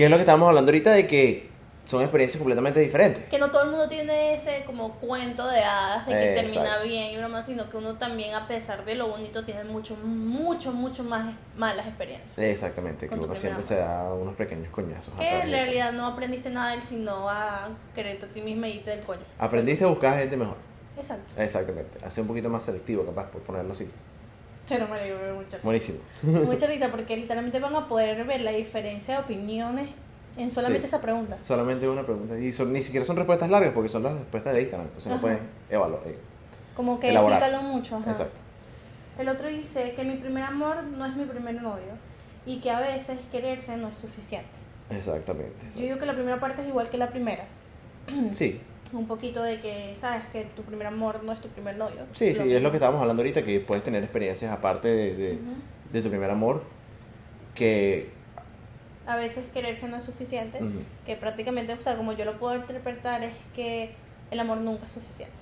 ¿Qué 0.00 0.06
es 0.06 0.10
lo 0.10 0.16
que 0.16 0.22
estábamos 0.22 0.48
hablando 0.48 0.70
ahorita 0.70 0.92
de 0.92 1.06
que 1.06 1.50
son 1.84 2.00
experiencias 2.00 2.38
completamente 2.38 2.80
diferentes? 2.80 3.22
Que 3.28 3.38
no 3.38 3.50
todo 3.50 3.64
el 3.64 3.68
mundo 3.68 3.86
tiene 3.86 4.32
ese 4.32 4.64
como 4.64 4.92
cuento 4.94 5.46
de 5.46 5.60
hadas 5.62 6.06
de 6.06 6.12
que 6.14 6.32
Eh, 6.32 6.34
termina 6.36 6.62
exacto. 6.62 6.88
bien 6.88 7.10
y 7.10 7.18
broma, 7.18 7.42
sino 7.42 7.68
que 7.68 7.76
uno 7.76 7.98
también, 7.98 8.34
a 8.34 8.48
pesar 8.48 8.86
de 8.86 8.94
lo 8.94 9.08
bonito, 9.08 9.44
tiene 9.44 9.62
mucho, 9.64 9.96
mucho, 10.02 10.72
mucho 10.72 11.04
más 11.04 11.34
malas 11.54 11.86
experiencias. 11.86 12.32
Exactamente, 12.38 13.10
que 13.10 13.14
uno 13.14 13.34
siempre 13.34 13.62
se 13.62 13.76
da 13.76 14.14
unos 14.14 14.36
pequeños 14.36 14.70
coñazos. 14.70 15.12
Que 15.18 15.28
en 15.42 15.50
realidad 15.50 15.92
no 15.92 16.06
aprendiste 16.06 16.48
nada 16.48 16.70
de 16.70 16.76
él, 16.76 16.82
sino 16.88 17.28
a 17.28 17.68
quererte 17.94 18.24
a 18.24 18.28
ti 18.30 18.40
misma 18.40 18.68
y 18.68 18.76
irte 18.76 18.88
del 18.92 19.00
coño. 19.00 19.20
Aprendiste 19.38 19.84
a 19.84 19.88
buscar 19.88 20.18
gente 20.18 20.34
mejor. 20.34 20.56
Exacto. 20.96 21.34
Exactamente. 21.38 22.02
A 22.02 22.08
ser 22.08 22.22
un 22.22 22.28
poquito 22.28 22.48
más 22.48 22.62
selectivo, 22.62 23.04
capaz, 23.04 23.26
por 23.26 23.42
ponerlo 23.42 23.74
así. 23.74 23.90
Pero 24.70 24.88
me 24.88 24.98
de 25.00 25.32
mucha 25.34 25.56
risa. 25.56 25.60
Buenísimo. 25.62 25.98
Mucha 26.22 26.66
risa 26.68 26.88
porque 26.90 27.16
literalmente 27.16 27.60
van 27.60 27.74
a 27.76 27.86
poder 27.86 28.24
ver 28.24 28.40
la 28.40 28.52
diferencia 28.52 29.16
de 29.16 29.20
opiniones 29.20 29.90
en 30.36 30.50
solamente 30.50 30.88
Sí. 30.88 30.94
esa 30.94 31.02
pregunta. 31.02 31.36
Solamente 31.42 31.86
una 31.88 32.04
pregunta. 32.04 32.38
Y 32.38 32.52
son- 32.52 32.72
ni 32.72 32.82
siquiera 32.82 33.04
son 33.04 33.16
respuestas 33.16 33.50
largas 33.50 33.72
porque 33.74 33.88
son 33.90 34.02
las 34.04 34.14
respuestas 34.14 34.54
de 34.54 34.62
Instagram. 34.62 34.86
Entonces 34.86 35.12
no 35.12 35.20
pueden 35.20 35.40
evaluar. 35.68 36.00
eh, 36.06 36.16
Como 36.74 36.98
que 36.98 37.10
Elaborar. 37.10 37.38
explícalo 37.42 37.68
mucho. 37.68 37.96
ajá. 37.96 38.10
Exacto. 38.12 38.38
El 39.18 39.28
otro 39.28 39.48
dice 39.48 39.92
que 39.94 40.04
mi 40.04 40.14
primer 40.14 40.44
amor 40.44 40.82
no 40.84 41.04
es 41.04 41.14
mi 41.16 41.24
primer 41.26 41.60
novio 41.60 41.92
y 42.46 42.60
que 42.60 42.70
a 42.70 42.80
veces 42.80 43.18
quererse 43.30 43.76
no 43.76 43.88
es 43.88 43.96
suficiente. 43.98 44.48
Exactamente. 44.88 45.54
Yo 45.74 45.82
digo 45.82 45.98
que 45.98 46.06
la 46.06 46.14
primera 46.14 46.40
parte 46.40 46.62
es 46.62 46.68
igual 46.68 46.88
que 46.88 46.96
la 46.96 47.08
primera. 47.10 47.44
Sí, 48.32 48.60
Un 48.92 49.06
poquito 49.06 49.42
de 49.42 49.60
que 49.60 49.94
sabes 49.96 50.26
que 50.32 50.44
tu 50.56 50.62
primer 50.62 50.86
amor 50.86 51.22
no 51.22 51.32
es 51.32 51.40
tu 51.40 51.48
primer 51.48 51.76
novio. 51.76 52.06
sí, 52.12 52.34
sí. 52.34 52.52
Es 52.52 52.62
lo 52.62 52.70
que 52.70 52.76
estábamos 52.78 53.00
hablando 53.00 53.22
ahorita, 53.22 53.44
que 53.44 53.60
puedes 53.60 53.84
tener 53.84 54.02
experiencias 54.02 54.52
aparte 54.52 54.88
de, 54.88 55.38
de, 55.92 56.02
tu 56.02 56.08
primer 56.08 56.30
amor 56.30 56.62
que 57.54 58.10
a 59.06 59.16
veces 59.16 59.44
quererse 59.52 59.88
no 59.88 59.96
es 59.96 60.04
suficiente, 60.04 60.60
que 61.06 61.16
prácticamente, 61.16 61.72
o 61.72 61.80
sea, 61.80 61.96
como 61.96 62.12
yo 62.12 62.24
lo 62.24 62.38
puedo 62.38 62.56
interpretar 62.56 63.22
es 63.22 63.34
que 63.54 63.94
el 64.30 64.40
amor 64.40 64.58
nunca 64.58 64.86
es 64.86 64.92
suficiente. 64.92 65.40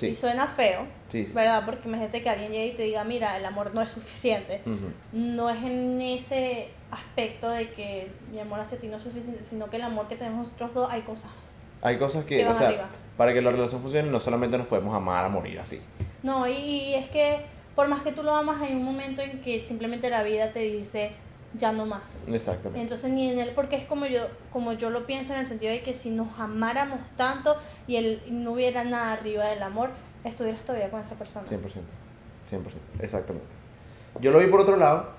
Y 0.00 0.14
suena 0.14 0.46
feo, 0.46 0.86
sí. 1.08 1.26
sí. 1.26 1.32
¿verdad? 1.32 1.64
Porque 1.64 1.88
imagínate 1.88 2.22
que 2.22 2.28
alguien 2.28 2.52
llegue 2.52 2.66
y 2.68 2.76
te 2.76 2.82
diga, 2.84 3.04
mira, 3.04 3.36
el 3.36 3.44
amor 3.44 3.74
no 3.74 3.82
es 3.82 3.90
suficiente. 3.90 4.62
No 5.12 5.50
es 5.50 5.62
en 5.64 6.00
ese 6.00 6.68
aspecto 6.90 7.50
de 7.50 7.70
que 7.70 8.10
mi 8.30 8.40
amor 8.40 8.60
hacia 8.60 8.78
ti 8.78 8.86
no 8.86 8.96
es 8.96 9.02
suficiente, 9.02 9.44
sino 9.44 9.68
que 9.68 9.76
el 9.76 9.82
amor 9.82 10.08
que 10.08 10.16
tenemos 10.16 10.46
nosotros 10.46 10.74
dos 10.74 10.88
hay 10.90 11.02
cosas. 11.02 11.30
Hay 11.82 11.98
cosas 11.98 12.24
que, 12.24 12.46
o 12.46 12.54
sea, 12.54 12.68
arriba. 12.68 12.88
para 13.16 13.32
que 13.32 13.40
la 13.42 13.50
relación 13.50 13.80
funcione 13.80 14.10
no 14.10 14.20
solamente 14.20 14.58
nos 14.58 14.66
podemos 14.66 14.94
amar 14.94 15.24
a 15.24 15.28
morir 15.28 15.58
así. 15.60 15.80
No, 16.22 16.46
y, 16.48 16.52
y 16.52 16.94
es 16.94 17.08
que 17.08 17.40
por 17.74 17.86
más 17.88 18.02
que 18.02 18.10
tú 18.12 18.22
lo 18.24 18.34
amas, 18.34 18.60
hay 18.60 18.74
un 18.74 18.82
momento 18.84 19.22
en 19.22 19.40
que 19.40 19.62
simplemente 19.62 20.10
la 20.10 20.22
vida 20.24 20.52
te 20.52 20.58
dice, 20.60 21.12
ya 21.54 21.70
no 21.72 21.86
más. 21.86 22.22
Exactamente. 22.26 22.80
Entonces 22.80 23.10
ni 23.10 23.30
en 23.30 23.38
él, 23.38 23.52
porque 23.54 23.76
es 23.76 23.84
como 23.84 24.06
yo, 24.06 24.22
como 24.52 24.72
yo 24.72 24.90
lo 24.90 25.06
pienso 25.06 25.32
en 25.32 25.38
el 25.40 25.46
sentido 25.46 25.72
de 25.72 25.82
que 25.82 25.94
si 25.94 26.10
nos 26.10 26.38
amáramos 26.40 26.98
tanto 27.16 27.56
y, 27.86 27.96
y 27.96 28.20
no 28.32 28.52
hubiera 28.52 28.82
nada 28.82 29.12
arriba 29.12 29.46
del 29.46 29.62
amor, 29.62 29.90
estuvieras 30.24 30.62
todavía 30.64 30.90
con 30.90 31.00
esa 31.00 31.14
persona. 31.14 31.46
100%. 31.46 31.58
100%. 32.50 32.60
Exactamente. 33.00 33.46
Yo 34.20 34.32
lo 34.32 34.40
vi 34.40 34.46
por 34.48 34.60
otro 34.60 34.76
lado. 34.76 35.10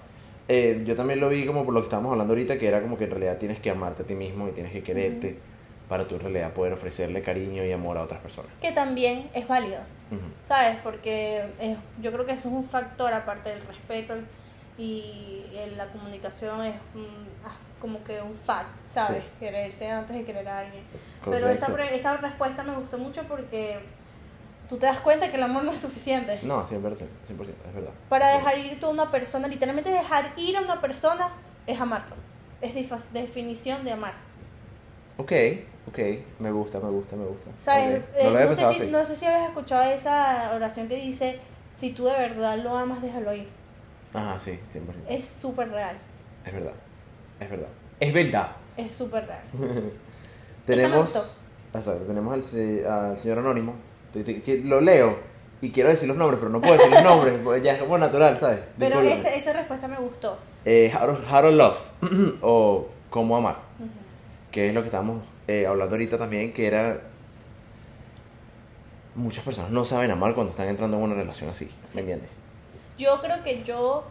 eh, 0.50 0.84
yo 0.86 0.96
también 0.98 1.20
lo 1.22 1.30
vi 1.30 1.46
como 1.46 1.64
por 1.64 1.74
lo 1.74 1.80
que 1.80 1.86
estábamos 1.86 2.12
hablando 2.12 2.34
ahorita, 2.34 2.60
que 2.60 2.68
era 2.68 2.82
como 2.82 2.98
que 2.98 3.06
en 3.06 3.12
realidad 3.12 3.38
tienes 3.38 3.60
que 3.60 3.70
amarte 3.70 4.04
a 4.04 4.06
ti 4.06 4.16
mismo 4.16 4.50
y 4.50 4.52
tienes 4.52 4.74
que 4.74 4.84
quererte 4.84 5.40
para 5.90 6.08
tú 6.08 6.16
en 6.16 6.22
realidad 6.22 6.54
poder 6.54 6.72
ofrecerle 6.74 7.22
cariño 7.24 7.66
y 7.66 7.72
amor 7.72 7.98
a 7.98 8.04
otras 8.04 8.22
personas. 8.22 8.52
Que 8.62 8.72
también 8.72 9.30
es 9.34 9.48
válido, 9.48 9.80
Ujú. 10.12 10.22
¿sabes? 10.44 10.78
Porque 10.84 11.46
eh, 11.60 11.76
yo 12.02 12.12
creo 12.14 12.26
que 12.26 12.34
eso 12.34 12.48
es 12.48 12.54
un 12.54 12.64
factor 12.70 13.12
aparte 13.12 13.50
del 13.50 13.62
respeto 13.66 14.14
y 14.78 15.44
la 15.76 15.88
comunicación 15.88 16.64
es 16.64 16.76
un- 16.96 17.28
ah, 17.44 17.56
como 17.82 18.04
que 18.04 18.22
un 18.22 18.36
fact, 18.46 18.76
¿sabes? 18.86 19.24
Sí. 19.24 19.30
Quererse 19.40 19.90
antes 19.90 20.16
de 20.16 20.24
querer 20.24 20.48
a 20.48 20.60
alguien. 20.60 20.84
Pero 20.92 21.42
Correcto. 21.42 21.50
esta, 21.50 21.74
pre- 21.74 21.96
esta 21.96 22.18
respuesta 22.18 22.64
me 22.64 22.76
gustó 22.76 22.98
mucho 22.98 23.24
porque 23.24 23.80
tú 24.70 24.78
te 24.78 24.86
das 24.86 25.00
cuenta 25.00 25.30
que 25.30 25.38
el 25.38 25.44
amor 25.44 25.64
no 25.64 25.72
es 25.74 25.80
suficiente. 25.80 26.40
No, 26.44 26.66
100%, 26.68 26.82
100%, 26.82 27.08
es 27.68 27.74
verdad. 27.74 27.92
Para 28.10 28.32
Es 28.34 28.38
dejar 28.44 28.58
ir 28.60 28.80
tú 28.80 28.86
a 28.88 28.90
una 28.90 29.10
persona, 29.12 29.48
literalmente 29.48 29.90
dejar 29.90 30.32
ir 30.38 30.56
a 30.58 30.62
una 30.62 30.80
persona 30.80 31.30
es 31.68 31.80
amarlo. 31.82 32.16
Es 32.62 32.74
definición 33.14 33.84
de 33.86 33.92
amar. 33.94 34.14
Ok, 35.20 35.32
ok, 35.90 36.00
me 36.40 36.50
gusta, 36.52 36.80
me 36.80 36.90
gusta, 36.90 37.16
me 37.18 37.26
gusta. 37.26 37.52
¿Sabes? 37.58 38.00
Ok. 38.00 38.06
Eh, 38.16 38.24
No 38.24 38.30
lo 38.32 38.46
no, 38.46 38.54
sé 38.54 38.74
si, 38.74 38.88
no 38.88 39.04
sé 39.06 39.16
si 39.18 39.26
habías 39.26 39.50
escuchado 39.50 39.84
esa 39.92 40.52
oración 40.56 40.88
que 40.88 40.96
dice, 40.96 41.40
si 41.76 41.92
tú 41.92 42.06
de 42.06 42.14
verdad 42.14 42.58
lo 42.58 42.78
amas, 42.78 43.02
déjalo 43.02 43.34
ir. 43.34 43.50
Ajá, 44.14 44.40
sí, 44.40 44.58
100%. 44.74 44.82
Es 45.10 45.28
súper 45.28 45.70
real. 45.70 45.98
Es 46.46 46.54
verdad, 46.54 46.72
es 47.40 47.50
verdad. 47.50 47.68
Es 48.00 48.14
verdad. 48.14 48.52
Es 48.78 48.96
súper 48.96 49.26
real. 49.28 49.42
Tenemos, 50.66 51.38
exacto, 51.74 52.04
tenemos 52.06 52.34
al, 52.34 52.44
se- 52.44 52.88
al 52.88 53.18
señor 53.18 53.40
Anónimo, 53.40 53.74
que 54.14 54.62
lo 54.64 54.80
leo 54.82 55.18
y 55.62 55.72
quiero 55.72 55.90
decir 55.90 56.08
los 56.08 56.16
nombres, 56.16 56.40
pero 56.40 56.50
no 56.52 56.62
puedo 56.62 56.76
decir 56.76 56.92
los 56.92 57.04
nombres, 57.04 57.64
ya 57.64 57.74
es 57.74 57.80
como 57.80 57.98
natural, 57.98 58.38
¿sabes? 58.38 58.60
Pero 58.78 59.02
este- 59.02 59.36
esa 59.38 59.52
respuesta 59.52 59.88
me 59.88 59.98
gustó. 59.98 60.38
Eh, 60.64 60.94
How 60.96 61.42
to 61.42 61.52
Love, 61.52 61.78
o 62.42 62.88
Cómo 63.10 63.36
Amar. 63.36 63.69
Que 64.52 64.70
es 64.70 64.74
lo 64.74 64.82
que 64.82 64.88
estamos 64.88 65.24
eh, 65.48 65.66
hablando 65.68 65.96
ahorita 65.96 66.18
también, 66.18 66.54
que 66.54 66.68
era... 66.68 67.02
Muchas 69.16 69.44
personas 69.44 69.72
no 69.72 69.86
saben 69.86 70.12
amar 70.12 70.34
cuando 70.34 70.52
están 70.52 70.68
entrando 70.68 70.98
en 70.98 71.04
una 71.04 71.16
relación 71.16 71.50
así, 71.50 71.66
Sí. 71.86 71.96
¿me 71.96 72.02
entiendes? 72.02 72.30
Yo 72.98 73.20
creo 73.20 73.44
que 73.44 73.64
yo, 73.64 74.04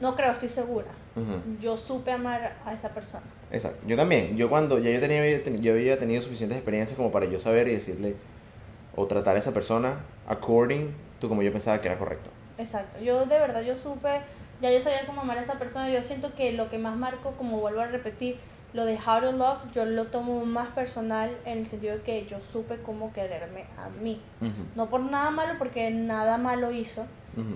no 0.00 0.14
creo, 0.14 0.32
estoy 0.32 0.48
segura. 0.48 0.88
Yo 1.60 1.76
supe 1.76 2.10
amar 2.10 2.56
a 2.64 2.72
esa 2.72 2.88
persona. 2.90 3.24
Exacto. 3.50 3.84
Yo 3.86 3.96
también. 3.96 4.34
Yo 4.36 4.48
cuando 4.48 4.78
ya 4.78 4.90
yo 4.90 4.98
tenía 5.00 5.42
yo 5.60 5.72
había 5.72 5.98
tenido 5.98 6.22
suficientes 6.22 6.56
experiencias 6.56 6.96
como 6.96 7.12
para 7.12 7.26
yo 7.26 7.38
saber 7.38 7.68
y 7.68 7.74
decirle 7.74 8.16
o 8.96 9.06
tratar 9.06 9.36
a 9.36 9.38
esa 9.38 9.52
persona 9.52 9.96
according 10.26 10.94
to 11.20 11.28
como 11.28 11.42
yo 11.42 11.52
pensaba 11.52 11.80
que 11.82 11.88
era 11.88 11.98
correcto. 11.98 12.30
Exacto. 12.56 12.98
Yo 13.00 13.26
de 13.26 13.38
verdad, 13.38 13.60
yo 13.62 13.76
supe, 13.76 14.22
ya 14.62 14.70
yo 14.72 14.80
sabía 14.80 15.04
cómo 15.06 15.20
amar 15.20 15.36
a 15.36 15.42
esa 15.42 15.58
persona. 15.58 15.90
Yo 15.90 16.02
siento 16.02 16.34
que 16.34 16.52
lo 16.52 16.70
que 16.70 16.78
más 16.78 16.96
marco, 16.96 17.32
como 17.32 17.60
vuelvo 17.60 17.80
a 17.80 17.86
repetir, 17.88 18.38
lo 18.72 18.84
de 18.84 18.94
How 18.94 19.20
to 19.20 19.32
Love, 19.32 19.72
yo 19.74 19.84
lo 19.84 20.06
tomo 20.06 20.44
más 20.46 20.68
personal 20.68 21.36
en 21.44 21.58
el 21.58 21.66
sentido 21.66 21.96
de 21.96 22.02
que 22.02 22.26
yo 22.26 22.40
supe 22.40 22.78
cómo 22.78 23.12
quererme 23.12 23.66
a 23.76 23.88
mí. 23.88 24.20
No 24.74 24.88
por 24.88 25.00
nada 25.00 25.30
malo, 25.30 25.54
porque 25.58 25.90
nada 25.90 26.38
malo 26.38 26.72
hizo, 26.72 27.04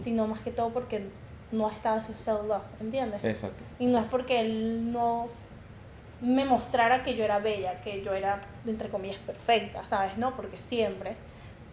sino 0.01 0.27
más 0.27 0.41
que 0.41 0.51
todo 0.51 0.71
porque 0.71 1.09
no 1.53 1.71
estaba 1.71 1.99
ese 1.99 2.15
self-love, 2.15 2.65
¿entiendes? 2.81 3.25
Exacto. 3.25 3.63
Y 3.79 3.87
no 3.87 3.99
es 3.99 4.07
porque 4.07 4.41
él 4.41 4.93
no 4.93 5.29
me 6.21 6.45
mostrara 6.45 7.03
que 7.03 7.15
yo 7.15 7.25
era 7.25 7.39
bella, 7.39 7.81
que 7.81 8.03
yo 8.03 8.13
era, 8.13 8.43
entre 8.67 8.89
comillas, 8.89 9.19
perfecta, 9.19 9.87
¿sabes? 9.87 10.17
No, 10.19 10.35
porque 10.35 10.59
siempre, 10.59 11.17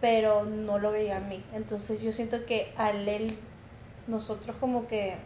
pero 0.00 0.44
no 0.44 0.78
lo 0.78 0.92
veía 0.92 1.16
en 1.16 1.28
mí. 1.28 1.42
Entonces 1.54 2.02
yo 2.02 2.12
siento 2.12 2.44
que 2.44 2.72
al 2.76 3.08
él, 3.08 3.38
nosotros 4.06 4.54
como 4.60 4.86
que 4.86 5.16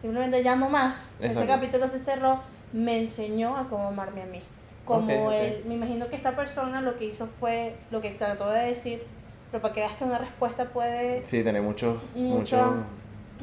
simplemente 0.00 0.42
llamo 0.42 0.68
más. 0.68 1.12
Ese 1.18 1.46
capítulo 1.46 1.88
se 1.88 1.98
cerró, 1.98 2.40
me 2.72 2.98
enseñó 2.98 3.56
a 3.56 3.68
cómo 3.68 3.88
amarme 3.88 4.22
a 4.22 4.26
mí. 4.26 4.40
Como 4.84 5.26
Ok, 5.26 5.26
ok. 5.28 5.32
él, 5.34 5.64
me 5.66 5.74
imagino 5.74 6.08
que 6.08 6.16
esta 6.16 6.34
persona 6.34 6.80
lo 6.80 6.96
que 6.96 7.04
hizo 7.04 7.28
fue 7.38 7.76
lo 7.90 8.00
que 8.00 8.10
trató 8.10 8.50
de 8.50 8.66
decir, 8.66 9.02
pero 9.50 9.62
para 9.62 9.74
que 9.74 9.80
veas 9.80 9.94
que 9.94 10.04
una 10.04 10.18
respuesta 10.18 10.66
puede, 10.70 11.22
Sí, 11.24 11.42
tener 11.44 11.62
mucho 11.62 12.00
Mucho- 12.14 12.56
mucho 12.56 12.84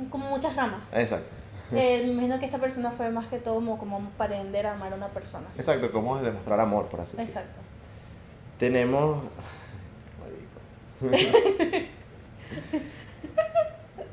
como 0.10 0.30
muchas 0.30 0.56
ramas. 0.56 0.82
Exacto. 0.94 1.28
Eh, 1.72 2.02
me 2.06 2.12
imagino 2.14 2.40
que 2.40 2.46
esta 2.46 2.58
persona 2.58 2.90
fue 2.92 3.10
más 3.12 3.28
que 3.28 3.38
todo 3.38 3.56
como, 3.56 3.78
como 3.78 4.00
para 4.18 4.36
aprender 4.36 4.66
a 4.66 4.74
amar 4.74 4.92
a 4.92 4.96
una 4.96 5.10
persona. 5.10 5.46
Exacto, 5.58 5.92
cómo 5.92 6.18
es 6.18 6.24
demostrar 6.24 6.60
amor, 6.60 6.88
por 6.88 7.02
así 7.02 7.16
decirlo. 7.16 7.42
Exacto. 7.42 7.60
Tenemos. 8.58 9.24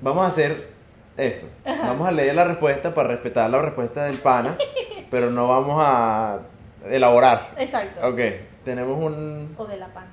Vamos 0.01 0.25
a 0.25 0.27
hacer 0.29 0.69
esto. 1.17 1.47
Vamos 1.65 2.07
a 2.07 2.11
leer 2.13 2.35
la 2.35 2.45
respuesta 2.45 2.95
para 2.95 3.09
respetar 3.09 3.51
la 3.51 3.61
respuesta 3.63 4.05
del 4.05 4.19
pana, 4.19 4.57
pero 5.11 5.31
no 5.31 5.49
vamos 5.49 5.77
a 5.85 6.41
elaborar. 6.89 7.51
Exacto. 7.59 8.07
Ok, 8.09 8.19
tenemos 8.65 8.97
un 9.03 9.55
O 9.59 9.65
de 9.67 9.77
la 9.77 9.87
pana. 9.89 10.07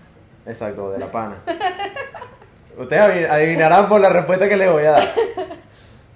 Exacto, 0.45 0.91
de 0.91 0.99
la 0.99 1.08
pana. 1.08 1.36
Ustedes 2.77 3.01
adiv- 3.03 3.29
adivinarán 3.29 3.88
por 3.88 4.01
la 4.01 4.10
respuesta 4.10 4.49
que 4.49 4.58
les 4.58 4.71
voy 4.71 4.84
a 4.84 4.91
dar. 4.91 5.03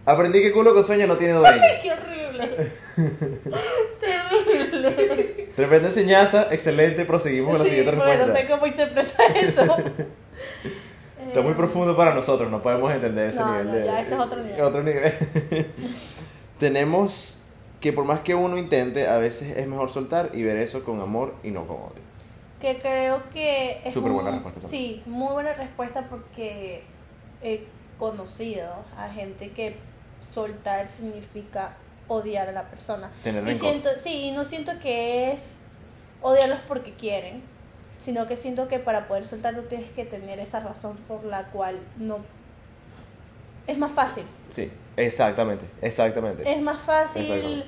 Aprendí 0.06 0.42
que 0.42 0.52
culo 0.54 0.74
con 0.74 0.84
sueño 0.84 1.06
no 1.08 1.16
tiene 1.16 1.34
dueño. 1.34 1.62
¡Qué 1.82 1.92
horrible! 1.92 2.72
Terrible. 4.00 5.50
Tremenda 5.56 5.88
enseñanza, 5.90 6.48
excelente, 6.52 7.06
proseguimos 7.06 7.50
con 7.52 7.60
la 7.60 7.64
Sí, 7.66 7.70
siguiente 7.72 7.92
porque 7.98 8.12
no 8.12 8.18
respuesta. 8.26 8.42
sé 8.42 8.48
cómo 8.48 8.68
interpretar 8.68 9.38
eso. 9.38 9.62
Está 11.28 11.42
muy 11.42 11.52
Eh, 11.52 11.56
profundo 11.56 11.96
para 11.98 12.14
nosotros, 12.14 12.50
no 12.50 12.62
podemos 12.62 12.92
entender 12.94 13.30
ese 13.30 13.40
No, 13.40 13.52
nivel 13.52 13.68
no, 13.68 13.74
de... 13.74 13.86
ya 13.86 14.00
ese 14.02 14.14
es 14.14 14.20
otro 14.20 14.42
nivel. 14.42 14.62
otro 14.62 14.84
nivel. 14.84 15.14
Tenemos 16.60 17.37
que 17.80 17.94
por 17.94 18.06
más 18.06 18.22
que 18.22 18.34
uno 18.36 18.58
intente, 18.58 19.08
a 19.08 19.18
veces 19.18 19.56
es 19.58 19.68
mejor 19.68 19.90
soltar 19.90 20.32
y 20.34 20.44
ver 20.44 20.58
eso 20.58 20.84
con 20.84 21.00
amor 21.02 21.36
y 21.44 21.52
no 21.52 21.68
con 21.68 21.78
odio. 21.78 22.08
Que 22.60 22.80
creo 22.80 23.30
que 23.30 23.82
es 23.86 23.94
Súper 23.94 24.12
buena 24.12 24.30
un- 24.30 24.36
respuesta 24.36 24.62
también. 24.62 24.84
Sí, 24.84 25.04
muy 25.06 25.32
buena 25.34 25.54
respuesta 25.54 26.08
porque 26.10 26.84
he 27.44 27.66
conocido 28.00 28.72
a 28.98 29.10
gente 29.10 29.52
que 29.52 29.76
soltar 30.22 30.90
significa 30.90 31.76
odiar 32.08 32.50
a 32.50 32.52
la 32.52 32.64
persona. 32.64 33.12
Tener 33.24 33.48
Y 33.48 33.54
siento, 33.56 33.90
sí, 33.98 34.24
y 34.24 34.32
no 34.32 34.44
siento 34.46 34.72
que 34.82 35.32
es 35.32 35.56
odiarlos 36.22 36.60
porque 36.68 36.94
quieren, 36.94 37.44
sino 38.00 38.26
que 38.28 38.38
siento 38.38 38.68
que 38.68 38.80
para 38.80 39.08
poder 39.08 39.28
soltar 39.28 39.54
tú 39.56 39.64
tienes 39.64 39.92
que 39.92 40.06
tener 40.06 40.40
esa 40.40 40.60
razón 40.62 40.98
por 41.08 41.24
la 41.26 41.46
cual 41.50 41.80
no... 41.98 42.20
Es 43.68 43.78
más 43.78 43.92
fácil. 43.92 44.24
Sí, 44.50 44.72
exactamente, 44.96 45.66
exactamente. 45.82 46.50
Es 46.52 46.62
más 46.62 46.82
fácil 46.82 47.22
Exactamente. 47.24 47.66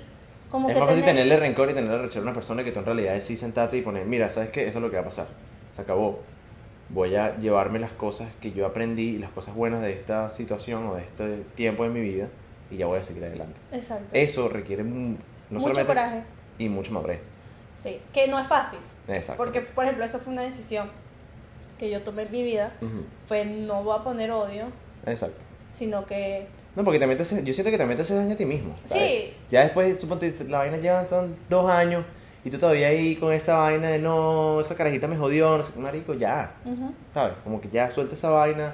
como 0.49 0.67
Es 0.69 0.73
que 0.73 0.79
más 0.79 0.89
fácil 0.89 1.03
tener- 1.03 1.15
tenerle 1.23 1.37
rencor 1.37 1.69
y 1.69 1.73
tenerle 1.73 1.97
rechazo 1.99 2.19
a 2.19 2.23
una 2.23 2.33
persona 2.33 2.63
que 2.63 2.71
tú 2.71 2.79
en 2.79 2.85
realidad 2.85 3.15
es 3.15 3.23
sí 3.25 3.35
sentarte 3.35 3.77
y 3.77 3.81
poner, 3.81 4.05
mira, 4.05 4.29
¿sabes 4.29 4.49
qué? 4.49 4.67
Eso 4.67 4.77
es 4.79 4.83
lo 4.83 4.89
que 4.89 4.95
va 4.95 5.01
a 5.01 5.05
pasar. 5.05 5.27
Se 5.75 5.81
acabó. 5.81 6.19
Voy 6.89 7.15
a 7.15 7.37
llevarme 7.37 7.77
las 7.79 7.91
cosas 7.91 8.29
que 8.41 8.51
yo 8.51 8.65
aprendí 8.65 9.09
y 9.09 9.17
las 9.19 9.29
cosas 9.31 9.53
buenas 9.53 9.81
de 9.81 9.93
esta 9.93 10.29
situación 10.31 10.87
o 10.87 10.95
de 10.95 11.03
este 11.03 11.43
tiempo 11.55 11.83
de 11.83 11.89
mi 11.89 12.01
vida 12.01 12.27
y 12.71 12.77
ya 12.77 12.87
voy 12.87 12.97
a 12.99 13.03
seguir 13.03 13.23
adelante. 13.25 13.59
Exacto. 13.71 14.05
Eso 14.13 14.49
requiere 14.49 14.83
no 14.83 15.17
Mucho 15.51 15.85
coraje. 15.85 16.23
y 16.57 16.67
mucho 16.69 16.91
madurez. 16.91 17.19
Sí, 17.83 17.99
que 18.13 18.27
no 18.27 18.39
es 18.39 18.47
fácil. 18.47 18.79
Exacto. 19.07 19.43
Porque, 19.43 19.61
por 19.61 19.83
ejemplo, 19.83 20.03
eso 20.05 20.19
fue 20.19 20.33
una 20.33 20.41
decisión 20.43 20.89
que 21.77 21.89
yo 21.91 22.01
tomé 22.01 22.23
en 22.23 22.31
mi 22.31 22.43
vida. 22.43 22.73
Ujú, 22.81 23.03
Fue 23.27 23.45
no 23.45 23.83
voy 23.83 23.97
a 23.99 24.03
poner 24.03 24.31
odio, 24.31 24.65
Exacto. 25.05 25.41
Sino 25.71 26.05
que... 26.05 26.47
No, 26.75 26.83
porque 26.83 26.99
también 26.99 27.17
te 27.17 27.23
hace- 27.23 27.43
yo 27.43 27.53
siento 27.53 27.71
que 27.71 27.77
también 27.77 27.97
te 27.97 28.03
hace 28.03 28.15
daño 28.15 28.33
a 28.33 28.37
ti 28.37 28.45
mismo. 28.45 28.75
¿sabes? 28.85 29.03
Sí. 29.03 29.33
Ya 29.49 29.63
después, 29.63 29.99
suponte, 29.99 30.33
la 30.47 30.59
vaina 30.59 30.77
llevan 30.77 31.05
son 31.07 31.35
dos 31.49 31.69
años 31.69 32.05
y 32.45 32.49
tú 32.49 32.57
todavía 32.57 32.87
ahí 32.87 33.15
con 33.15 33.33
esa 33.33 33.57
vaina 33.57 33.87
de 33.89 33.99
no, 33.99 34.61
esa 34.61 34.75
carajita 34.75 35.07
me 35.07 35.17
jodió, 35.17 35.57
no 35.57 35.63
sé 35.63 35.73
qué, 35.73 35.79
marico, 35.79 36.13
ya. 36.13 36.51
¿Sabes? 37.13 37.33
Como 37.43 37.59
que 37.59 37.67
ya 37.69 37.89
suelta 37.89 38.15
esa 38.15 38.29
vaina, 38.29 38.73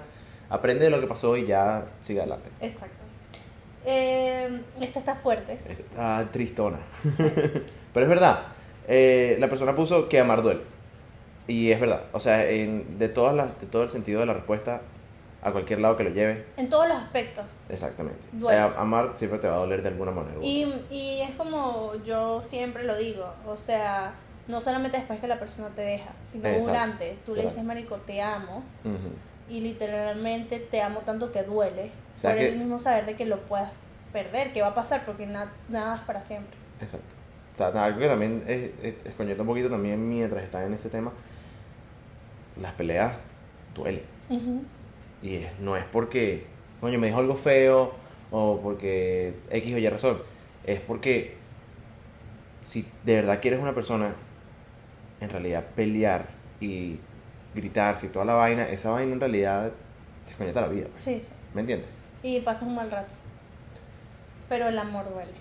aprende 0.49 0.83
de 0.85 0.91
lo 0.91 0.99
que 0.99 1.07
pasó 1.07 1.35
y 1.37 1.45
ya 1.47 1.85
sigue 2.01 2.19
adelante. 2.19 2.49
Exacto. 2.61 2.95
Eh, 3.85 4.61
esta 4.81 4.99
está 4.99 5.15
fuerte. 5.15 5.57
Está 5.69 6.27
tristona. 6.31 6.77
Pero 7.93 8.05
es 8.05 8.09
verdad. 8.09 8.39
eh, 8.87 9.37
la 9.39 9.47
persona 9.49 9.75
puso 9.75 10.09
que 10.09 10.19
amar 10.19 10.41
duele. 10.41 10.61
Y 11.47 11.71
es 11.71 11.79
verdad. 11.79 12.01
O 12.11 12.19
sea, 12.19 12.49
en- 12.49 12.97
de, 12.99 13.09
todas 13.09 13.35
las, 13.35 13.59
de 13.61 13.67
todo 13.67 13.83
el 13.83 13.89
sentido 13.89 14.19
de 14.19 14.25
la 14.25 14.33
respuesta, 14.33 14.81
a 15.45 15.51
cualquier 15.51 15.79
lado 15.79 15.95
que 15.95 16.03
lo 16.03 16.09
lleve, 16.09 16.43
En 16.57 16.69
todos 16.69 16.87
los 16.89 16.97
aspectos. 16.97 17.45
exactamente. 17.69 18.19
Eh, 18.51 18.57
amar 18.77 19.13
siempre 19.15 19.37
te 19.39 19.47
va 19.47 19.55
a 19.55 19.59
doler 19.59 19.81
de 19.83 19.89
alguna 19.89 20.11
manera. 20.11 20.35
Y, 20.41 20.65
y 20.89 21.21
es 21.21 21.31
como 21.35 21.93
yo 22.03 22.41
siempre 22.43 22.83
lo 22.83 22.97
digo, 22.97 23.31
o 23.47 23.55
sea, 23.55 24.13
no 24.47 24.59
solamente 24.59 24.97
después 24.97 25.19
que 25.19 25.27
la 25.27 25.37
persona 25.39 25.69
te 25.69 25.83
deja, 25.83 26.09
sino 26.25 26.47
Exacto, 26.49 26.67
durante. 26.67 27.17
Tú 27.27 27.35
le 27.35 27.43
dices, 27.43 27.63
Marico, 27.63 27.97
te 27.97 28.21
amo. 28.21 28.63
Y 29.47 29.61
literalmente 29.61 30.59
te 30.59 30.81
amo 30.81 31.01
tanto 31.01 31.31
que 31.31 31.43
duele. 31.43 31.91
O 32.15 32.19
sea 32.19 32.31
por 32.31 32.39
que- 32.39 32.49
el 32.49 32.57
mismo 32.57 32.79
saber 32.79 33.05
de 33.05 33.15
que 33.15 33.25
lo 33.25 33.41
puedas 33.41 33.71
perder, 34.11 34.51
que 34.51 34.61
va 34.63 34.69
a 34.69 34.75
pasar, 34.75 35.05
porque 35.05 35.27
na- 35.27 35.51
nada 35.69 35.97
es 35.97 36.01
para 36.01 36.23
siempre. 36.23 36.57
Exacto. 36.81 37.13
O 37.53 37.57
sea, 37.57 37.67
algo 37.85 37.99
que 37.99 38.07
también 38.07 38.43
es, 38.47 38.71
es, 39.05 39.39
un 39.39 39.45
poquito 39.45 39.69
también 39.69 40.09
mientras 40.09 40.43
está 40.43 40.65
en 40.65 40.73
ese 40.73 40.89
tema, 40.89 41.11
las 42.59 42.73
peleas 42.73 43.13
duelen. 43.75 44.03
Y 45.25 45.37
es- 45.37 45.59
no 45.59 45.75
es 45.75 45.83
porque, 45.91 46.45
coño, 46.79 46.99
me 46.99 47.07
dijo 47.07 47.19
algo 47.19 47.35
feo 47.35 47.93
o 48.31 48.59
porque 48.61 49.33
X 49.49 49.73
o 49.73 49.77
Y 49.79 49.89
razón. 49.89 50.21
Es 50.63 50.79
porque 50.81 51.35
si 52.61 52.87
de 53.03 53.15
verdad 53.15 53.39
quieres 53.41 53.59
una 53.59 53.73
persona, 53.73 54.13
en 55.21 55.29
realidad 55.29 55.63
pelear 55.75 56.27
y 56.59 56.99
gritarse 57.55 58.07
y 58.07 58.09
toda 58.09 58.25
la 58.25 58.33
vaina, 58.35 58.69
esa 58.69 58.91
vaina 58.91 59.13
en 59.13 59.19
realidad 59.19 59.71
te 60.25 60.31
escoñeta 60.31 60.61
la 60.61 60.67
vida. 60.67 60.87
pues. 60.91 61.03
Sí, 61.03 61.21
sí. 61.23 61.29
¿Me 61.53 61.61
entiendes? 61.61 61.89
Y 62.21 62.41
pasas 62.41 62.67
un 62.67 62.75
mal 62.75 62.91
rato. 62.91 63.15
Pero 64.49 64.67
el 64.67 64.77
amor 64.77 65.09
duele. 65.11 65.31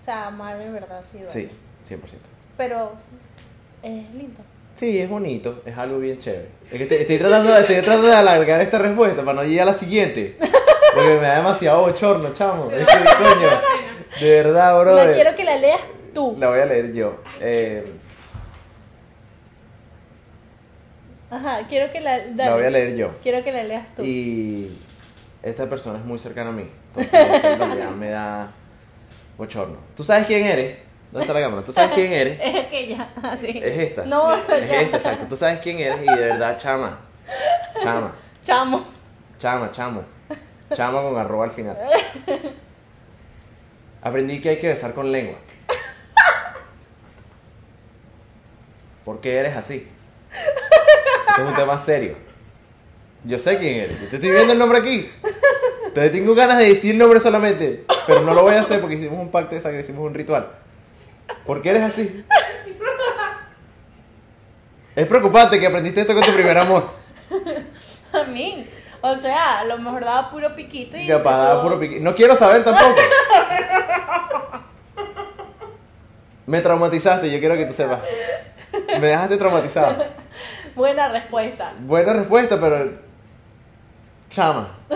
O 0.00 0.04
sea, 0.04 0.26
amar 0.28 0.60
en 0.60 0.72
verdad 0.72 1.02
sí 1.02 1.18
duele. 1.18 1.28
Sí, 1.32 1.48
100%. 1.86 2.00
Pero 2.56 2.92
es 3.82 4.14
lindo. 4.14 4.40
Sí, 4.84 4.98
es 5.00 5.08
bonito, 5.08 5.62
es 5.64 5.78
algo 5.78 5.98
bien 5.98 6.18
chévere. 6.18 6.48
Es 6.70 6.76
que 6.78 6.84
te- 6.84 7.00
estoy, 7.00 7.16
tratando, 7.16 7.56
estoy 7.56 7.76
tratando 7.76 8.06
de 8.08 8.12
alargar 8.14 8.60
esta 8.60 8.76
respuesta 8.76 9.24
para 9.24 9.36
no 9.36 9.44
llegar 9.44 9.66
a 9.66 9.72
la 9.72 9.76
siguiente. 9.78 10.36
Porque 10.38 11.08
me 11.14 11.26
da 11.26 11.36
demasiado 11.36 11.80
bochorno, 11.80 12.34
chamo. 12.34 12.70
Es 12.70 12.86
que, 12.86 12.92
coño, 12.94 13.48
de 14.20 14.42
verdad, 14.42 14.78
bro. 14.78 14.94
La 14.94 15.10
quiero 15.12 15.34
que 15.34 15.44
la 15.44 15.56
leas 15.56 15.80
tú. 16.12 16.36
La 16.38 16.50
voy 16.50 16.60
a 16.60 16.66
leer 16.66 16.92
yo. 16.92 17.16
Eh, 17.40 17.92
Ajá, 21.30 21.66
quiero 21.66 21.90
que 21.90 22.00
la. 22.00 22.18
dale. 22.18 22.34
la 22.36 22.54
voy 22.54 22.64
a 22.64 22.70
leer 22.70 22.94
yo. 22.94 23.10
Quiero 23.22 23.42
que 23.42 23.52
la 23.52 23.62
leas 23.64 23.86
tú. 23.96 24.02
Y 24.04 24.70
esta 25.42 25.66
persona 25.68 25.98
es 25.98 26.04
muy 26.04 26.18
cercana 26.18 26.50
a 26.50 26.52
mí. 26.52 26.68
Entonces, 26.96 27.14
en 27.42 27.58
realidad 27.58 27.90
me 27.90 28.10
da 28.10 28.52
bochorno. 29.38 29.78
¿Tú 29.96 30.04
sabes 30.04 30.26
quién 30.26 30.44
eres? 30.44 30.76
¿Dónde 31.14 31.26
está 31.26 31.34
la 31.34 31.46
cámara? 31.46 31.64
¿Tú 31.64 31.72
sabes 31.72 31.92
quién 31.94 32.12
eres? 32.12 32.40
Es 32.42 32.64
aquella, 32.64 33.08
así. 33.22 33.46
Es 33.62 33.78
esta. 33.78 34.04
No, 34.04 34.34
es 34.34 34.48
ya. 34.48 34.80
esta, 34.80 34.96
exacto. 34.96 35.26
Tú 35.28 35.36
sabes 35.36 35.60
quién 35.60 35.78
eres 35.78 35.98
y 36.02 36.06
de 36.06 36.16
verdad, 36.16 36.58
chama. 36.58 36.98
Chama. 37.80 38.12
Chamo. 38.42 38.84
Chama, 39.38 39.70
chamo. 39.70 40.02
Chama 40.74 41.02
con 41.02 41.16
arroba 41.16 41.44
al 41.44 41.52
final. 41.52 41.78
Aprendí 44.02 44.40
que 44.40 44.48
hay 44.48 44.58
que 44.58 44.66
besar 44.66 44.92
con 44.92 45.12
lengua. 45.12 45.36
¿Por 49.04 49.20
qué 49.20 49.38
eres 49.38 49.56
así? 49.56 49.88
Este 50.32 51.42
es 51.42 51.46
un 51.46 51.54
tema 51.54 51.78
serio. 51.78 52.16
Yo 53.22 53.38
sé 53.38 53.56
quién 53.58 53.82
eres. 53.82 54.00
Yo 54.00 54.08
te 54.08 54.16
estoy 54.16 54.32
viendo 54.32 54.52
el 54.52 54.58
nombre 54.58 54.78
aquí. 54.78 55.08
Entonces 55.86 56.10
tengo 56.10 56.34
ganas 56.34 56.58
de 56.58 56.70
decir 56.70 56.90
el 56.90 56.98
nombre 56.98 57.20
solamente. 57.20 57.84
Pero 58.04 58.22
no 58.22 58.34
lo 58.34 58.42
voy 58.42 58.56
a 58.56 58.62
hacer 58.62 58.80
porque 58.80 58.96
hicimos 58.96 59.20
un 59.20 59.30
pacto 59.30 59.54
de 59.54 59.60
sangre, 59.60 59.82
hicimos 59.82 60.04
un 60.04 60.12
ritual. 60.12 60.63
¿Por 61.44 61.62
qué 61.62 61.70
eres 61.70 61.82
así? 61.82 62.24
Es 64.96 65.06
preocupante 65.06 65.58
que 65.58 65.66
aprendiste 65.66 66.02
esto 66.02 66.14
con 66.14 66.22
tu 66.22 66.32
primer 66.32 66.56
amor. 66.56 66.88
A 68.12 68.24
mí. 68.24 68.68
O 69.00 69.16
sea, 69.16 69.60
a 69.60 69.64
lo 69.64 69.76
mejor 69.76 70.02
daba 70.02 70.30
puro 70.30 70.54
piquito 70.54 70.96
y. 70.96 71.06
Capaz 71.06 71.36
daba 71.36 71.62
puro 71.62 71.78
No 72.00 72.14
quiero 72.14 72.34
saber 72.36 72.64
tampoco. 72.64 72.94
Me 76.46 76.62
traumatizaste, 76.62 77.30
yo 77.30 77.38
quiero 77.38 77.54
que 77.56 77.66
tú 77.66 77.74
sepas. 77.74 78.00
Me 78.98 79.06
dejaste 79.08 79.36
traumatizado. 79.36 80.02
Buena 80.74 81.08
respuesta. 81.08 81.72
Buena 81.82 82.14
respuesta, 82.14 82.58
pero. 82.58 82.92
Chama. 84.30 84.78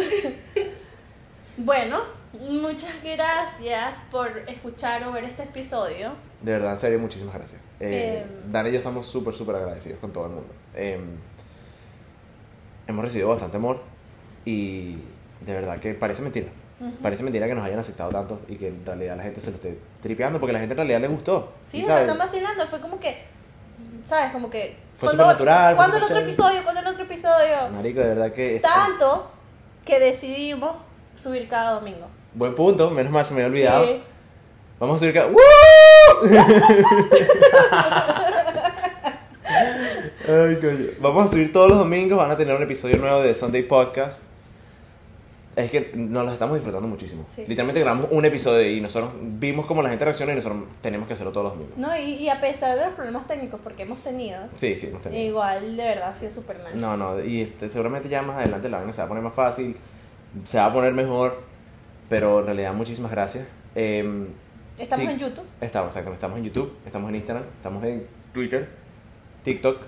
Bueno, 1.61 2.03
muchas 2.39 2.93
gracias 3.03 4.03
por 4.11 4.29
escuchar 4.49 5.05
o 5.05 5.13
ver 5.13 5.25
este 5.25 5.43
episodio. 5.45 6.13
De 6.43 6.53
verdad, 6.53 6.73
en 6.73 6.79
serio, 6.79 6.99
muchísimas 6.99 7.35
gracias. 7.35 7.61
Eh, 7.81 8.25
Em. 8.25 8.53
Dan 8.53 8.67
y 8.69 8.73
yo 8.73 8.79
estamos 8.79 9.07
súper, 9.07 9.35
súper 9.35 9.57
agradecidos 9.57 9.99
con 9.99 10.13
todo 10.13 10.27
el 10.27 10.33
mundo. 10.33 10.53
Em, 10.75 11.17
hemos 12.87 13.05
recibido 13.05 13.29
bastante 13.29 13.57
amor 13.57 13.81
y 14.45 14.97
de 15.41 15.53
verdad 15.55 15.79
que 15.81 15.95
parece 15.95 16.23
mentira. 16.23 16.49
Parece 17.03 17.25
mentira 17.25 17.49
que 17.49 17.57
nos 17.57 17.65
hayan 17.65 17.81
aceptado 17.81 18.11
tanto 18.11 18.41
y 18.47 18.55
que 18.55 18.69
en 18.69 18.87
realidad 18.87 19.17
la 19.17 19.25
gente 19.25 19.41
se 19.41 19.51
lo 19.51 19.57
esté 19.57 19.77
tripeando 20.01 20.39
porque 20.39 20.53
la 20.53 20.61
gente 20.61 20.75
en 20.75 20.77
realidad 20.77 21.01
le 21.01 21.09
gustó. 21.09 21.53
Sí, 21.67 21.83
se 21.83 21.89
lo 21.89 21.99
están 21.99 22.19
vacilando. 22.19 22.65
Fue 22.69 22.81
como 22.81 23.01
que. 23.01 23.25
¿Sabes? 24.05 24.31
Como 24.31 24.49
que. 24.49 24.77
Fue 24.97 25.09
¿cuándo- 25.09 25.25
supernatural, 25.25 25.75
fue 25.75 25.85
¿Cuándo 25.85 25.97
el 25.97 26.03
otro 26.05 26.19
episodio? 26.21 26.63
¿Cuándo 26.63 26.81
el 26.81 26.87
otro 26.87 27.03
episodio? 27.03 27.69
Marico, 27.75 27.99
de 28.01 28.07
verdad 28.09 28.33
que. 28.33 28.61
Tanto 28.61 29.29
que 29.85 29.99
decidimos 29.99 30.77
subir 31.17 31.49
cada 31.49 31.73
domingo. 31.73 32.07
Buen 32.35 32.55
punto, 32.55 32.91
menos 32.91 33.13
mal 33.13 33.25
se 33.27 33.35
me 33.35 33.43
había 33.45 33.51
olvidado. 33.53 33.87
Sí. 33.87 34.01
Vamos 34.79 34.97
a 34.97 34.99
subir 34.99 35.15
cada. 35.15 35.27
¡Woo! 35.29 35.39
Ay, 40.29 40.57
coño. 40.57 40.87
Vamos 41.01 41.25
a 41.25 41.29
subir 41.29 41.53
todos 41.53 41.69
los 41.71 41.79
domingos, 41.79 42.19
van 42.19 42.31
a 42.31 42.37
tener 42.37 42.55
un 42.55 42.63
episodio 42.63 42.99
nuevo 42.99 43.23
de 43.23 43.35
Sunday 43.35 43.63
Podcast. 43.63 44.19
Es 45.57 45.71
que 45.73 45.91
nos 45.95 46.25
lo 46.25 46.33
estamos 46.33 46.55
disfrutando 46.57 46.87
muchísimo. 46.87 47.25
Sí. 47.29 47.43
Literalmente 47.49 47.81
grabamos 47.81 48.07
un 48.13 48.25
episodio 48.25 48.71
y 48.71 48.81
nosotros 48.81 49.11
vimos 49.21 49.67
como 49.67 49.83
la 49.83 49.89
gente 49.89 50.05
reacciona 50.05 50.33
y 50.33 50.37
nosotros 50.37 50.63
tenemos 50.83 51.09
que 51.09 51.15
hacerlo 51.15 51.33
todos 51.33 51.47
los 51.47 51.55
domingos. 51.55 51.77
No, 51.79 51.97
y, 51.99 52.13
y 52.15 52.29
a 52.29 52.41
pesar 52.41 52.79
de 52.79 52.85
los 52.85 52.95
problemas 52.95 53.27
técnicos 53.27 53.59
porque 53.65 53.83
hemos 53.83 53.99
tenido, 54.01 54.39
Sí, 54.55 54.77
sí, 54.77 54.87
hemos 54.87 55.03
tenido. 55.03 55.21
igual 55.21 55.77
de 55.77 55.83
verdad 55.83 56.11
ha 56.11 56.15
sido 56.15 56.31
súper 56.31 56.59
nice. 56.61 56.77
No, 56.77 56.97
no, 56.97 57.21
y 57.25 57.41
este, 57.43 57.69
seguramente 57.69 58.09
ya 58.09 58.23
más 58.23 58.37
adelante 58.37 58.69
la 58.69 58.77
vaina 58.79 58.93
se 58.93 58.99
va 59.01 59.07
a 59.07 59.09
poner 59.09 59.25
más 59.25 59.35
fácil, 59.35 59.77
se 60.45 60.59
va 60.59 60.67
a 60.67 60.73
poner 60.73 60.93
mejor, 60.93 61.41
pero 62.09 62.41
en 62.41 62.47
realidad 62.47 62.73
muchísimas 62.75 63.11
gracias. 63.11 63.47
Em, 63.75 64.29
Estamos 64.79 65.07
sí. 65.07 65.13
en 65.13 65.19
YouTube. 65.19 65.45
Estamos, 65.61 65.89
exacto, 65.89 66.13
estamos 66.13 66.39
en 66.39 66.45
YouTube, 66.45 66.73
estamos 66.87 67.09
en 67.09 67.17
Instagram, 67.17 67.45
estamos 67.57 67.85
en 67.85 68.07
Twitter, 68.33 68.69
TikTok, 69.45 69.79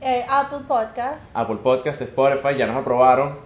eh, 0.00 0.24
Apple 0.28 0.60
Podcast. 0.68 1.30
Apple 1.34 1.56
Podcasts, 1.62 2.02
Spotify, 2.02 2.56
ya 2.58 2.66
nos 2.66 2.76
aprobaron. 2.76 3.38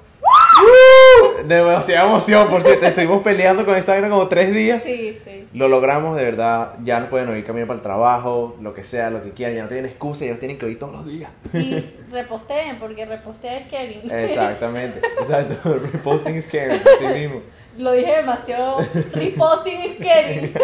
Demasiada 1.45 2.07
emoción, 2.09 2.49
por 2.49 2.63
cierto, 2.63 2.87
estuvimos 2.87 3.23
peleando 3.23 3.65
con 3.65 3.77
esta 3.77 3.93
vaina 3.93 4.09
como 4.09 4.29
tres 4.29 4.53
días. 4.53 4.83
Sí, 4.83 5.19
sí. 5.25 5.49
Lo 5.55 5.69
logramos, 5.69 6.17
de 6.17 6.25
verdad, 6.25 6.75
ya 6.83 7.01
nos 7.01 7.09
pueden 7.09 7.29
oír 7.31 7.45
camino 7.45 7.67
para 7.67 7.79
el 7.79 7.83
trabajo, 7.83 8.57
lo 8.61 8.75
que 8.75 8.85
sea, 8.85 9.09
lo 9.09 9.23
que 9.23 9.31
quieran, 9.31 9.57
ya 9.57 9.63
no 9.63 9.69
tienen 9.69 9.87
excusa, 9.87 10.27
ya 10.27 10.37
tienen 10.37 10.59
que 10.59 10.67
oír 10.67 10.79
todos 10.79 10.93
los 10.93 11.07
días. 11.07 11.31
Y 11.55 11.85
reposteen, 12.13 12.79
porque 12.79 13.07
repostear 13.07 13.63
es 13.63 13.69
caring. 13.69 14.11
Exactamente, 14.11 15.01
exacto, 15.19 15.79
reposting 15.93 16.37
is 16.37 16.47
caring, 16.47 16.81
así 16.81 17.07
mismo. 17.19 17.41
Lo 17.79 17.93
dije 17.93 18.17
demasiado. 18.17 18.79
Reposting 19.15 19.79
is 19.81 19.97
caring. 20.07 20.53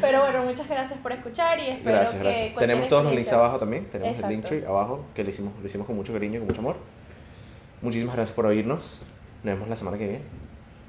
Pero 0.00 0.20
bueno, 0.22 0.42
muchas 0.44 0.68
gracias 0.68 0.98
por 0.98 1.12
escuchar 1.12 1.58
y 1.60 1.68
espero 1.68 1.96
Gracias, 1.96 2.16
que 2.16 2.28
gracias. 2.28 2.56
Tenemos 2.56 2.88
todos 2.88 3.04
los 3.04 3.14
links 3.14 3.32
abajo 3.32 3.58
también. 3.58 3.84
Tenemos 3.86 4.18
el 4.18 4.24
Exacto. 4.24 4.54
link 4.54 4.66
abajo 4.66 5.04
que 5.14 5.22
le 5.22 5.30
hicimos, 5.30 5.52
lo 5.60 5.66
hicimos 5.66 5.86
con 5.86 5.96
mucho 5.96 6.12
cariño, 6.12 6.40
con 6.40 6.48
mucho 6.48 6.60
amor. 6.60 6.76
Muchísimas 7.82 8.16
gracias 8.16 8.34
por 8.34 8.46
oírnos. 8.46 9.02
Nos 9.42 9.54
vemos 9.54 9.68
la 9.68 9.76
semana 9.76 9.98
que 9.98 10.08
viene. 10.08 10.24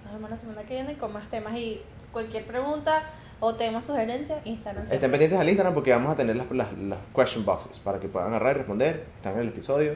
Nos 0.03 0.13
vemos 0.13 0.29
la 0.29 0.37
semana 0.37 0.63
que 0.63 0.73
viene 0.73 0.97
con 0.97 1.13
más 1.13 1.29
temas 1.29 1.55
y 1.55 1.81
cualquier 2.11 2.45
pregunta 2.45 3.03
o 3.39 3.55
tema 3.55 3.81
sugerencia, 3.81 4.41
Instagram. 4.45 4.83
Estén 4.83 4.99
siempre. 4.99 5.09
pendientes 5.19 5.39
al 5.39 5.47
Instagram 5.49 5.73
porque 5.73 5.91
vamos 5.91 6.11
a 6.11 6.15
tener 6.15 6.35
las, 6.35 6.49
las, 6.51 6.77
las 6.77 6.99
question 7.15 7.45
boxes 7.45 7.77
para 7.79 7.99
que 7.99 8.07
puedan 8.07 8.29
agarrar 8.29 8.55
y 8.55 8.57
responder. 8.59 9.05
Están 9.17 9.33
en 9.33 9.39
el 9.41 9.47
episodio 9.49 9.95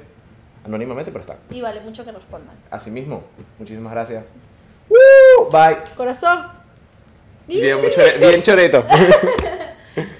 anónimamente, 0.65 1.11
pero 1.11 1.21
están. 1.21 1.37
Y 1.49 1.61
vale 1.61 1.81
mucho 1.81 2.05
que 2.05 2.11
respondan. 2.11 2.55
Asimismo, 2.69 3.23
muchísimas 3.57 3.91
gracias. 3.93 4.25
¡Woo! 4.89 5.49
Bye. 5.49 5.77
Corazón. 5.95 6.47
Bien, 7.47 7.77
bien 8.19 8.41
choreto. 8.43 8.83